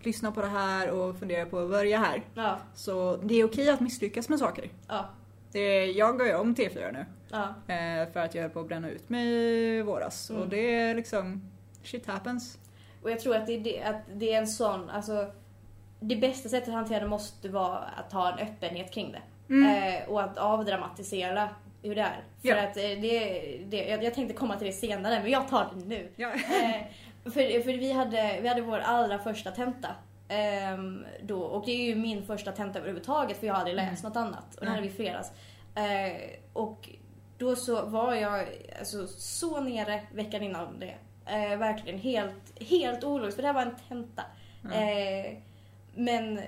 lyssna 0.03 0.31
på 0.31 0.41
det 0.41 0.47
här 0.47 0.89
och 0.89 1.19
fundera 1.19 1.45
på 1.45 1.59
att 1.59 1.69
börja 1.69 1.99
här. 1.99 2.23
Ja, 2.35 2.59
Så 2.73 3.17
det 3.17 3.33
är 3.35 3.45
okej 3.45 3.69
att 3.69 3.79
misslyckas 3.79 4.29
med 4.29 4.39
saker. 4.39 4.69
ja, 4.87 5.09
Det 5.51 5.85
jag 5.85 6.17
går 6.17 6.27
ju 6.27 6.35
om 6.35 6.55
T4 6.55 6.91
nu. 6.93 7.05
ja. 7.29 7.43
eh, 7.73 8.11
För 8.13 8.19
att 8.19 8.35
jag 8.35 8.41
höll 8.41 8.51
på 8.51 8.59
att 8.59 8.67
bränna 8.67 8.89
ut 8.89 9.09
mig 9.09 9.27
i 9.27 9.81
våras. 9.81 10.29
Mm. 10.29 10.41
Och 10.41 10.49
det 10.49 10.73
är 10.75 10.95
liksom 10.95 11.41
shit 11.83 12.05
happens. 12.07 12.57
Och 13.03 13.11
jag 13.11 13.19
tror 13.19 13.35
att 13.35 13.47
det, 13.47 13.53
är 13.53 13.59
det, 13.59 13.83
att 13.83 14.01
det 14.13 14.33
är 14.33 14.37
en 14.37 14.47
sån, 14.47 14.89
alltså 14.89 15.31
det 15.99 16.15
bästa 16.15 16.49
sättet 16.49 16.67
att 16.69 16.73
hantera 16.75 16.99
det 16.99 17.07
måste 17.07 17.49
vara 17.49 17.77
att 17.77 18.13
ha 18.13 18.31
en 18.31 18.47
öppenhet 18.47 18.91
kring 18.91 19.11
det. 19.11 19.21
Mm. 19.53 19.93
Eh, 19.95 20.09
och 20.09 20.21
att 20.23 20.37
avdramatisera 20.37 21.49
hur 21.83 21.95
det 21.95 22.01
är. 22.01 22.23
För 22.41 22.47
Ja. 22.47 22.61
att 22.63 22.77
eh, 22.77 22.83
det, 22.83 23.61
det 23.69 23.85
jag, 23.89 24.03
jag 24.03 24.13
tänkte 24.13 24.33
komma 24.35 24.57
till 24.57 24.67
det 24.67 24.73
senare 24.73 25.19
men 25.21 25.31
jag 25.31 25.47
tar 25.47 25.69
det 25.75 25.85
nu. 25.85 26.09
Ja. 26.15 26.29
Eh, 26.33 26.81
för 27.23 27.63
för 27.63 27.77
vi, 27.77 27.91
hade, 27.91 28.39
vi 28.41 28.47
hade 28.47 28.61
vår 28.61 28.79
allra 28.79 29.19
första 29.19 29.51
tenta. 29.51 29.87
ehm, 30.27 31.05
då, 31.23 31.41
och 31.41 31.65
det 31.65 31.71
är 31.71 31.85
ju 31.85 31.95
min 31.95 32.25
första 32.25 32.51
tenta 32.51 32.79
överhuvudtaget 32.79 33.37
för 33.39 33.47
jag 33.47 33.53
hade 33.53 33.69
aldrig 33.69 33.75
läst 33.89 34.03
något 34.03 34.15
annat. 34.15 34.55
Och 34.55 34.61
den 34.61 34.69
hade 34.69 34.81
vi 34.81 34.87
i 34.87 34.91
fredags. 34.91 35.31
Eh, 35.75 36.37
och 36.53 36.89
då 37.37 37.55
så 37.55 37.85
var 37.85 38.13
jag 38.15 38.47
alltså, 38.79 39.07
så 39.07 39.61
nere 39.61 40.01
veckan 40.13 40.43
innan 40.43 40.79
det. 40.79 40.95
Eh, 41.31 41.57
verkligen 41.57 41.99
helt, 41.99 42.61
helt 42.61 43.03
ologiskt 43.03 43.35
för 43.35 43.41
det 43.41 43.47
här 43.47 43.53
var 43.53 43.61
en 43.61 43.75
tenta. 43.87 44.23
Eh, 44.73 45.37
men 45.95 46.39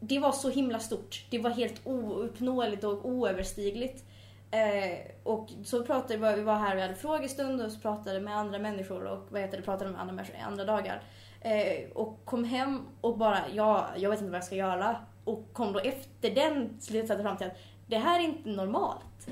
det 0.00 0.18
var 0.18 0.32
så 0.32 0.50
himla 0.50 0.78
stort. 0.78 1.24
Det 1.30 1.38
var 1.38 1.50
helt 1.50 1.86
ouppnåeligt 1.86 2.84
och 2.84 3.08
oöverstigligt. 3.08 4.04
Eh, 4.50 4.98
och 5.22 5.48
så 5.64 5.84
pratade 5.84 6.16
vi, 6.16 6.36
vi 6.36 6.42
var 6.42 6.54
här 6.54 6.76
vi 6.76 6.82
hade 6.82 6.94
frågestund 6.94 7.60
och 7.60 7.72
så 7.72 7.80
pratade 7.80 8.20
med 8.20 8.36
andra 8.36 8.58
människor 8.58 9.04
och 9.04 9.26
vad 9.30 9.40
heter 9.40 9.56
det, 9.56 9.62
pratade 9.62 9.90
med 9.90 10.00
andra 10.00 10.14
människor 10.14 10.36
i 10.36 10.40
andra 10.40 10.64
dagar. 10.64 11.02
Eh, 11.40 11.90
och 11.94 12.24
kom 12.24 12.44
hem 12.44 12.86
och 13.00 13.18
bara, 13.18 13.38
ja, 13.52 13.86
jag 13.96 14.10
vet 14.10 14.18
inte 14.18 14.30
vad 14.30 14.38
jag 14.38 14.44
ska 14.44 14.56
göra. 14.56 14.96
Och 15.24 15.52
kom 15.52 15.72
då 15.72 15.78
efter 15.78 16.30
den 16.30 16.80
slutsatsen 16.80 17.24
fram 17.24 17.36
till 17.36 17.46
att 17.46 17.58
det 17.86 17.98
här 17.98 18.20
är 18.20 18.24
inte 18.24 18.48
normalt. 18.48 19.28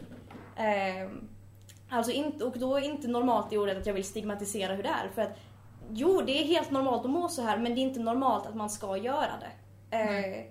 Eh, 0.56 1.10
alltså 1.90 2.12
inte, 2.12 2.44
och 2.44 2.58
då 2.58 2.76
är 2.76 2.80
inte 2.82 3.08
normalt 3.08 3.52
i 3.52 3.56
ordet 3.58 3.78
att 3.78 3.86
jag 3.86 3.94
vill 3.94 4.04
stigmatisera 4.04 4.74
hur 4.74 4.82
det 4.82 4.88
är. 4.88 5.08
För 5.14 5.22
att 5.22 5.38
jo, 5.90 6.20
det 6.26 6.32
är 6.42 6.44
helt 6.44 6.70
normalt 6.70 7.04
att 7.04 7.10
må 7.10 7.28
så 7.28 7.42
här 7.42 7.58
men 7.58 7.74
det 7.74 7.80
är 7.80 7.82
inte 7.82 8.00
normalt 8.00 8.46
att 8.46 8.54
man 8.54 8.70
ska 8.70 8.96
göra 8.96 9.32
det. 9.40 9.96
Eh, 9.96 10.44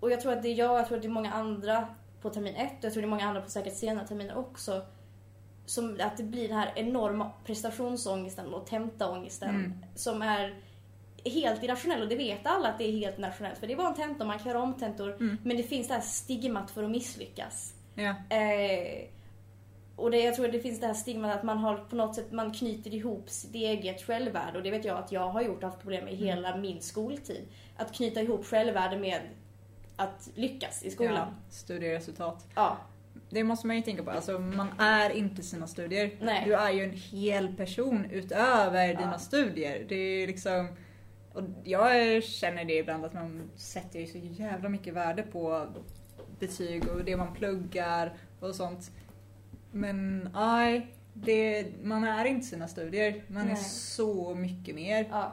och 0.00 0.10
jag 0.10 0.20
tror 0.20 0.32
att 0.32 0.42
det 0.42 0.48
är 0.48 0.54
jag, 0.54 0.78
jag 0.78 0.86
tror 0.86 0.96
att 0.96 1.02
det 1.02 1.08
är 1.08 1.12
många 1.12 1.32
andra 1.32 1.86
på 2.22 2.30
termin 2.30 2.54
ett 2.56 2.78
och 2.78 2.84
jag 2.84 2.92
tror 2.92 3.02
det 3.02 3.06
är 3.08 3.10
många 3.10 3.26
andra 3.28 3.40
på 3.40 3.50
säkert 3.50 3.76
senare 3.76 4.06
terminer 4.06 4.36
också. 4.38 4.82
Som, 5.66 5.98
att 6.00 6.16
det 6.16 6.22
blir 6.22 6.48
den 6.48 6.56
här 6.58 6.72
enorma 6.76 7.30
prestationsångesten 7.44 8.54
och 8.54 8.66
tentaångesten 8.66 9.48
Mm. 9.54 9.72
som 9.94 10.22
är 10.22 10.54
helt 11.24 11.62
irrationell 11.62 12.02
och 12.02 12.08
det 12.08 12.16
vet 12.16 12.46
alla 12.46 12.68
att 12.68 12.78
det 12.78 12.84
är 12.88 12.92
helt 12.92 13.18
irrationellt 13.18 13.58
för 13.58 13.66
det 13.66 13.72
är 13.72 13.76
bara 13.76 13.88
en 13.88 13.94
tenta 13.94 14.20
och 14.24 14.26
man 14.26 14.38
kan 14.38 14.48
göra 14.48 14.62
om 14.62 14.74
tentor 14.74 15.12
Mm. 15.20 15.38
men 15.44 15.56
det 15.56 15.62
finns 15.62 15.88
det 15.88 15.94
här 15.94 16.00
stigmat 16.00 16.70
för 16.70 16.82
att 16.84 16.90
misslyckas. 16.90 17.74
Ja. 17.94 18.14
Eh, 18.36 19.08
och 19.96 20.10
det, 20.10 20.18
jag 20.20 20.34
tror 20.34 20.46
att 20.46 20.52
det 20.52 20.60
finns 20.60 20.80
det 20.80 20.86
här 20.86 20.94
stigmat 20.94 21.36
att 21.36 21.42
man 21.42 21.58
har 21.58 21.76
på 21.76 21.96
något 21.96 22.14
sätt, 22.14 22.32
man 22.32 22.52
knyter 22.52 22.94
ihop 22.94 23.30
sitt 23.30 23.54
eget 23.54 24.02
självvärde 24.02 24.58
och 24.58 24.64
det 24.64 24.70
vet 24.70 24.84
jag 24.84 24.98
att 24.98 25.12
jag 25.12 25.28
har 25.28 25.42
gjort 25.42 25.62
och 25.62 25.70
haft 25.70 25.80
problem 25.82 26.04
med 26.04 26.14
hela 26.16 26.56
min 26.56 26.80
skoltid. 26.80 27.48
Att 27.76 27.92
knyta 27.94 28.20
ihop 28.20 28.46
självvärde 28.46 28.98
med 28.98 29.20
att 29.96 30.30
lyckas 30.34 30.82
i 30.82 30.90
skolan. 30.90 31.14
ja. 31.14 31.28
Studieresultat. 31.50 32.46
Ja. 32.54 32.76
Det 33.30 33.44
måste 33.44 33.66
man 33.66 33.76
ju 33.76 33.82
tänka 33.82 34.02
på. 34.02 34.10
Alltså, 34.10 34.38
man 34.38 34.68
är 34.78 35.10
inte 35.10 35.42
sina 35.42 35.66
studier. 35.66 36.10
Nej. 36.20 36.42
Du 36.44 36.54
är 36.54 36.70
ju 36.70 36.84
en 36.84 36.90
hel 36.92 37.56
person 37.56 38.04
utöver 38.10 38.88
Ja. 38.88 38.98
dina 38.98 39.18
studier. 39.18 39.84
Det 39.88 39.94
är 39.94 40.26
liksom... 40.26 40.68
Och 41.32 41.42
jag 41.64 42.22
känner 42.24 42.64
det 42.64 42.78
ibland 42.78 43.04
att 43.04 43.12
man 43.14 43.50
sätter 43.56 44.00
ju 44.00 44.06
så 44.06 44.18
jävla 44.18 44.68
mycket 44.68 44.94
värde 44.94 45.22
på 45.22 45.66
betyg 46.38 46.88
och 46.88 47.04
det 47.04 47.16
man 47.16 47.34
pluggar 47.34 48.12
och 48.40 48.54
sånt. 48.54 48.90
Men 49.72 50.30
nej, 50.34 50.86
det, 51.14 51.66
man 51.82 52.04
är 52.04 52.24
inte 52.24 52.46
sina 52.46 52.68
studier. 52.68 53.22
Man 53.28 53.42
är 53.42 53.46
Nej. 53.46 53.56
så 53.64 54.34
mycket 54.34 54.74
mer. 54.74 55.06
ja. 55.10 55.32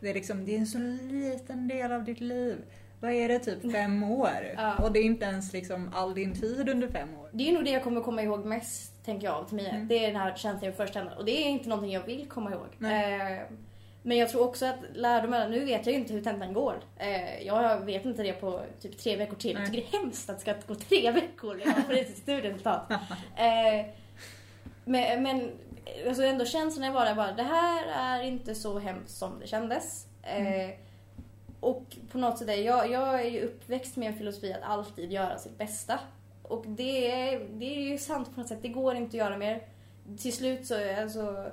Det 0.00 0.10
är 0.10 0.14
liksom, 0.14 0.44
det 0.44 0.54
är 0.54 0.58
en 0.58 0.66
så 0.66 0.78
liten 1.12 1.68
del 1.68 1.92
av 1.92 2.04
ditt 2.04 2.20
liv. 2.20 2.62
Vad 3.00 3.12
är 3.12 3.28
det, 3.28 3.38
typ 3.38 3.72
fem 3.72 4.02
år? 4.02 4.52
Ja. 4.56 4.76
Och 4.76 4.92
det 4.92 4.98
är 4.98 5.04
inte 5.04 5.24
ens 5.24 5.52
liksom 5.52 5.90
all 5.94 6.14
din 6.14 6.34
tid 6.34 6.68
under 6.68 6.88
fem 6.88 7.14
år. 7.14 7.28
Det 7.32 7.48
är 7.48 7.52
nog 7.52 7.64
det 7.64 7.70
jag 7.70 7.82
kommer 7.82 8.00
komma 8.00 8.22
ihåg 8.22 8.44
mest, 8.44 9.04
tänker 9.04 9.26
jag, 9.26 9.48
till 9.48 9.56
Mia. 9.56 9.70
Mm. 9.70 9.88
Det 9.88 10.04
är 10.04 10.06
den 10.12 10.20
här 10.20 10.36
känslan 10.36 10.64
jag 10.64 10.76
först 10.76 10.94
hände. 10.94 11.14
Och 11.16 11.24
det 11.24 11.44
är 11.44 11.48
inte 11.48 11.68
någonting 11.68 11.92
jag 11.92 12.06
vill 12.06 12.28
komma 12.28 12.52
ihåg. 12.52 12.66
Nej. 12.78 13.36
Eh, 13.38 13.42
men 14.02 14.16
jag 14.16 14.30
tror 14.30 14.42
också 14.42 14.66
att 14.66 14.76
lärdomen, 14.94 15.50
nu 15.50 15.64
vet 15.64 15.86
jag 15.86 15.92
ju 15.92 15.98
inte 16.00 16.12
hur 16.12 16.22
tentan 16.22 16.52
går. 16.52 16.82
Eh, 16.98 17.46
jag 17.46 17.84
vet 17.84 18.04
inte 18.04 18.22
det 18.22 18.32
på 18.32 18.60
typ 18.80 18.98
tre 18.98 19.16
veckor 19.16 19.36
till. 19.36 19.56
Jag 19.56 19.66
tycker 19.66 19.90
det 19.90 19.96
är 19.96 20.00
hemskt 20.00 20.30
att 20.30 20.36
det 20.36 20.42
ska 20.42 20.54
gå 20.66 20.74
tre 20.74 21.10
veckor 21.20 21.60
innan 21.60 21.74
man 21.88 21.96
sitt 21.96 22.18
studieresultat. 22.18 22.92
Eh, 23.36 23.86
men, 24.84 25.22
men 25.22 25.50
alltså 26.08 26.22
ändå 26.22 26.44
känslan 26.44 26.92
var 26.92 27.04
där 27.04 27.14
bara, 27.14 27.32
det 27.32 27.42
här 27.42 27.86
är 27.86 28.22
inte 28.22 28.54
så 28.54 28.78
hemskt 28.78 29.16
som 29.16 29.40
det 29.40 29.46
kändes. 29.46 30.06
Eh, 30.22 30.70
och 31.60 31.96
på 32.12 32.18
något 32.18 32.38
sätt, 32.38 32.48
är 32.48 32.62
jag, 32.62 32.90
jag 32.90 33.20
är 33.20 33.30
ju 33.30 33.40
uppväxt 33.40 33.96
med 33.96 34.08
en 34.08 34.18
filosofi 34.18 34.52
att 34.52 34.62
alltid 34.62 35.12
göra 35.12 35.38
sitt 35.38 35.58
bästa. 35.58 35.98
Och 36.42 36.64
det 36.66 37.10
är, 37.10 37.48
det 37.50 37.76
är 37.76 37.80
ju 37.80 37.98
sant 37.98 38.34
på 38.34 38.40
något 38.40 38.48
sätt, 38.48 38.62
det 38.62 38.68
går 38.68 38.94
inte 38.94 39.08
att 39.08 39.14
göra 39.14 39.36
mer. 39.36 39.62
Till 40.18 40.32
slut 40.32 40.66
så, 40.66 41.00
alltså, 41.00 41.50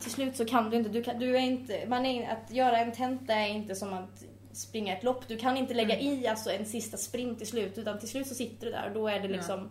till 0.00 0.10
slut 0.10 0.36
så 0.36 0.44
kan 0.44 0.70
du 0.70 0.76
inte, 0.76 0.90
du, 0.90 1.02
kan, 1.02 1.18
du 1.18 1.36
är 1.36 1.40
inte, 1.40 1.86
man 1.88 2.06
är, 2.06 2.30
att 2.30 2.50
göra 2.50 2.78
en 2.78 2.92
tenta 2.92 3.34
är 3.34 3.48
inte 3.48 3.74
som 3.74 3.92
att 3.92 4.24
springa 4.52 4.96
ett 4.96 5.04
lopp. 5.04 5.28
Du 5.28 5.36
kan 5.36 5.56
inte 5.56 5.74
lägga 5.74 5.98
i 6.00 6.26
alltså 6.26 6.50
en 6.50 6.66
sista 6.66 6.96
sprint 6.96 7.38
till 7.38 7.46
slut, 7.46 7.78
utan 7.78 7.98
till 7.98 8.08
slut 8.08 8.26
så 8.26 8.34
sitter 8.34 8.66
du 8.66 8.72
där 8.72 8.88
och 8.88 8.94
då 8.94 9.08
är 9.08 9.20
det 9.20 9.28
liksom 9.28 9.70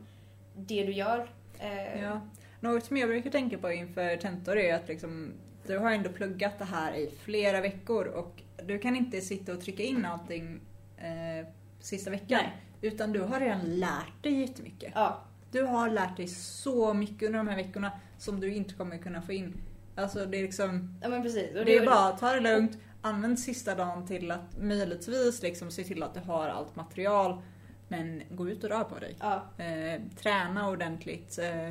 det 0.56 0.84
du 0.84 0.92
gör. 0.94 1.30
Eh, 1.60 2.02
Ja. 2.04 2.22
Något 2.60 2.86
som 2.86 2.98
jag 2.98 3.10
brukar 3.10 3.30
tänka 3.30 3.58
på 3.58 3.72
inför 3.72 4.18
tentor 4.18 4.58
är 4.58 4.76
att 4.76 4.88
liksom, 4.88 5.34
du 5.68 5.78
har 5.78 5.92
ändå 5.92 6.10
pluggat 6.10 6.60
det 6.60 6.66
här 6.66 6.94
i 6.94 7.10
flera 7.20 7.62
veckor 7.62 8.06
och 8.06 8.42
du 8.66 8.80
kan 8.80 8.96
inte 8.96 9.22
sitta 9.22 9.54
och 9.54 9.62
trycka 9.62 9.84
in 9.84 10.06
allting 10.06 10.60
eh, 10.98 11.48
sista 11.80 12.10
veckan. 12.12 12.40
Nej. 12.44 12.52
Utan 12.82 13.12
du 13.12 13.22
har 13.22 13.40
redan 13.40 13.80
lärt 13.80 14.24
dig 14.24 14.42
jättemycket. 14.42 14.92
ja. 14.96 15.22
Du 15.52 15.64
har 15.64 15.90
lärt 15.90 16.18
dig 16.18 16.28
så 16.28 16.94
mycket 16.94 17.24
under 17.28 17.38
de 17.38 17.48
här 17.48 17.56
veckorna 17.56 17.92
som 18.18 18.40
du 18.40 18.54
inte 18.54 18.74
kommer 18.74 18.98
kunna 18.98 19.22
få 19.22 19.34
in. 19.34 19.54
Alltså 19.96 20.26
det 20.26 20.38
är 20.38 20.42
liksom, 20.42 21.00
ja, 21.02 21.10
men 21.10 21.22
precis. 21.24 21.56
Och 21.56 21.66
det 21.66 21.76
är 21.78 21.86
bara 21.86 22.12
ta 22.12 22.32
det 22.34 22.40
lugnt, 22.40 22.78
använd 23.02 23.40
sista 23.40 23.76
dagen 23.76 24.08
till 24.08 24.32
att 24.32 24.58
möjligtvis 24.58 25.42
liksom 25.44 25.72
se 25.72 25.84
till 25.84 26.04
att 26.04 26.14
du 26.14 26.20
har 26.20 26.48
allt 26.48 26.76
material. 26.76 27.42
Men 27.88 28.22
gå 28.30 28.50
ut 28.50 28.64
och 28.64 28.70
rör 28.70 28.84
på 28.84 29.00
dig. 29.00 29.16
Ja. 29.20 29.44
Eh, 29.64 30.02
träna 30.22 30.70
ordentligt. 30.70 31.40
Eh, 31.40 31.70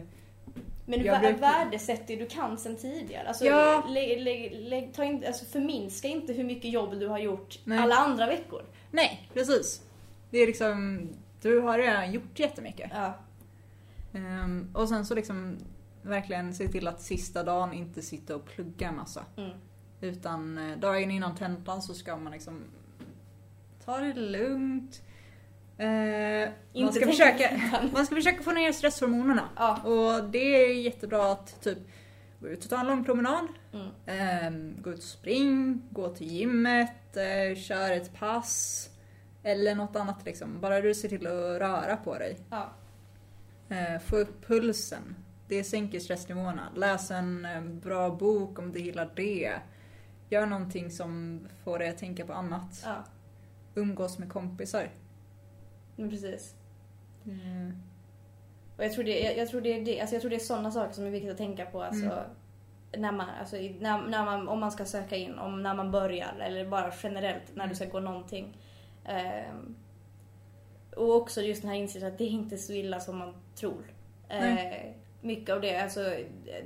Men 0.87 1.05
Jag 1.05 1.21
brukar- 1.21 1.39
värdesätt 1.39 2.07
det 2.07 2.17
du 2.17 2.27
kan 2.27 2.59
sen 2.59 2.77
tidigare. 2.77 3.29
Alltså, 3.29 3.45
Ja. 3.45 3.83
ta 4.95 5.05
in, 5.05 5.25
alltså 5.27 5.45
förminska 5.45 6.09
inte 6.09 6.33
hur 6.33 6.45
mycket 6.45 6.71
jobb 6.73 6.99
du 7.01 7.07
har 7.07 7.19
gjort 7.19 7.59
Nej. 7.65 7.79
alla 7.79 7.95
andra 7.95 8.27
veckor. 8.27 8.63
Nej, 8.91 9.31
precis. 9.35 9.83
Det 10.31 10.39
är 10.39 10.47
liksom, 10.47 11.09
du 11.43 11.61
har 11.61 11.79
redan 11.79 12.13
gjort 12.13 12.39
jättemycket. 12.39 12.91
Ja. 12.95 13.15
Ehm, 14.15 14.71
och 14.75 14.89
sen 14.89 15.07
så 15.07 15.15
liksom 15.15 15.59
verkligen 16.05 16.55
se 16.55 16.69
till 16.69 16.89
att 16.89 17.01
sista 17.01 17.43
dagen 17.43 17.73
inte 17.73 18.03
sitta 18.03 18.37
och 18.37 18.45
plugga 18.45 18.93
massa. 18.93 19.25
Mm. 19.37 19.51
Utan 20.01 20.59
eh, 20.59 20.79
dagen 20.79 21.11
innan 21.11 21.35
tentan 21.35 21.83
så 21.83 21.95
ska 21.95 22.17
man 22.17 22.33
liksom 22.33 22.65
ta 23.85 23.99
det 23.99 24.15
lugnt. 24.15 25.03
Eh, 25.79 26.83
man, 26.83 26.93
ska 26.93 27.07
försöka, 27.07 27.61
man 27.93 28.07
ska 28.07 28.15
försöka 28.15 28.43
få 28.43 28.53
ner 28.53 28.73
stresshormonerna. 28.73 29.49
Ja. 29.57 29.83
Och 29.83 30.25
det 30.31 30.39
är 30.39 30.75
jättebra 30.75 31.33
att 31.33 31.63
typ 31.63 31.79
gå 32.41 32.49
ut 32.49 32.65
och 32.65 32.71
ta 32.71 32.81
en 32.81 32.87
lång 32.87 33.05
promenad. 33.05 33.49
Mm. 33.73 33.89
Ehm, 34.07 34.83
gå 34.83 34.91
ut 34.91 34.99
och 34.99 35.05
spring, 35.05 35.83
gå 35.91 36.09
till 36.09 36.27
gymmet, 36.27 37.17
eh, 37.17 37.57
kör 37.57 37.91
ett 37.91 38.15
pass. 38.15 38.89
Eller 39.43 39.75
något 39.75 39.97
annat 39.97 40.25
liksom. 40.25 40.61
Bara 40.61 40.81
du 40.81 40.95
ser 40.95 41.09
till 41.09 41.27
att 41.27 41.61
röra 41.61 41.97
på 41.97 42.19
dig. 42.19 42.39
Ja. 42.51 42.73
Eh, 43.69 44.01
få 44.01 44.17
upp 44.17 44.47
pulsen. 44.47 45.17
Det 45.59 45.65
sänker 45.65 46.01
stressnivåerna. 46.01 46.69
Läs 46.77 47.11
en 47.11 47.45
eh, 47.45 47.61
bra 47.63 48.11
bok 48.11 48.59
om 48.59 48.73
du 48.73 48.79
gillar 48.81 49.11
det. 49.17 49.53
Gör 50.31 50.47
någonting 50.47 50.91
som 50.91 51.41
får 51.65 51.79
dig 51.79 51.89
att 51.89 51.99
tänka 51.99 52.27
på 52.27 52.33
annat. 52.33 52.83
ja. 52.85 52.95
Umgås 53.75 54.19
med 54.19 54.29
kompisar. 54.33 54.91
Men 55.97 56.11
precis. 56.11 56.55
Eh, 57.27 57.77
Och 58.77 58.85
jag 58.85 58.93
tror 58.93 59.05
det, 59.05 59.21
jag, 59.21 59.37
jag 59.39 59.49
tror 59.49 59.61
det, 59.61 59.81
är 59.81 59.85
det, 59.85 60.01
alltså 60.01 60.15
jag 60.15 60.21
tror 60.21 60.31
det 60.31 60.37
är 60.37 60.41
sådana 60.41 60.71
saker 60.71 60.93
som 60.95 61.05
är 61.07 61.11
viktigt 61.11 61.31
att 61.33 61.37
tänka 61.39 61.67
på. 61.67 61.83
Alltså, 61.83 62.05
Mm. 62.07 63.03
när 63.03 63.13
man, 63.13 63.27
alltså, 63.41 63.57
när, 63.57 64.09
när 64.09 64.25
man, 64.25 64.49
om 64.49 64.61
man 64.61 64.73
ska 64.73 64.85
söka 64.85 65.17
in, 65.17 65.39
om 65.39 65.63
när 65.63 65.75
man 65.75 65.91
börjar 65.91 66.35
eller 66.41 66.69
bara 66.69 66.93
generellt 67.03 67.43
när 67.49 67.55
Mm. 67.65 67.69
du 67.69 67.75
ska 67.75 67.85
gå 67.85 68.01
någonting. 68.01 68.57
Ehm, 69.05 69.77
och 70.97 71.15
också 71.17 71.41
just 71.43 71.63
den 71.63 71.71
här 71.71 71.79
insikten 71.79 72.13
att 72.13 72.19
det 72.19 72.25
är 72.25 72.29
inte 72.29 72.59
så 72.59 72.73
illa 72.73 73.01
som 73.01 73.19
man 73.19 73.35
tror. 73.55 73.85
Eh, 74.29 74.93
mycket 75.25 75.55
av 75.55 75.61
det, 75.61 75.77
alltså 75.77 76.01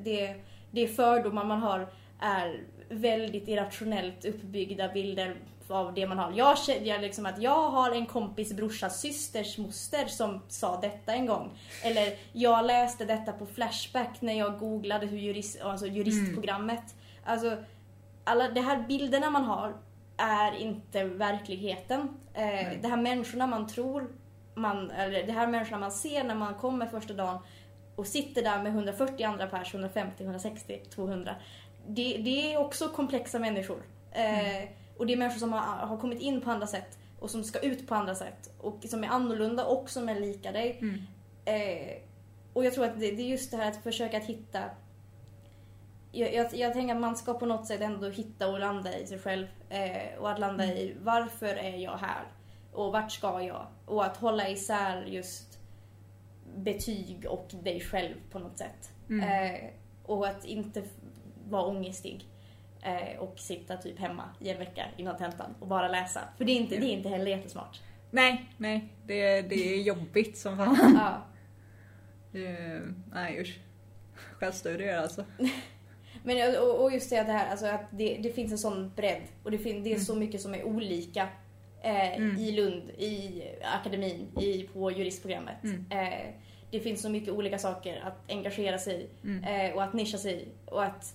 det, 0.05 0.35
det 0.71 0.89
fördomar 0.89 1.45
man 1.45 1.63
har 1.63 1.89
är 2.21 2.61
väldigt 2.89 3.49
irrationellt 3.49 4.25
uppbyggda 4.25 4.89
bilder 4.89 5.37
av 5.69 5.95
det 5.95 6.07
man 6.07 6.19
har. 6.19 6.33
Jag 6.33 6.59
känner 6.59 6.99
liksom 6.99 7.27
att 7.27 7.43
jag 7.43 7.71
har 7.71 7.91
en 7.91 8.07
kompis 8.07 8.53
brorsas 8.53 9.01
systers 9.01 9.59
moster 9.59 10.07
som 10.07 10.43
sa 10.49 10.81
detta 10.81 11.13
en 11.13 11.27
gång. 11.27 11.59
Eller 11.83 12.17
jag 12.33 12.67
läste 12.67 13.05
detta 13.05 13.33
på 13.33 13.47
Flashback 13.47 14.21
när 14.21 14.39
jag 14.39 14.59
googlade 14.59 15.07
hur 15.07 15.19
jurist, 15.19 15.63
alltså 15.63 15.87
juristprogrammet. 15.87 16.95
Alltså, 17.25 17.57
alla 18.25 18.49
de 18.49 18.61
här 18.61 18.85
bilderna 18.89 19.31
man 19.31 19.45
har 19.45 19.77
är 20.17 20.57
inte 20.57 21.05
verkligheten. 21.05 22.09
Eh, 22.35 22.81
det 22.83 22.89
här 22.89 22.97
människorna 22.97 23.47
man 23.47 23.67
tror, 23.67 24.09
man, 24.55 24.91
eller 24.91 25.27
det 25.27 25.33
här 25.33 25.47
människorna 25.47 25.79
man 25.79 25.93
ser 25.93 26.25
när 26.25 26.35
man 26.35 26.55
kommer 26.55 26.87
första 26.87 27.15
dagen 27.15 27.39
och 27.99 28.07
sitter 28.07 28.43
där 28.43 28.63
med 28.63 28.73
140 28.73 29.25
andra 29.27 29.47
pers, 29.47 29.75
150, 29.75 30.23
160, 30.25 30.81
200. 30.91 31.35
Det, 31.87 32.17
det 32.17 32.53
är 32.53 32.59
också 32.59 32.89
komplexa 32.89 33.39
människor. 33.39 33.83
Eh, 34.13 34.69
och 34.97 35.07
det 35.07 35.13
är 35.13 35.17
människor 35.17 35.39
som 35.39 35.53
har, 35.53 35.61
har 35.61 35.97
kommit 35.97 36.21
in 36.21 36.41
på 36.41 36.51
andra 36.51 36.67
sätt 36.67 36.99
och 37.21 37.31
som 37.31 37.45
ska 37.45 37.59
ut 37.59 37.89
på 37.89 37.95
andra 37.95 38.15
sätt. 38.15 38.51
Och 38.59 38.85
som 38.89 39.05
är 39.05 39.09
annorlunda 39.09 39.65
och 39.65 39.91
som 39.91 40.09
är 40.09 40.21
lika 40.21 40.53
dig. 40.53 40.79
Mm. 40.81 41.03
Eh, 41.45 41.97
och 42.53 42.65
jag 42.65 42.75
tror 42.75 42.85
att 42.85 43.01
det, 43.01 43.11
det 43.11 43.23
är 43.23 43.29
just 43.29 43.51
det 43.51 43.57
här 43.57 43.71
att 43.71 43.83
försöka 43.83 44.17
att 44.17 44.25
hitta 44.25 44.61
jag, 46.13 46.35
jag, 46.35 46.55
jag 46.55 46.73
tänker 46.73 46.95
att 46.95 47.01
man 47.01 47.17
ska 47.17 47.35
på 47.35 47.47
något 47.47 47.67
sätt 47.67 47.81
ändå 47.81 48.09
hitta 48.09 48.49
och 48.49 48.61
landa 48.61 48.99
i 48.99 49.07
sig 49.07 49.19
själv. 49.19 49.47
Eh, 49.69 50.19
och 50.19 50.31
att 50.31 50.39
landa 50.39 50.65
i 50.65 50.97
varför 51.03 51.55
är 51.55 51.77
jag 51.77 51.97
här? 51.97 52.25
Och 52.73 52.93
vart 52.93 53.13
ska 53.13 53.43
jag? 53.43 53.67
Och 53.87 54.05
att 54.05 54.17
hålla 54.17 54.49
isär 54.49 55.03
just 55.03 55.48
betyg 56.63 57.27
och 57.29 57.51
dig 57.63 57.81
själv 57.81 58.15
på 58.31 58.39
något 58.39 58.59
sätt. 58.59 58.91
Mm. 59.11 59.55
Eh, 59.55 59.61
och 60.03 60.27
att 60.29 60.45
inte 60.45 60.83
vara 61.49 61.63
ångestig. 61.63 62.25
Eh, 62.83 63.19
och 63.19 63.39
sitta 63.39 63.77
typ 63.77 63.99
hemma 63.99 64.25
i 64.41 64.51
en 64.51 64.59
vecka 64.59 64.85
innan 64.97 65.17
tentan 65.17 65.55
och 65.61 65.67
bara 65.67 65.89
läsa. 65.89 66.21
För 66.37 66.45
det 66.45 66.53
är 66.53 66.57
inte, 66.57 66.77
det 66.77 66.87
är 66.87 66.93
inte 66.93 67.09
heller 67.09 67.31
jättesmart. 67.31 67.81
Nej, 68.11 68.51
nej. 68.57 68.85
Det, 69.07 69.43
det 69.43 69.75
är 69.75 69.83
jobbigt 69.83 70.39
som 70.39 70.57
fan. 70.57 70.77
Ja. 70.95 71.27
Eh, 72.41 72.81
nej 73.13 73.41
usch. 73.41 73.59
Självstudier 74.15 74.99
alltså. 74.99 75.25
Men 76.23 76.57
och, 76.63 76.83
och 76.85 76.93
just 76.93 77.11
det, 77.11 77.17
det 77.17 77.33
här, 77.33 77.51
alltså 77.51 77.67
att 77.67 77.85
det, 77.91 78.19
det 78.23 78.33
finns 78.33 78.53
en 78.53 78.59
sån 78.59 78.93
bredd 78.97 79.23
och 79.43 79.51
det, 79.51 79.59
fin, 79.59 79.85
det 79.85 79.93
är 79.93 79.99
så 79.99 80.15
mycket 80.15 80.41
som 80.41 80.55
är 80.55 80.65
olika 80.65 81.29
eh, 81.83 82.17
Mm. 82.17 82.37
i 82.37 82.53
Lund, 82.53 82.91
i 82.91 83.43
akademin, 83.79 84.27
i, 84.41 84.63
på 84.63 84.91
juristprogrammet. 84.91 85.65
Mm. 85.65 85.87
Eh, 85.91 86.35
det 86.71 86.81
finns 86.81 87.03
så 87.03 87.09
mycket 87.09 87.29
olika 87.35 87.59
saker 87.59 88.03
att 88.07 88.31
engagera 88.31 88.79
sig 88.79 89.03
i 89.03 89.27
Mm. 89.27 89.45
eh, 89.71 89.77
och 89.77 89.83
att 89.83 89.93
nischa 89.93 90.19
sig 90.19 90.43
i 90.43 90.49
och 90.65 90.85
att 90.85 91.15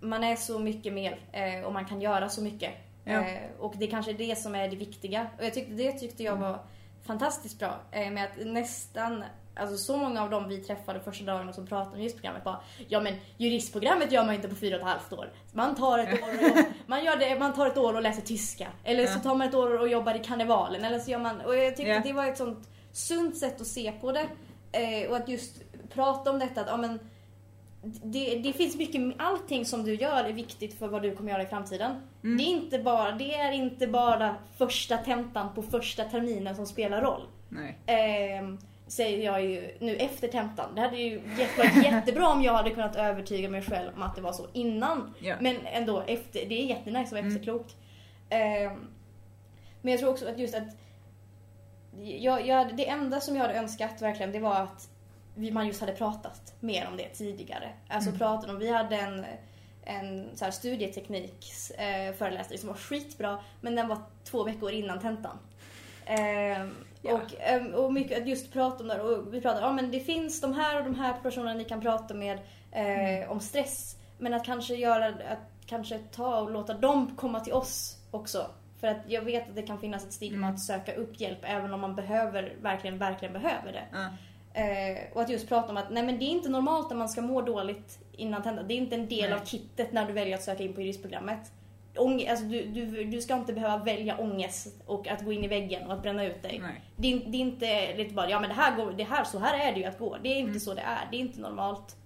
man 0.00 0.24
är 0.24 0.36
så 0.36 0.58
mycket 0.58 0.92
mer 0.92 1.18
eh, 1.32 1.60
och 1.64 1.72
man 1.72 1.84
kan 1.84 2.00
göra 2.00 2.28
så 2.28 2.42
mycket. 2.42 2.70
Ja. 3.04 3.12
Eh, 3.12 3.40
och 3.58 3.74
det 3.76 3.86
kanske 3.86 4.12
är 4.12 4.18
det 4.18 4.38
som 4.38 4.54
är 4.54 4.68
det 4.68 4.76
viktiga. 4.76 5.26
Och 5.38 5.44
jag 5.44 5.54
tyckte, 5.54 5.72
det 5.72 5.92
tyckte 5.92 6.22
jag 6.22 6.36
var 6.36 6.58
fantastiskt 7.06 7.58
bra. 7.58 7.80
Med 7.92 8.24
att 8.24 8.46
nästan, 8.46 9.24
alltså 9.56 9.76
så 9.76 9.96
många 9.96 10.22
av 10.22 10.30
dem 10.30 10.48
vi 10.48 10.58
träffade 10.58 11.00
första 11.00 11.24
dagarna 11.24 11.52
som 11.52 11.66
pratade 11.66 11.94
om 11.96 12.00
juristprogrammet 12.00 12.44
bara 12.44 12.60
Ja 12.88 13.00
men 13.00 13.14
juristprogrammet 13.36 14.12
gör 14.12 14.24
man 14.24 14.34
inte 14.34 14.48
på 14.48 14.54
fyra 14.54 14.76
och 14.76 14.82
ett 14.82 14.88
halvt 14.88 15.12
år. 15.12 15.32
Man 15.52 15.74
tar 15.74 15.98
ett 15.98 16.22
år 16.22 16.28
och, 16.50 16.64
man 16.86 17.04
gör 17.04 17.16
det, 17.16 17.38
man 17.38 17.54
tar 17.54 17.66
ett 17.66 17.76
år 17.78 17.94
och 17.94 18.02
läser 18.02 18.22
tyska. 18.22 18.68
Eller 18.84 19.06
så 19.06 19.18
tar 19.20 19.34
man 19.34 19.48
ett 19.48 19.54
år 19.54 19.80
och 19.80 19.88
jobbar 19.88 20.14
i 20.14 20.18
karnevalen. 20.18 20.84
Eller 20.84 20.98
så 20.98 21.10
gör 21.10 21.18
man, 21.18 21.40
och 21.40 21.56
jag 21.56 21.76
tyckte 21.76 21.96
att 21.96 22.04
det 22.04 22.12
var 22.12 22.26
ett 22.26 22.38
sånt 22.38 22.68
sunt 22.98 23.36
sätt 23.36 23.60
att 23.60 23.66
se 23.66 23.92
på 23.92 24.12
det. 24.12 24.26
Eh, 24.72 25.10
och 25.10 25.16
att 25.16 25.28
just 25.28 25.62
prata 25.94 26.30
om 26.30 26.38
detta 26.38 26.60
att 26.60 26.66
ja, 26.66 26.76
men, 26.76 26.98
det, 27.82 28.38
det 28.38 28.52
finns 28.52 28.76
mycket, 28.76 29.02
allting 29.18 29.64
som 29.64 29.84
du 29.84 29.94
gör 29.94 30.24
är 30.24 30.32
viktigt 30.32 30.78
för 30.78 30.88
vad 30.88 31.02
du 31.02 31.16
kommer 31.16 31.30
göra 31.30 31.42
i 31.42 31.46
framtiden. 31.46 32.00
Det, 32.22 32.42
är 32.42 32.48
inte 32.48 32.78
bara, 32.78 33.12
det 33.12 33.34
är 33.34 33.52
inte 33.52 33.86
bara 33.86 34.36
första 34.56 34.96
tentan 34.96 35.54
på 35.54 35.62
första 35.62 36.04
terminen 36.04 36.56
som 36.56 36.66
spelar 36.66 37.02
roll. 37.02 37.22
Ehm, 37.86 38.58
säger 38.86 39.24
jag 39.24 39.44
ju 39.44 39.76
nu 39.80 39.96
efter 39.96 40.28
tentan. 40.28 40.74
Det 40.74 40.80
hade 40.80 40.96
ju 40.96 41.20
varit 41.58 41.76
jättebra 41.84 42.28
om 42.28 42.42
jag 42.42 42.52
hade 42.52 42.70
kunnat 42.70 42.96
övertyga 42.96 43.48
mig 43.48 43.62
själv 43.62 43.90
om 43.96 44.02
att 44.02 44.16
det 44.16 44.22
var 44.22 44.32
så 44.32 44.46
innan. 44.52 45.14
Ja. 45.20 45.36
Men 45.40 45.56
ändå, 45.66 46.00
efter, 46.00 46.46
det 46.48 46.62
är 46.62 46.66
jättenice 46.66 47.02
att 47.02 47.12
vara 47.12 47.26
efterklok. 47.26 47.66
Ehm, 48.30 48.88
men 49.82 49.90
jag 49.92 50.00
tror 50.00 50.10
också 50.10 50.28
att 50.28 50.38
just 50.38 50.54
att 50.54 50.76
jag, 52.00 52.46
jag, 52.46 52.76
det 52.76 52.88
enda 52.88 53.20
som 53.20 53.36
jag 53.36 53.42
hade 53.42 53.54
önskat 53.58 54.02
verkligen 54.02 54.32
det 54.32 54.40
var 54.40 54.54
att 54.54 54.88
vi, 55.34 55.50
man 55.50 55.66
just 55.66 55.80
hade 55.80 55.92
pratat 55.92 56.54
mer 56.60 56.88
om 56.88 56.96
det 56.96 57.08
tidigare. 57.08 57.72
Alltså 57.88 58.12
pratat 58.12 58.50
om, 58.50 58.58
vi 58.58 58.68
hade 58.72 58.96
en, 58.96 59.24
en 59.84 60.36
så 60.36 60.44
här 60.44 60.52
studietekniks 60.52 61.70
eh, 61.70 62.14
föreläsning 62.14 62.58
som 62.58 62.68
var 62.68 62.76
skitbra 62.76 63.38
men 63.60 63.74
den 63.74 63.88
var 63.88 63.98
två 64.24 64.44
veckor 64.44 64.70
innan 64.70 65.00
tentan. 65.00 65.38
Ehm, 66.06 66.74
Ja. 67.02 67.14
och, 67.14 67.34
ehm, 67.40 67.74
och 67.74 67.92
mycket 67.92 68.26
just 68.26 68.52
prata 68.52 68.82
om 68.82 68.88
det 68.88 69.00
och 69.02 69.34
vi 69.34 69.40
pratade, 69.40 69.66
ja 69.66 69.72
men 69.72 69.90
det 69.90 70.00
finns 70.00 70.40
de 70.40 70.54
här 70.54 70.78
och 70.78 70.84
de 70.84 70.94
här 70.94 71.14
personerna 71.22 71.54
ni 71.54 71.64
kan 71.64 71.80
prata 71.80 72.14
med 72.14 72.38
eh, 72.72 73.30
om 73.30 73.40
stress. 73.40 73.96
Men 74.18 74.34
att 74.34 74.44
kanske 74.44 74.74
göra, 74.74 75.06
att 75.06 75.66
kanske 75.66 75.98
ta 75.98 76.40
och 76.40 76.50
låta 76.50 76.74
dem 76.74 77.16
komma 77.16 77.40
till 77.40 77.52
oss 77.52 77.96
också. 78.10 78.46
För 78.80 78.86
att 78.88 78.98
jag 79.06 79.22
vet 79.22 79.48
att 79.48 79.54
det 79.56 79.62
kan 79.62 79.78
finnas 79.78 80.04
ett 80.04 80.12
stigma 80.12 80.48
att 80.48 80.60
söka 80.60 80.94
upp 80.94 81.20
hjälp 81.20 81.38
även 81.42 81.74
om 81.74 81.80
man 81.80 81.94
behöver, 81.96 82.54
verkligen, 82.62 82.98
verkligen 82.98 83.32
behöver 83.34 83.72
det. 83.72 83.84
Ja. 83.92 84.08
Eh, 84.60 84.98
och 85.12 85.20
att 85.22 85.30
just 85.30 85.48
prata 85.48 85.70
om 85.70 85.76
att 85.76 85.90
nej 85.90 86.02
men 86.02 86.18
det 86.18 86.24
är 86.24 86.30
inte 86.30 86.48
normalt 86.48 86.92
att 86.92 86.98
man 86.98 87.08
ska 87.08 87.22
må 87.22 87.42
dåligt 87.42 87.98
innan 88.12 88.42
tentan. 88.42 88.68
Det 88.68 88.74
är 88.74 88.78
inte 88.78 88.94
en 88.94 89.08
del 89.08 89.30
Nej. 89.30 89.40
av 89.40 89.44
kittet 89.44 89.92
när 89.92 90.06
du 90.06 90.12
väljer 90.12 90.34
att 90.34 90.42
söka 90.42 90.62
in 90.62 90.72
på 90.74 90.80
juristprogrammet. 90.80 91.52
Ång, 91.96 92.26
alltså 92.28 92.44
du, 92.44 92.64
du, 92.64 93.04
du 93.04 93.20
ska 93.20 93.34
inte 93.34 93.52
behöva 93.52 93.84
välja 93.84 94.16
ångest 94.18 94.82
och 94.86 95.08
att 95.08 95.24
gå 95.24 95.32
in 95.32 95.44
i 95.44 95.48
väggen 95.48 95.86
och 95.86 95.92
att 95.92 96.02
bränna 96.02 96.24
ut 96.24 96.42
dig. 96.42 96.58
Det, 96.96 97.12
är, 97.12 97.18
det 97.30 97.36
är 97.36 97.40
inte 97.40 97.96
lite 97.96 98.14
bara, 98.14 98.30
ja 98.30 98.40
men 98.40 98.48
det 98.48 98.54
här, 98.54 98.76
går, 98.76 98.92
det 98.92 99.04
här, 99.04 99.24
så 99.24 99.38
här 99.38 99.68
är 99.68 99.72
det 99.74 99.80
ju 99.80 99.84
att 99.86 99.98
gå. 99.98 100.16
Det 100.22 100.28
är 100.28 100.36
inte 100.36 100.48
Mm. 100.50 100.60
så 100.60 100.74
det 100.74 100.80
är. 100.80 101.08
Det 101.10 101.16
är 101.16 101.20
inte 101.20 101.40
normalt. 101.40 101.96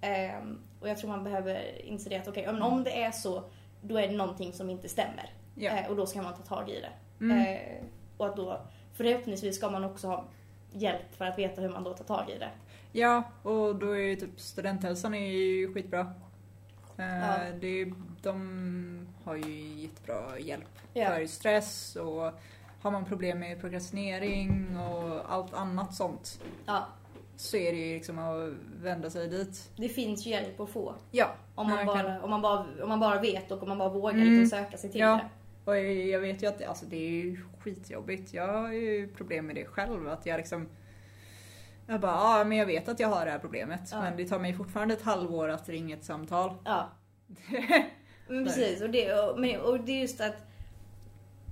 Ehm, 0.00 0.58
och 0.80 0.88
jag 0.88 0.98
tror 0.98 1.10
man 1.10 1.24
behöver 1.24 1.82
inse 1.84 2.08
det 2.08 2.16
att 2.16 2.28
okej, 2.28 2.44
Mm. 2.44 2.62
om 2.62 2.84
det 2.84 3.02
är 3.02 3.10
så, 3.10 3.42
då 3.82 3.96
är 3.98 4.08
det 4.08 4.14
någonting 4.16 4.52
som 4.52 4.70
inte 4.70 4.88
stämmer. 4.88 5.30
Ja. 5.58 5.70
Eh, 5.70 5.90
och 5.90 5.96
då 5.96 6.06
ska 6.06 6.22
man 6.22 6.34
ta 6.34 6.42
tag 6.42 6.70
i 6.70 6.80
det. 6.80 6.90
Mm. 7.24 7.38
Eh, 7.40 7.84
och 8.16 8.26
att 8.26 8.36
då, 8.36 8.60
förhoppningsvis 8.92 9.56
ska 9.56 9.70
man 9.70 9.84
också 9.84 10.06
ha 10.06 10.24
hjälp 10.72 11.14
för 11.16 11.24
att 11.24 11.38
veta 11.38 11.60
hur 11.60 11.68
man 11.68 11.84
då 11.84 11.94
tar 11.94 12.04
tag 12.04 12.30
i 12.30 12.38
det. 12.38 12.50
Ja, 12.92 13.22
och 13.42 13.76
då 13.76 13.90
är 13.92 13.98
ju 14.00 14.16
typ 14.16 14.40
studenthälsan 14.40 15.14
är 15.14 15.30
ju 15.30 15.74
skitbra. 15.74 16.00
Eh, 16.96 17.18
Ja. 17.18 17.38
det 17.60 17.92
de 18.22 19.08
har 19.24 19.34
ju 19.36 19.80
jättebra 19.82 20.38
hjälp 20.38 20.64
Ja. 20.94 21.06
för 21.10 21.26
stress 21.26 21.96
och 21.96 22.32
har 22.82 22.90
man 22.90 23.04
problem 23.04 23.38
med 23.38 23.60
prokrastinering 23.60 24.76
och 24.78 25.32
allt 25.34 25.54
annat 25.54 25.94
sånt 25.94 26.40
Ja, 26.66 26.84
så 27.36 27.56
är 27.56 27.72
det 27.72 27.78
ju 27.78 27.94
liksom 27.94 28.18
att 28.18 28.52
vända 28.82 29.10
sig 29.10 29.28
dit. 29.28 29.70
det 29.76 29.88
finns 29.88 30.26
ju 30.26 30.30
hjälp 30.30 30.60
att 30.60 30.70
få. 30.70 30.94
Ja, 31.10 31.26
Om 31.54 31.66
man, 31.68 31.76
verkligen. 31.86 32.04
bara, 32.06 32.22
om, 32.22 32.30
man 32.30 32.42
bara, 32.42 32.66
om 32.82 32.88
man 32.88 33.00
bara 33.00 33.20
vet 33.20 33.50
och 33.52 33.62
om 33.62 33.68
man 33.68 33.78
bara 33.78 33.88
vågar 33.88 34.14
Mm. 34.14 34.38
liksom 34.40 34.58
söka 34.58 34.76
sig 34.78 34.90
till 34.92 35.00
Ja. 35.00 35.08
det. 35.12 35.28
Och 35.68 35.78
jag 35.78 36.20
vet 36.20 36.42
ju 36.42 36.46
att 36.46 36.64
alltså 36.64 36.86
det 36.86 36.96
är 36.96 37.10
ju 37.10 37.36
skitjobbigt. 37.60 38.34
Jag 38.34 38.46
har 38.52 38.72
ju 38.72 39.08
problem 39.08 39.46
med 39.46 39.56
det 39.56 39.64
själv. 39.64 40.08
Att 40.08 40.26
jag 40.26 40.36
liksom... 40.36 40.68
Jag 41.86 42.00
bara, 42.00 42.12
ja 42.12 42.44
men 42.44 42.58
jag 42.58 42.66
vet 42.66 42.88
att 42.88 43.00
jag 43.00 43.08
har 43.08 43.24
det 43.24 43.30
här 43.30 43.38
problemet. 43.38 43.80
Ja. 43.92 44.00
Men 44.00 44.16
det 44.16 44.28
tar 44.28 44.38
mig 44.38 44.54
fortfarande 44.54 44.94
ett 44.94 45.02
halvår 45.02 45.48
att 45.48 45.68
ringa 45.68 45.96
ett 45.96 46.04
samtal. 46.04 46.54
Ja. 46.64 46.92
Men 48.28 48.44
precis, 48.44 48.82
och 48.82 48.90
det, 48.90 49.14
och, 49.14 49.40
men, 49.40 49.60
och 49.60 49.80
det 49.80 49.92
är 49.92 50.00
just 50.00 50.20
att 50.20 50.36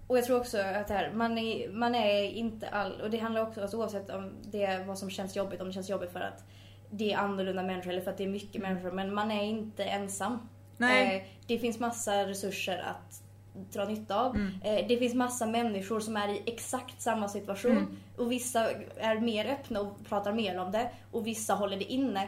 och 0.07 0.19
jag 0.19 0.25
tror 0.25 0.41
också 0.41 0.59
att 0.59 0.89
det 0.89 0.95
här, 0.95 1.13
man 1.15 1.39
är, 1.39 1.69
man 1.69 1.95
är 1.95 2.23
inte 2.23 2.69
all, 2.69 3.01
och 3.01 3.11
det 3.11 3.19
handlar 3.19 3.43
också, 3.43 3.61
alltså 3.61 3.77
oavsett 3.77 4.11
om 4.11 4.33
det 4.43 4.63
är 4.63 4.85
vad 4.85 4.99
som 4.99 5.11
känns 5.11 5.37
jobbigt, 5.37 5.61
om 5.61 5.67
det 5.67 5.73
känns 5.73 5.91
jobbigt 5.91 6.13
för 6.13 6.21
att 6.21 6.45
det 6.91 7.13
är 7.13 7.17
annorlunda 7.17 7.63
människor 7.63 7.91
eller 7.91 8.01
för 8.01 8.11
att 8.11 8.19
det 8.19 8.25
är 8.25 8.29
mycket 8.29 8.63
människor, 8.63 8.91
men 8.91 9.15
man 9.15 9.31
är 9.31 9.43
inte 9.45 9.85
ensam. 9.85 10.49
Nej. 10.77 11.17
Eh, 11.17 11.23
det 11.47 11.59
finns 11.59 11.79
massa 11.79 12.27
resurser 12.27 12.79
att 12.79 13.26
dra 13.73 13.85
nytta 13.85 14.21
av. 14.21 14.37
Mm. 14.37 14.53
Eh, 14.65 14.87
det 14.89 14.97
finns 14.97 15.15
massa 15.15 15.47
människor 15.47 16.01
som 16.01 16.17
är 16.17 16.29
i 16.29 16.43
exakt 16.47 17.03
samma 17.03 17.29
situation 17.29 17.71
Mm. 17.77 17.97
och 18.17 18.33
vissa 18.33 18.71
är 18.97 19.21
mer 19.21 19.47
öppna 19.47 19.81
och 19.81 20.07
pratar 20.09 20.33
mer 20.33 20.59
om 20.61 20.73
det 20.73 20.91
och 21.13 21.27
vissa 21.27 21.55
håller 21.55 21.77
det 21.77 21.85
inne. 21.93 22.23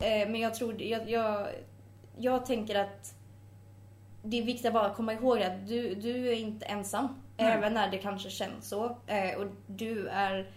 Eh, 0.00 0.28
men 0.28 0.36
jag 0.40 0.54
tror, 0.54 0.82
jag, 0.82 1.10
jag, 1.10 1.46
jag 2.18 2.46
tänker 2.46 2.74
att 2.78 3.14
det 4.22 4.38
är 4.38 4.42
viktigt 4.42 4.66
att 4.66 4.72
bara 4.72 4.94
komma 4.94 5.12
ihåg 5.12 5.42
att 5.42 5.68
du, 5.68 5.94
du 5.94 6.28
är 6.28 6.36
inte 6.36 6.66
ensam. 6.66 7.08
Nej. 7.36 7.52
Även 7.52 7.74
när 7.74 7.90
det 7.90 7.98
kanske 7.98 8.30
känns 8.30 8.68
så. 8.68 8.84
Eh, 9.06 9.38
och 9.40 9.46
du 9.66 10.08
är 10.08 10.50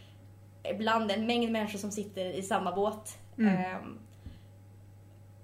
bland 0.77 1.11
en 1.11 1.25
mängd 1.25 1.51
människor 1.51 1.79
som 1.79 1.91
sitter 1.91 2.25
i 2.25 2.41
samma 2.41 2.71
båt. 2.75 3.17
Mm. 3.37 3.55
Ehm, 3.55 3.99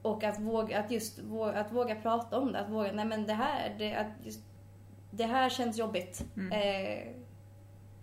och 0.01 0.23
att 0.23 0.39
våga, 0.39 0.79
att 0.79 0.91
just 0.91 1.19
våga, 1.19 1.59
att 1.59 1.71
våga 1.71 1.95
prata 1.95 2.39
om 2.39 2.51
det. 2.51 2.59
Att 2.59 2.69
våga, 2.69 2.91
nej 2.91 3.05
men 3.05 3.25
det 3.27 3.33
här, 3.33 3.75
det, 3.77 3.95
att 3.95 4.07
just, 4.25 4.39
det 5.11 5.23
här 5.23 5.49
känns 5.49 5.77
jobbigt. 5.77 6.25
Mm. 6.37 6.51
Eh, 6.51 7.07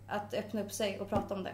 att 0.06 0.34
öppna 0.34 0.61
upp 0.62 0.72
sig 0.72 1.00
och 1.00 1.09
prata 1.09 1.34
om 1.34 1.42
det. 1.44 1.52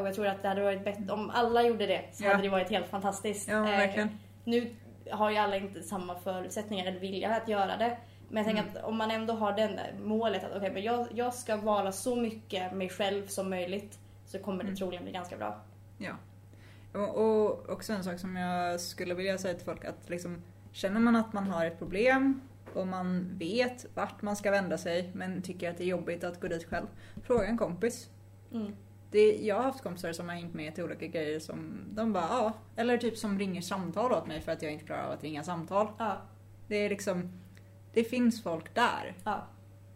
Och 0.00 0.06
jag 0.06 0.14
tror 0.14 0.26
att 0.26 0.42
det 0.42 0.48
hade 0.48 0.62
varit 0.62 0.84
bättre, 0.84 1.12
om 1.12 1.30
alla 1.30 1.62
gjorde 1.62 1.86
det 1.86 2.04
så 2.12 2.24
Ja. 2.24 2.30
hade 2.30 2.42
det 2.42 2.48
varit 2.48 2.70
helt 2.70 2.86
fantastiskt. 2.88 3.48
Ja, 3.48 3.72
Eh, 3.82 4.06
nu 4.44 4.74
har 5.10 5.30
ju 5.30 5.36
alla 5.36 5.56
inte 5.56 5.82
samma 5.82 6.14
förutsättningar 6.18 6.86
eller 6.86 7.00
vilja 7.00 7.34
att 7.36 7.48
göra 7.48 7.76
det. 7.76 7.96
Men 8.28 8.36
jag 8.36 8.46
tänker 8.46 8.62
Mm. 8.62 8.76
att 8.76 8.84
om 8.84 8.96
man 8.96 9.10
ändå 9.10 9.34
har 9.34 9.52
den 9.52 9.78
målet 10.02 10.44
att 10.44 10.56
okej, 10.56 10.70
men 10.72 10.82
jag, 10.82 11.06
jag 11.14 11.34
ska 11.34 11.56
vara 11.56 11.92
så 11.92 12.16
mycket 12.16 12.72
mig 12.72 12.88
själv 12.88 13.26
som 13.26 13.50
möjligt 13.50 13.98
så 14.26 14.38
kommer 14.38 14.58
det 14.58 14.68
Mm. 14.68 14.76
troligen 14.76 15.02
bli 15.04 15.12
ganska 15.12 15.36
bra. 15.36 15.60
Ja. 15.98 16.12
Och 17.00 17.68
också 17.68 17.92
en 17.92 18.04
sak 18.04 18.18
som 18.18 18.36
jag 18.36 18.80
skulle 18.80 19.14
vilja 19.14 19.38
säga 19.38 19.54
till 19.54 19.64
folk 19.64 19.84
att 19.84 20.08
liksom 20.10 20.42
känner 20.72 21.00
man 21.00 21.16
att 21.16 21.32
man 21.32 21.46
har 21.46 21.66
ett 21.66 21.78
problem 21.78 22.40
och 22.76 22.86
man 22.86 23.38
vet 23.38 23.86
vart 23.94 24.22
man 24.22 24.36
ska 24.36 24.50
vända 24.50 24.78
sig 24.78 25.10
men 25.14 25.42
tycker 25.42 25.70
att 25.70 25.76
det 25.78 25.84
är 25.84 25.88
jobbigt 25.88 26.24
att 26.24 26.40
gå 26.40 26.48
dit 26.48 26.64
själv. 26.68 26.86
Fråga 27.22 27.46
en 27.46 27.58
kompis. 27.58 28.10
Mm. 28.52 28.72
Det, 29.10 29.36
jag 29.36 29.56
har 29.56 29.62
haft 29.62 29.82
kompisar 29.82 30.12
som 30.12 30.28
har 30.28 30.36
hängt 30.36 30.54
med 30.54 30.74
till 30.74 30.84
olika 30.84 31.06
grejer 31.06 31.38
som 31.40 31.84
de 31.90 32.12
bara 32.12 32.24
ja, 32.28 32.52
eller 32.76 32.98
typ 32.98 33.16
som 33.18 33.38
ringer 33.38 33.60
samtal 33.60 34.12
åt 34.12 34.26
mig 34.26 34.40
för 34.40 34.52
att 34.52 34.62
jag 34.62 34.72
inte 34.72 34.84
klarar 34.84 35.04
av 35.06 35.12
att 35.12 35.22
ringa 35.22 35.42
samtal. 35.44 35.88
Ja, 35.98 36.16
Det 36.68 36.76
är 36.76 36.88
liksom, 36.90 37.32
det 37.92 38.04
finns 38.04 38.42
folk 38.42 38.74
där. 38.74 39.14
ja, 39.24 39.46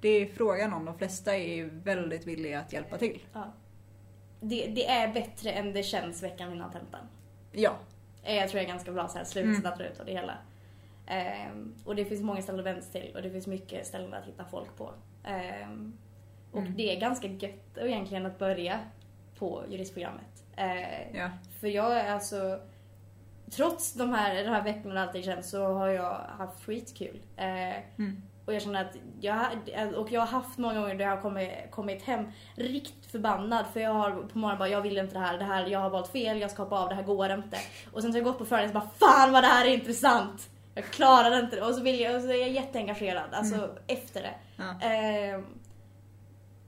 Det 0.00 0.08
är 0.08 0.26
frågan 0.26 0.72
om, 0.72 0.84
de 0.84 0.98
flesta 0.98 1.36
är 1.36 1.64
väldigt 1.64 2.26
villiga 2.26 2.60
att 2.60 2.72
hjälpa 2.72 2.98
till. 2.98 3.22
ja. 3.32 3.52
Det, 4.40 4.66
det 4.66 4.86
är 4.90 5.12
bättre 5.14 5.50
än 5.50 5.72
det 5.72 5.82
känns 5.82 6.22
veckan 6.22 6.52
innan 6.52 6.72
tentan. 6.72 7.00
Ja, 7.52 7.76
Eh, 8.22 8.34
Jag 8.36 8.48
tror 8.50 8.58
jag 8.62 8.64
är 8.64 8.72
ganska 8.72 8.92
bra 8.92 9.08
så 9.08 9.18
här 9.18 9.36
Mm. 9.42 9.54
slutsats 9.54 9.80
ut 9.80 10.00
av 10.00 10.06
det 10.06 10.12
hela. 10.12 10.38
Ehm, 11.06 11.74
och 11.84 11.96
det 11.96 12.04
finns 12.04 12.22
många 12.22 12.42
ställen 12.42 12.60
att 12.60 12.66
vända 12.66 12.82
sig 12.82 13.02
till 13.02 13.16
och 13.16 13.22
det 13.22 13.30
finns 13.30 13.46
mycket 13.46 13.86
ställen 13.86 14.14
att 14.14 14.24
hitta 14.24 14.44
folk 14.44 14.76
på. 14.76 14.90
Ehm, 15.24 15.98
och 16.52 16.58
Mm. 16.60 16.76
det 16.76 16.96
är 16.96 17.00
ganska 17.00 17.28
gött 17.28 17.78
egentligen 17.78 18.26
att 18.26 18.38
börja 18.38 18.78
på 19.38 19.64
juristprogrammet. 19.70 20.44
Eh, 20.56 21.16
ja, 21.16 21.30
För 21.60 21.68
jag 21.68 21.98
är 22.00 22.12
alltså, 22.12 22.60
trots 23.50 23.92
de 23.92 24.12
här, 24.12 24.44
de 24.44 24.50
här 24.50 24.62
veckorna 24.64 24.94
och 24.94 25.00
allting 25.06 25.22
känns 25.22 25.50
så 25.50 25.64
har 25.72 25.88
jag 25.88 26.14
haft 26.38 26.64
skitkul. 26.64 27.20
Mm. 27.36 28.22
och 28.46 28.54
jag 28.54 28.62
känner 28.62 28.80
att 28.84 28.96
jag, 29.20 29.46
och 29.96 30.12
jag 30.12 30.20
har 30.20 30.26
haft 30.26 30.58
många 30.58 30.80
gånger 30.80 30.94
där 30.94 31.04
jag 31.04 31.16
har 31.16 31.22
kommit, 31.22 31.50
kommit 31.70 32.02
hem 32.02 32.24
riktigt 32.54 33.06
förbannad 33.06 33.66
för 33.72 33.80
jag 33.80 33.90
har 33.94 34.10
på 34.10 34.38
morgonen 34.38 34.58
bara 34.58 34.68
jag 34.68 34.80
vill 34.82 34.98
inte 34.98 35.14
det 35.14 35.20
här, 35.20 35.38
det 35.38 35.44
här, 35.44 35.66
jag 35.66 35.80
har 35.80 35.90
valt 35.90 36.08
fel, 36.08 36.40
jag 36.40 36.50
ska 36.50 36.62
hoppa 36.62 36.78
av, 36.78 36.88
det 36.88 36.94
här 36.94 37.02
går 37.02 37.30
inte. 37.32 37.56
Och 37.92 38.02
sen 38.02 38.12
så 38.12 38.18
har 38.18 38.24
jag 38.24 38.24
gått 38.24 38.38
på 38.38 38.44
föreläsningen 38.44 38.82
och 38.82 38.88
bara 39.00 39.10
fan 39.10 39.32
vad 39.32 39.42
det 39.42 39.48
här 39.48 39.66
är 39.66 39.74
intressant. 39.74 40.50
Jag 40.78 40.84
klarar 40.84 41.38
inte 41.40 41.56
det 41.56 41.62
och 41.62 41.74
så, 41.74 41.80
vill 41.82 42.00
jag, 42.00 42.14
och 42.16 42.22
så 42.22 42.28
är 42.28 42.40
jag 42.40 42.50
jätteengagerad 42.50 43.28
alltså 43.34 43.76
efter 43.86 44.22
det. 44.22 44.34
ja. 44.56 44.88
Eh, 44.90 45.40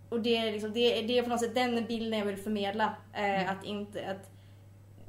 och 0.08 0.20
det 0.20 0.36
är, 0.36 0.52
liksom, 0.52 0.72
det, 0.72 1.02
det 1.02 1.18
är 1.18 1.22
på 1.22 1.28
något 1.28 1.40
sätt 1.40 1.54
den 1.54 1.84
bilden 1.84 2.18
jag 2.18 2.26
vill 2.26 2.36
förmedla. 2.36 2.94
Eh, 3.14 3.50
att 3.50 3.64
inte, 3.64 4.10
att 4.10 4.30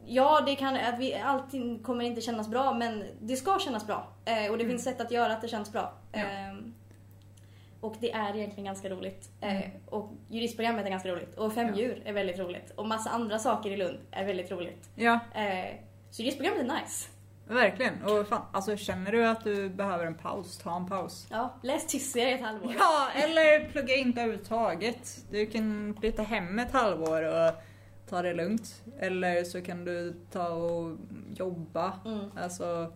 ja, 0.05 0.41
det 0.45 0.55
kan, 0.55 0.75
att 0.75 0.99
vi, 0.99 1.15
allting 1.15 1.79
kommer 1.79 2.05
inte 2.05 2.21
kännas 2.21 2.47
bra 2.47 2.73
men 2.73 3.03
det 3.21 3.35
ska 3.35 3.59
kännas 3.59 3.87
bra. 3.87 4.07
Eh, 4.25 4.51
och 4.51 4.57
det 4.57 4.65
finns 4.65 4.83
sätt 4.83 5.01
att 5.01 5.11
göra 5.11 5.33
att 5.33 5.41
det 5.41 5.47
känns 5.47 5.71
bra. 5.71 5.93
Ja. 6.11 6.19
Ehm, 6.19 6.73
och 7.81 7.95
det 7.99 8.11
är 8.11 8.35
egentligen 8.37 8.65
ganska 8.65 8.89
roligt. 8.89 9.29
Eh, 9.41 9.55
Mm. 9.57 9.69
och 9.85 10.09
juristprogrammet 10.29 10.85
är 10.85 10.89
ganska 10.89 11.09
roligt. 11.09 11.37
Och 11.37 11.53
fem 11.53 11.67
Ja. 11.67 11.75
djur 11.75 12.01
är 12.05 12.13
väldigt 12.13 12.39
roligt. 12.39 12.71
Och 12.75 12.87
massa 12.87 13.09
andra 13.09 13.39
saker 13.39 13.69
i 13.69 13.77
Lund 13.77 13.99
är 14.11 14.25
väldigt 14.25 14.51
roligt. 14.51 14.89
Ja, 14.95 15.19
Eh, 15.35 15.75
så 16.11 16.21
juristprogrammet 16.21 16.61
är 16.71 16.81
nice. 16.81 17.09
Verkligen. 17.55 18.03
Och 18.03 18.27
fan, 18.27 18.41
alltså 18.51 18.77
känner 18.77 19.11
du 19.11 19.27
att 19.27 19.43
du 19.43 19.69
behöver 19.69 20.05
en 20.05 20.15
paus, 20.17 20.57
ta 20.57 20.75
en 20.75 20.85
paus. 20.85 21.27
Ja, 21.29 21.53
läs 21.63 21.87
tyskserie 21.87 22.31
i 22.31 22.33
ett 22.33 22.41
halvår. 22.41 22.75
Ja, 22.79 23.07
eller 23.15 23.69
plugga 23.71 23.95
inte 23.95 24.21
överhuvudtaget. 24.21 25.17
Du 25.31 25.45
kan 25.45 25.95
flytta 25.99 26.21
hem 26.23 26.59
ett 26.59 26.71
halvår 26.71 27.21
och 27.21 27.53
ta 28.09 28.21
det 28.21 28.33
lugnt. 28.33 28.81
Eller 28.99 29.43
så 29.43 29.61
kan 29.61 29.85
du 29.85 30.13
ta 30.31 30.47
och 30.47 30.97
jobba. 31.35 31.93
Mm. 32.05 32.19
Alltså, 32.43 32.93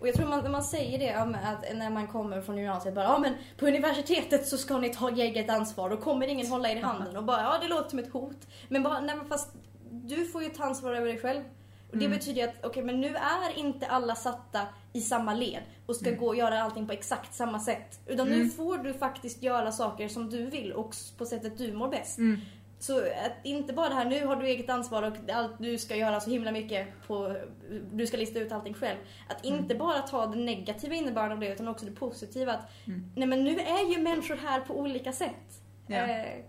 Och 0.00 0.08
jag 0.08 0.14
tror 0.14 0.28
man, 0.28 0.40
när 0.42 0.50
man 0.50 0.62
säger 0.64 0.98
det, 0.98 1.12
att 1.12 1.76
när 1.76 1.90
man 1.90 2.06
kommer 2.06 2.40
från 2.40 2.56
gymnasiet 2.56 2.94
bara 2.94 3.04
ja 3.04 3.18
men 3.18 3.34
på 3.58 3.66
universitetet 3.66 4.48
så 4.48 4.58
ska 4.58 4.78
ni 4.78 4.94
ta 4.94 5.10
eget 5.10 5.50
ansvar 5.50 5.90
och 5.90 6.00
kommer 6.00 6.26
ingen 6.28 6.46
hålla 6.46 6.68
er 6.68 6.76
i 6.76 6.80
handen 6.80 7.16
och 7.16 7.24
bara 7.24 7.42
ja 7.42 7.58
det 7.62 7.68
låter 7.68 7.90
som 7.90 7.98
ett 7.98 8.12
hot. 8.12 8.46
Men 8.68 8.82
bara 8.82 9.00
nej 9.00 9.16
men 9.16 9.26
fast 9.26 9.54
du 9.90 10.26
får 10.26 10.42
ju 10.42 10.48
ta 10.48 10.64
ansvar 10.64 10.94
över 10.94 11.06
dig 11.06 11.18
själv. 11.18 11.42
Och 11.90 11.96
det 11.98 12.04
Mm. 12.04 12.18
betyder 12.18 12.42
ju 12.42 12.48
att 12.48 12.64
okej 12.64 12.82
men 12.84 13.00
nu 13.00 13.16
är 13.16 13.58
inte 13.58 13.86
alla 13.86 14.14
satta 14.14 14.60
i 14.92 15.00
samma 15.00 15.34
led 15.34 15.62
och 15.86 15.96
ska 15.96 16.10
gå 16.10 16.26
och 16.26 16.36
göra 16.36 16.62
allting 16.62 16.86
på 16.86 16.92
exakt 16.92 17.34
samma 17.34 17.60
sätt. 17.60 18.00
Utan 18.06 18.28
nu 18.28 18.34
Mm. 18.34 18.50
får 18.50 18.78
du 18.78 18.92
faktiskt 18.94 19.42
göra 19.42 19.72
saker 19.72 20.08
som 20.08 20.30
du 20.30 20.46
vill 20.46 20.72
och 20.72 20.94
på 21.18 21.26
sättet 21.26 21.58
du 21.58 21.72
mår 21.72 21.88
bäst. 21.88 22.18
mm. 22.18 22.40
Så 22.78 22.98
att 22.98 23.32
inte 23.44 23.72
bara 23.72 23.88
det 23.88 23.94
här, 23.94 24.04
nu 24.04 24.26
har 24.26 24.36
du 24.36 24.46
eget 24.46 24.70
ansvar 24.70 25.02
och 25.02 25.30
allt 25.32 25.52
du 25.58 25.78
ska 25.78 25.96
göra 25.96 26.20
så 26.20 26.30
himla 26.30 26.52
mycket 26.52 26.88
på, 27.06 27.36
du 27.92 28.06
ska 28.06 28.16
lista 28.16 28.38
ut 28.40 28.52
allting 28.52 28.74
själv. 28.74 28.98
Att 29.28 29.44
inte 29.44 29.74
bara 29.74 29.98
ta 29.98 30.26
den 30.26 30.44
negativa 30.44 30.94
innebörden 30.94 31.32
av 31.32 31.40
det 31.40 31.52
utan 31.52 31.68
också 31.68 31.86
det 31.86 31.92
positiva 31.92 32.52
att, 32.52 32.70
Mm. 32.86 33.12
nej 33.16 33.28
men 33.28 33.44
nu 33.44 33.58
är 33.60 33.90
ju 33.96 34.02
människor 34.02 34.36
här 34.36 34.60
på 34.60 34.78
olika 34.78 35.12
sätt. 35.12 35.60
Ja. 35.86 35.96
Eh, 35.96 36.44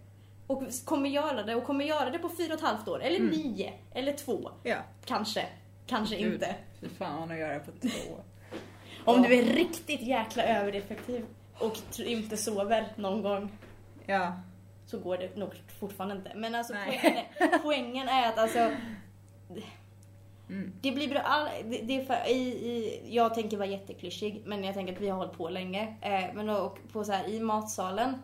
och 0.48 0.64
kommer 0.86 1.10
göra 1.10 1.44
det 1.44 1.56
och 1.56 1.64
kommer 1.64 1.86
göra 1.86 2.10
det 2.10 2.20
på 2.20 2.30
fyra 2.30 2.54
och 2.54 2.60
ett 2.60 2.66
halvt 2.66 2.88
år, 2.88 3.02
eller 3.04 3.20
Mm. 3.20 3.30
nio, 3.32 3.74
eller 3.94 4.14
två. 4.14 4.50
ja. 4.64 4.76
Kanske, 5.06 5.46
kanske 5.88 6.16
Gud. 6.18 6.34
inte. 6.34 6.56
Fy 6.82 6.90
fan 6.90 7.32
att 7.32 7.38
göra 7.38 7.60
på 7.60 7.72
två. 7.72 8.16
Om 9.06 9.22
du 9.22 9.36
är 9.36 9.44
riktigt 9.44 10.02
jäkla 10.02 10.44
övereffektiv 10.44 11.26
och 11.60 11.78
inte 12.00 12.38
sover 12.38 12.88
någon 12.96 13.22
gång 13.22 13.52
Ja. 14.06 14.34
så 14.86 15.00
går 15.00 15.18
det 15.18 15.36
nog 15.36 15.52
fortfarande 15.80 16.16
inte. 16.16 16.32
Men 16.36 16.56
alltså 16.56 16.74
poängen 16.74 17.18
är, 17.18 17.58
poängen 17.64 18.08
är 18.10 18.30
att 18.30 18.38
alltså 18.38 18.72
Mm. 20.50 20.74
det 20.82 20.92
blir 20.92 21.08
bra. 21.10 21.20
All, 21.20 21.48
det, 21.66 21.78
det 21.82 22.06
för, 22.06 22.30
i, 22.30 22.40
i, 22.48 23.02
jag 23.16 23.34
tänker 23.36 23.58
vara 23.58 23.68
jätteklyschig 23.68 24.42
men 24.46 24.64
jag 24.64 24.74
tänker 24.76 24.94
att 24.94 25.02
vi 25.02 25.10
har 25.10 25.18
hållit 25.18 25.38
på 25.38 25.50
länge. 25.50 25.96
Eh, 26.02 26.34
men 26.34 26.50
och 26.50 26.78
på 26.92 27.04
så 27.04 27.12
här, 27.12 27.30
i 27.30 27.40
matsalen 27.40 28.16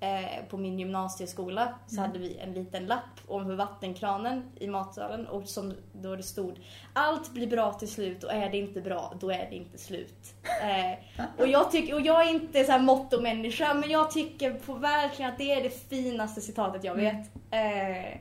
eh, 0.00 0.44
på 0.50 0.56
min 0.56 0.78
gymnasieskola 0.78 1.74
så 1.86 1.96
Mm. 1.96 2.06
hade 2.10 2.18
vi 2.18 2.38
en 2.38 2.52
liten 2.54 2.86
lapp 2.86 3.20
om 3.26 3.56
vattenkranen 3.56 4.50
i 4.60 4.66
matsalen 4.68 5.26
och 5.26 5.48
som 5.48 5.74
då 5.92 6.16
det 6.16 6.22
stod 6.22 6.58
Allt 6.92 7.32
blir 7.32 7.46
bra 7.46 7.72
till 7.72 7.88
slut 7.88 8.24
och 8.24 8.32
är 8.32 8.50
det 8.50 8.58
inte 8.58 8.80
bra 8.80 9.12
då 9.20 9.30
är 9.30 9.46
det 9.50 9.56
inte 9.56 9.78
slut. 9.78 10.34
Eh, 10.62 11.24
och, 11.38 11.48
jag 11.48 11.70
tycker, 11.70 11.94
och 11.94 12.00
jag 12.00 12.26
är 12.26 12.30
inte 12.30 12.64
så 12.64 12.72
här 12.72 12.78
mottomänniska 12.80 13.74
men 13.74 13.90
jag 13.90 14.10
tycker 14.10 14.54
på 14.54 14.74
verkligen 14.74 15.30
att 15.32 15.38
det 15.38 15.52
är 15.52 15.62
det 15.62 15.70
finaste 15.88 16.40
citatet 16.40 16.84
jag 16.84 16.98
Mm. 16.98 17.16
vet. 17.16 17.30
Eh, 17.50 18.18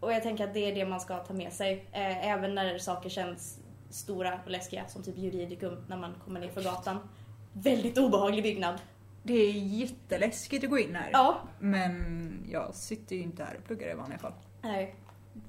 och 0.00 0.12
jag 0.12 0.22
tänker 0.22 0.44
att 0.44 0.54
det 0.54 0.60
är 0.70 0.74
det 0.74 0.84
man 0.86 1.00
ska 1.00 1.18
ta 1.18 1.34
med 1.34 1.52
sig. 1.52 1.72
Eh, 1.92 2.28
även 2.28 2.54
när 2.54 2.78
saker 2.78 3.08
känns 3.08 3.58
stora 3.90 4.38
och 4.44 4.50
läskiga 4.50 4.86
som 4.88 5.02
typ 5.02 5.18
juridikum 5.18 5.84
när 5.88 5.96
man 5.96 6.14
kommer 6.24 6.40
ner 6.40 6.48
för 6.48 6.62
gatan. 6.62 7.08
Väldigt 7.52 7.98
obehaglig 7.98 8.42
byggnad. 8.42 8.74
Det 9.22 9.34
är 9.34 9.52
jätteläskigt 9.52 10.64
att 10.64 10.70
gå 10.70 10.78
in 10.78 10.94
här. 10.96 11.10
Ja. 11.12 11.40
Men 11.58 12.46
jag 12.52 12.74
sitter 12.74 13.16
ju 13.16 13.22
inte 13.22 13.44
här 13.44 13.56
och 13.56 13.64
pluggar 13.64 13.90
i 13.90 13.94
vanliga 13.94 14.18
fall. 14.18 14.32
Nej, 14.62 14.94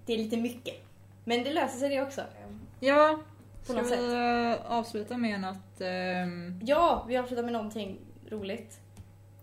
det 0.05 0.13
är 0.13 0.17
lite 0.17 0.37
mycket. 0.37 0.75
Men 1.23 1.43
det 1.43 1.53
löser 1.53 1.77
sig 1.79 1.89
det 1.89 2.01
också. 2.01 2.21
Ja, 2.79 3.19
På 3.59 3.65
ska 3.65 3.73
något 3.73 3.85
vi 3.85 3.89
sätt. 3.89 4.61
avsluta 4.65 5.17
med 5.17 5.45
att... 5.45 5.81
ehm, 5.81 6.59
Ja, 6.63 7.05
vi 7.07 7.17
avslutar 7.17 7.43
med 7.43 7.53
någonting 7.53 7.99
roligt. 8.29 8.79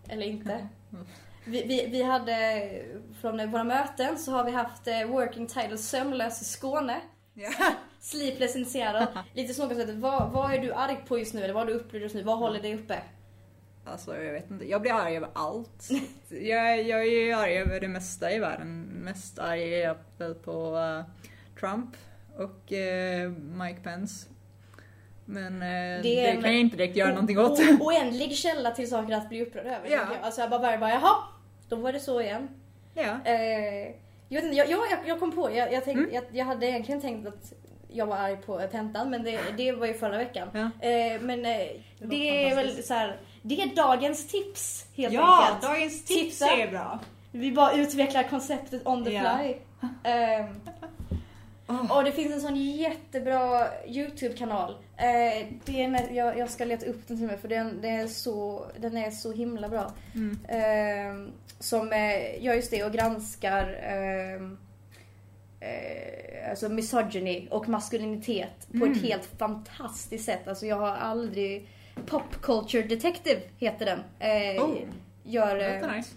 Eller 0.08 0.26
inte. 0.26 0.68
Mm. 0.92 1.06
Vi, 1.46 1.62
vi, 1.62 1.86
vi 1.90 2.02
hade, 2.02 2.70
från 3.20 3.50
våra 3.50 3.64
möten 3.64 4.18
så 4.18 4.32
har 4.32 4.44
vi 4.44 4.50
haft 4.50 4.86
eh, 4.88 5.04
working 5.04 5.46
title 5.46 5.78
Sömnlös 5.78 6.42
i 6.42 6.44
Skåne. 6.44 7.00
ja. 7.34 7.50
Sleepless 8.00 8.56
in 8.56 8.66
Seattle. 8.66 9.06
Lite 9.34 9.54
snåkat 9.54 9.88
vad, 9.90 10.30
vad 10.32 10.54
är 10.54 10.58
du 10.58 10.72
arg 10.72 10.96
på 11.08 11.18
just 11.18 11.34
nu? 11.34 11.42
Eller 11.44 11.54
vad 11.54 11.62
har 11.62 11.72
du 11.72 11.78
upplevt 11.78 12.02
just 12.02 12.14
nu? 12.14 12.22
Vad 12.22 12.38
håller 12.38 12.62
dig 12.62 12.74
uppe? 12.74 12.98
Alltså 13.86 14.22
jag 14.22 14.32
vet 14.32 14.50
inte, 14.50 14.64
jag 14.70 14.80
blir 14.82 14.92
arg 14.92 15.16
över 15.16 15.28
allt. 15.32 15.88
jag, 16.28 16.82
jag 16.82 17.00
är 17.00 17.04
ju 17.26 17.32
arg 17.32 17.58
över 17.58 17.80
det 17.80 17.88
mesta 17.88 18.32
i 18.32 18.38
världen. 18.38 18.82
Mest 18.82 19.38
arg 19.38 19.74
är 19.74 19.84
jag 19.88 19.96
väl 20.18 20.34
på 20.34 20.76
eh, 20.76 21.04
Trump 21.60 21.96
och 22.36 22.72
eh, 22.72 23.30
Mike 23.30 23.80
Pence. 23.82 24.28
Men 25.24 25.54
eh, 25.62 26.02
Det 26.02 26.02
det, 26.02 26.32
kan 26.34 26.44
en- 26.44 26.52
jag 26.52 26.60
inte 26.60 26.76
direkt 26.76 26.96
göra 26.96 27.10
någonting 27.10 27.38
åt. 27.38 27.58
O- 27.60 27.62
oändlig 27.80 28.36
källa 28.36 28.70
till 28.70 28.88
saker 28.90 29.14
att 29.14 29.28
bli 29.28 29.42
upprörd 29.42 29.66
över. 29.66 29.88
Ja. 29.90 30.06
Alltså 30.22 30.40
jag 30.40 30.50
bara, 30.50 30.60
bara, 30.60 30.78
bara 30.78 30.90
jaha, 30.90 31.14
då 31.68 31.76
var 31.76 31.92
det 31.92 32.00
så 32.00 32.20
igen. 32.20 32.48
ja. 32.94 33.16
Eh, 33.24 33.34
jag, 34.28 34.42
vet 34.42 34.44
inte, 34.44 34.56
jag, 34.56 34.70
jag, 34.70 34.80
jag 35.06 35.20
kom 35.20 35.32
på, 35.32 35.50
jag, 35.54 35.72
jag, 35.72 35.84
tänkte, 35.84 36.02
Mm. 36.02 36.14
jag, 36.14 36.24
jag 36.32 36.44
hade 36.44 36.66
egentligen 36.66 37.00
tänkt 37.00 37.28
att 37.28 37.52
jag 37.88 38.06
var 38.06 38.16
arg 38.16 38.36
på 38.36 38.60
tentan 38.70 39.10
men 39.10 39.22
det, 39.22 39.40
det 39.56 39.72
var 39.72 39.86
ju 39.86 39.94
förra 39.94 40.18
veckan. 40.18 40.48
Ja. 40.54 40.88
Eh, 40.88 41.20
men 41.20 41.42
var 41.42 42.08
det 42.08 42.50
är 42.50 42.56
väl 42.56 42.82
så 42.82 42.94
här, 42.94 43.20
det 43.48 43.62
är 43.62 43.74
dagens 43.76 44.26
tips 44.28 44.86
helt 44.94 45.14
ja, 45.14 45.44
enkelt. 45.46 45.62
dagens 45.72 46.04
tips 46.04 46.38
Tipsa. 46.38 46.50
är 46.56 46.70
bra. 46.70 46.98
Vi 47.32 47.52
bara 47.52 47.72
utvecklar 47.72 48.22
konceptet 48.22 48.86
on 48.86 49.04
the 49.04 49.10
Ja. 49.12 49.38
fly. 49.38 49.54
Ehm, 50.04 50.60
Oh. 51.68 51.96
och 51.98 52.04
det 52.04 52.12
finns 52.12 52.32
en 52.34 52.40
sån 52.40 52.56
jättebra 52.56 53.66
YouTube-kanal. 53.86 54.70
Eh, 54.96 55.46
det 55.64 55.82
är, 55.82 55.88
nä- 55.88 56.12
jag, 56.14 56.38
jag 56.38 56.50
ska 56.50 56.64
leta 56.64 56.86
upp 56.86 57.08
den 57.08 57.16
till 57.16 57.26
mig 57.26 57.38
för 57.38 57.48
den, 57.48 57.80
den, 57.80 57.90
är, 58.00 58.06
så, 58.06 58.66
den 58.78 58.96
är 58.96 59.10
så 59.10 59.32
himla 59.32 59.68
bra. 59.68 59.92
Mm. 60.14 60.38
Ehm, 60.48 61.32
som 61.60 61.92
eh, 61.92 62.44
gör 62.44 62.54
just 62.54 62.70
det 62.70 62.84
och 62.84 62.92
granskar 62.92 63.78
ehm, 63.82 64.58
eh, 65.60 66.50
alltså 66.50 66.68
misogyny 66.68 67.48
och 67.50 67.68
maskulinitet 67.68 68.68
på 68.70 68.76
ett 68.76 68.96
Mm. 68.96 69.02
helt 69.04 69.28
fantastiskt 69.38 70.24
sätt. 70.24 70.48
Alltså 70.48 70.66
jag 70.66 70.76
har 70.76 70.96
aldrig... 70.96 71.68
Pop 72.06 72.40
Culture 72.42 72.82
Detective 72.82 73.40
heter 73.58 73.86
den. 73.86 73.98
Eh, 74.18 74.64
Oh. 74.64 74.76
gör, 75.24 75.58
eh, 75.82 75.96
nice. 75.96 76.10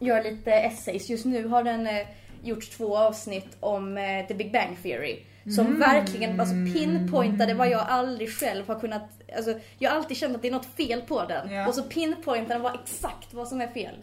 gör 0.00 0.24
lite 0.24 0.52
essays. 0.52 1.08
Just 1.10 1.24
nu 1.24 1.46
har 1.48 1.62
den 1.62 1.86
eh, 1.86 2.06
gjort 2.42 2.70
två 2.70 2.96
avsnitt 2.98 3.56
om 3.60 3.98
eh, 3.98 4.26
The 4.26 4.34
Big 4.34 4.52
Bang 4.52 4.82
Theory. 4.82 5.18
Som 5.56 5.66
Mm. 5.66 5.78
verkligen 5.80 6.40
alltså, 6.40 6.54
pinpointade 6.74 7.54
vad 7.54 7.68
jag 7.68 7.80
aldrig 7.88 8.30
själv 8.32 8.68
har 8.68 8.80
kunnat... 8.80 9.02
Alltså, 9.36 9.54
jag 9.78 9.90
har 9.90 9.96
alltid 9.96 10.16
känt 10.16 10.36
att 10.36 10.42
det 10.42 10.48
är 10.48 10.52
något 10.52 10.74
fel 10.76 11.00
på 11.02 11.24
den. 11.24 11.50
Ja. 11.52 11.68
Och 11.68 11.74
så 11.74 11.82
pinpointade 11.82 12.54
den 12.54 12.62
vad 12.62 12.74
exakt 12.74 13.34
vad 13.34 13.48
som 13.48 13.60
är 13.60 13.66
fel. 13.68 13.94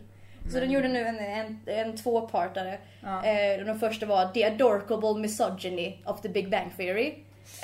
Så 0.52 0.60
den 0.60 0.72
gjorde 0.72 0.88
nu 0.88 1.00
en, 1.08 1.20
en, 1.20 1.60
en 1.66 1.98
tvåpartare. 1.98 2.78
Ja. 3.02 3.26
Eh, 3.26 3.66
den 3.66 3.80
första 3.80 4.06
var 4.06 4.26
The 4.28 4.44
Adorkable 4.46 5.14
Misogyny 5.20 5.94
of 6.06 6.22
the 6.22 6.30
Big 6.30 6.50
Bang 6.50 6.78
Theory. 6.78 7.14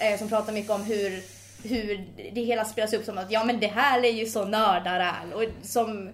Eh, 0.01 0.19
som 0.19 0.29
pratar 0.29 0.53
mycket 0.53 0.71
om 0.71 0.83
hur, 0.83 1.21
hur 1.63 2.07
det 2.33 2.41
hela 2.41 2.65
spelas 2.65 2.93
upp 2.93 3.05
som 3.05 3.17
att 3.17 3.31
ja 3.31 3.43
men 3.43 3.59
det 3.59 3.67
här 3.67 4.03
är 4.05 4.11
ju 4.11 4.25
så 4.25 4.45
nördar 4.45 4.99
är. 4.99 5.33
Och 5.35 5.43
som, 5.61 6.09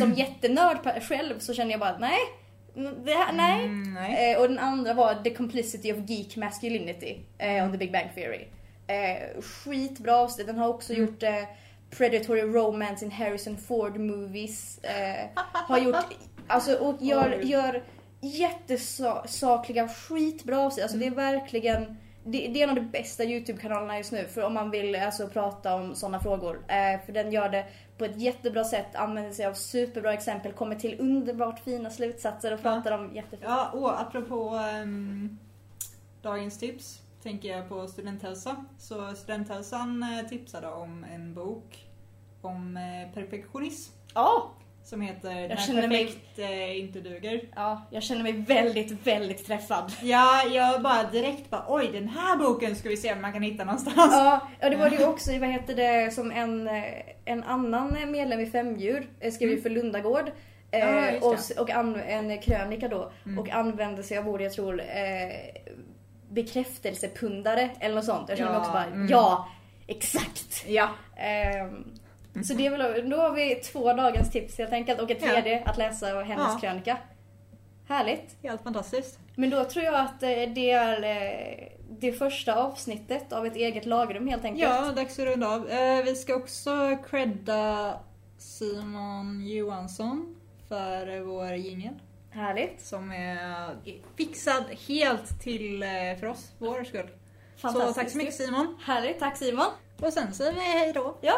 som 0.00 0.12
jättenörd 0.12 0.76
pe- 0.76 1.00
själv 1.00 1.38
så 1.38 1.54
känner 1.54 1.70
jag 1.70 1.80
bara 1.80 1.98
nej. 1.98 2.18
Här, 3.06 3.32
nej. 3.32 3.64
Mm, 3.64 3.94
nej. 3.94 4.32
Eh, 4.32 4.40
och 4.40 4.48
den 4.48 4.58
andra 4.58 4.94
var 4.94 5.14
The 5.14 5.30
Complicity 5.30 5.92
of 5.92 5.98
Geek 6.10 6.36
Masculinity 6.36 7.16
eh, 7.38 7.64
on 7.64 7.72
the 7.72 7.78
Big 7.78 7.92
Bang 7.92 8.08
Theory. 8.14 8.44
Eh, 8.86 9.42
skitbra 9.42 10.16
avsnitt. 10.16 10.46
Den 10.46 10.58
har 10.58 10.68
också 10.68 10.92
Mm. 10.92 11.04
gjort 11.06 11.22
eh, 11.22 11.34
Predatory 11.98 12.42
Romance 12.42 13.04
in 13.04 13.10
Harrison 13.10 13.56
Ford 13.58 13.98
Movies. 13.98 14.80
Har 15.52 15.78
gjort, 15.78 15.96
alltså 16.46 16.74
och 16.74 16.96
gör, 17.02 17.40
gör 17.42 17.82
jättesakliga 18.20 19.88
skitbra 19.88 20.58
avsnitt. 20.60 20.82
Alltså 20.82 20.98
det 20.98 21.06
är 21.06 21.10
verkligen 21.10 21.96
det, 22.24 22.48
det 22.48 22.60
är 22.60 22.64
en 22.64 22.70
av 22.70 22.76
de 22.76 22.90
bästa 22.90 23.24
YouTube-kanalerna 23.24 23.96
just 23.96 24.12
nu 24.12 24.24
för 24.24 24.42
om 24.42 24.54
man 24.54 24.70
vill 24.70 24.96
alltså 24.96 25.28
prata 25.28 25.74
om 25.74 25.94
sådana 25.94 26.20
frågor. 26.20 26.56
Eh, 26.68 27.04
för 27.06 27.12
den 27.12 27.32
gör 27.32 27.48
det 27.48 27.66
på 27.98 28.04
ett 28.04 28.20
jättebra 28.20 28.64
sätt, 28.64 28.94
använder 28.94 29.32
sig 29.32 29.46
av 29.46 29.54
superbra 29.54 30.12
exempel, 30.12 30.52
kommer 30.52 30.76
till 30.76 31.00
underbart 31.00 31.58
fina 31.58 31.90
slutsatser 31.90 32.54
och 32.54 32.62
pratar 32.62 32.92
om 32.92 33.14
jättefint. 33.14 33.42
Ja, 33.44 33.70
och 33.70 34.00
apropå 34.00 34.48
ehm, 34.48 35.38
dagens 36.22 36.58
tips 36.58 37.00
tänker 37.22 37.48
jag 37.48 37.68
på 37.68 37.88
studenthälsa. 37.88 38.64
Så 38.78 39.14
studenthälsan 39.14 40.02
eh, 40.02 40.28
tipsade 40.28 40.68
om 40.68 41.04
en 41.04 41.34
bok 41.34 41.88
om 42.40 42.76
eh, 42.76 43.14
perfektionism. 43.14 43.92
Ja, 44.14 44.50
Som 44.84 45.00
heter 45.00 45.30
Jag 45.40 45.48
När 45.48 45.56
känner 45.56 45.88
mig- 45.88 46.06
perfekt 46.06 46.38
eh, 46.38 46.78
inte 46.78 47.00
duger. 47.00 47.40
Ja, 47.56 47.82
jag 47.90 48.02
känner 48.02 48.22
mig 48.22 48.32
väldigt, 48.32 49.06
väldigt 49.06 49.46
träffad. 49.46 49.92
Ja, 50.02 50.42
jag 50.52 50.82
bara 50.82 51.02
direkt 51.10 51.50
bara 51.50 51.64
oj 51.68 51.90
den 51.92 52.08
här 52.08 52.36
boken 52.36 52.76
ska 52.76 52.88
vi 52.88 52.96
se 52.96 53.12
om 53.12 53.20
man 53.22 53.32
kan 53.32 53.42
hitta 53.42 53.64
någonstans. 53.64 53.96
Ja, 53.96 54.48
ja 54.60 54.70
det 54.70 54.76
var 54.76 54.90
det 54.90 54.96
ju 54.96 55.04
också, 55.06 55.38
vad 55.38 55.48
heter 55.48 55.74
det, 55.74 56.14
som 56.14 56.30
en, 56.30 56.68
eh, 56.68 56.84
en 57.24 57.44
annan 57.44 57.96
medlem 58.10 58.40
i 58.40 58.46
Femdjur 58.46 59.08
eh, 59.20 59.32
skrev 59.32 59.50
ju 59.50 59.60
för 59.60 59.70
Lundagård. 59.70 60.28
eh, 60.70 60.88
Mm. 60.88 61.14
Ja, 61.22 61.28
och, 61.28 61.62
och 61.62 61.70
an, 61.70 61.96
en 62.00 62.38
krönika 62.42 62.88
då. 62.88 63.12
Mm. 63.26 63.38
Och 63.38 63.48
använde 63.50 64.02
sig 64.02 64.18
av 64.18 64.28
ord, 64.28 64.40
jag 64.40 64.52
tror, 64.52 64.80
eh, 64.80 65.64
bekräftelsepundare 66.30 67.70
eller 67.80 67.94
något 67.94 68.04
sånt. 68.04 68.28
Jag 68.28 68.38
känner 68.38 68.50
mig 68.50 68.56
Ja, 68.58 68.60
också 68.60 68.72
bara, 68.72 68.84
mm. 68.86 69.08
ja, 69.08 69.48
exakt. 69.86 70.64
Ja. 70.66 70.88
Så 72.42 72.54
det 72.54 72.66
är 72.66 72.70
väl, 72.70 73.10
då 73.10 73.16
har 73.16 73.30
vi 73.32 73.54
två 73.54 73.92
dagens 73.92 74.30
tips 74.30 74.58
helt 74.58 74.72
enkelt 74.72 75.00
och 75.00 75.10
ett 75.10 75.22
Ja. 75.22 75.28
tredje 75.32 75.62
att 75.64 75.78
läsa 75.78 76.06
hennes 76.06 76.46
Ja. 76.52 76.58
krönika. 76.60 76.98
Härligt. 77.88 78.36
Helt 78.42 78.62
fantastiskt. 78.62 79.18
Men 79.36 79.50
då 79.50 79.64
tror 79.64 79.84
jag 79.84 79.94
att 79.94 80.22
eh, 80.22 80.28
det 80.54 80.70
är 80.70 81.02
eh, 81.02 81.68
det 82.00 82.12
första 82.12 82.54
avsnittet 82.54 83.32
av 83.32 83.46
ett 83.46 83.56
eget 83.56 83.86
lagrum 83.86 84.28
helt 84.28 84.44
enkelt. 84.44 84.62
Ja, 84.72 84.92
dags 84.96 85.18
att 85.18 85.24
runda 85.24 85.48
av. 85.48 85.68
Eh, 85.70 86.04
vi 86.04 86.14
ska 86.14 86.34
också 86.34 86.98
credda 87.10 87.94
Simon 88.38 89.46
Johansson 89.46 90.36
för 90.68 91.20
vår 91.20 91.52
jingel. 91.54 91.94
Härligt. 92.30 92.80
Som 92.80 93.12
är 93.12 93.76
fixad 94.16 94.64
helt 94.88 95.40
till 95.42 95.84
för 96.20 96.26
oss, 96.26 96.52
vår 96.58 96.84
skull. 96.84 97.08
Så 97.56 97.92
tack 97.92 98.10
så 98.10 98.18
mycket 98.18 98.34
Simon. 98.34 98.76
Härligt, 98.84 99.18
tack 99.18 99.36
Simon. 99.36 99.66
Och 100.02 100.12
sen 100.12 100.34
säger 100.34 100.52
vi 100.52 100.60
hej 100.60 100.92
då. 100.92 101.16
Ja, 101.20 101.34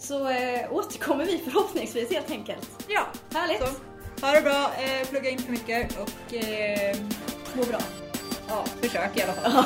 så 0.00 0.28
eh, 0.28 0.72
återkommer 0.72 1.24
vi 1.24 1.38
förhoppningsvis 1.44 2.10
helt 2.12 2.30
enkelt. 2.30 2.68
Ja, 2.88 3.00
Härligt. 3.34 3.58
så. 3.60 3.66
Ha 4.26 4.32
det 4.32 4.40
bra, 4.42 4.70
eh, 4.78 5.08
plugga 5.08 5.30
in 5.30 5.38
för 5.38 5.50
mycket 5.52 5.98
och 5.98 6.34
eh, 6.34 6.96
Må 7.54 7.62
bra. 7.64 7.78
ja, 8.48 8.64
försök 8.82 9.16
i 9.16 9.22
alla 9.22 9.32
fall. 9.32 9.64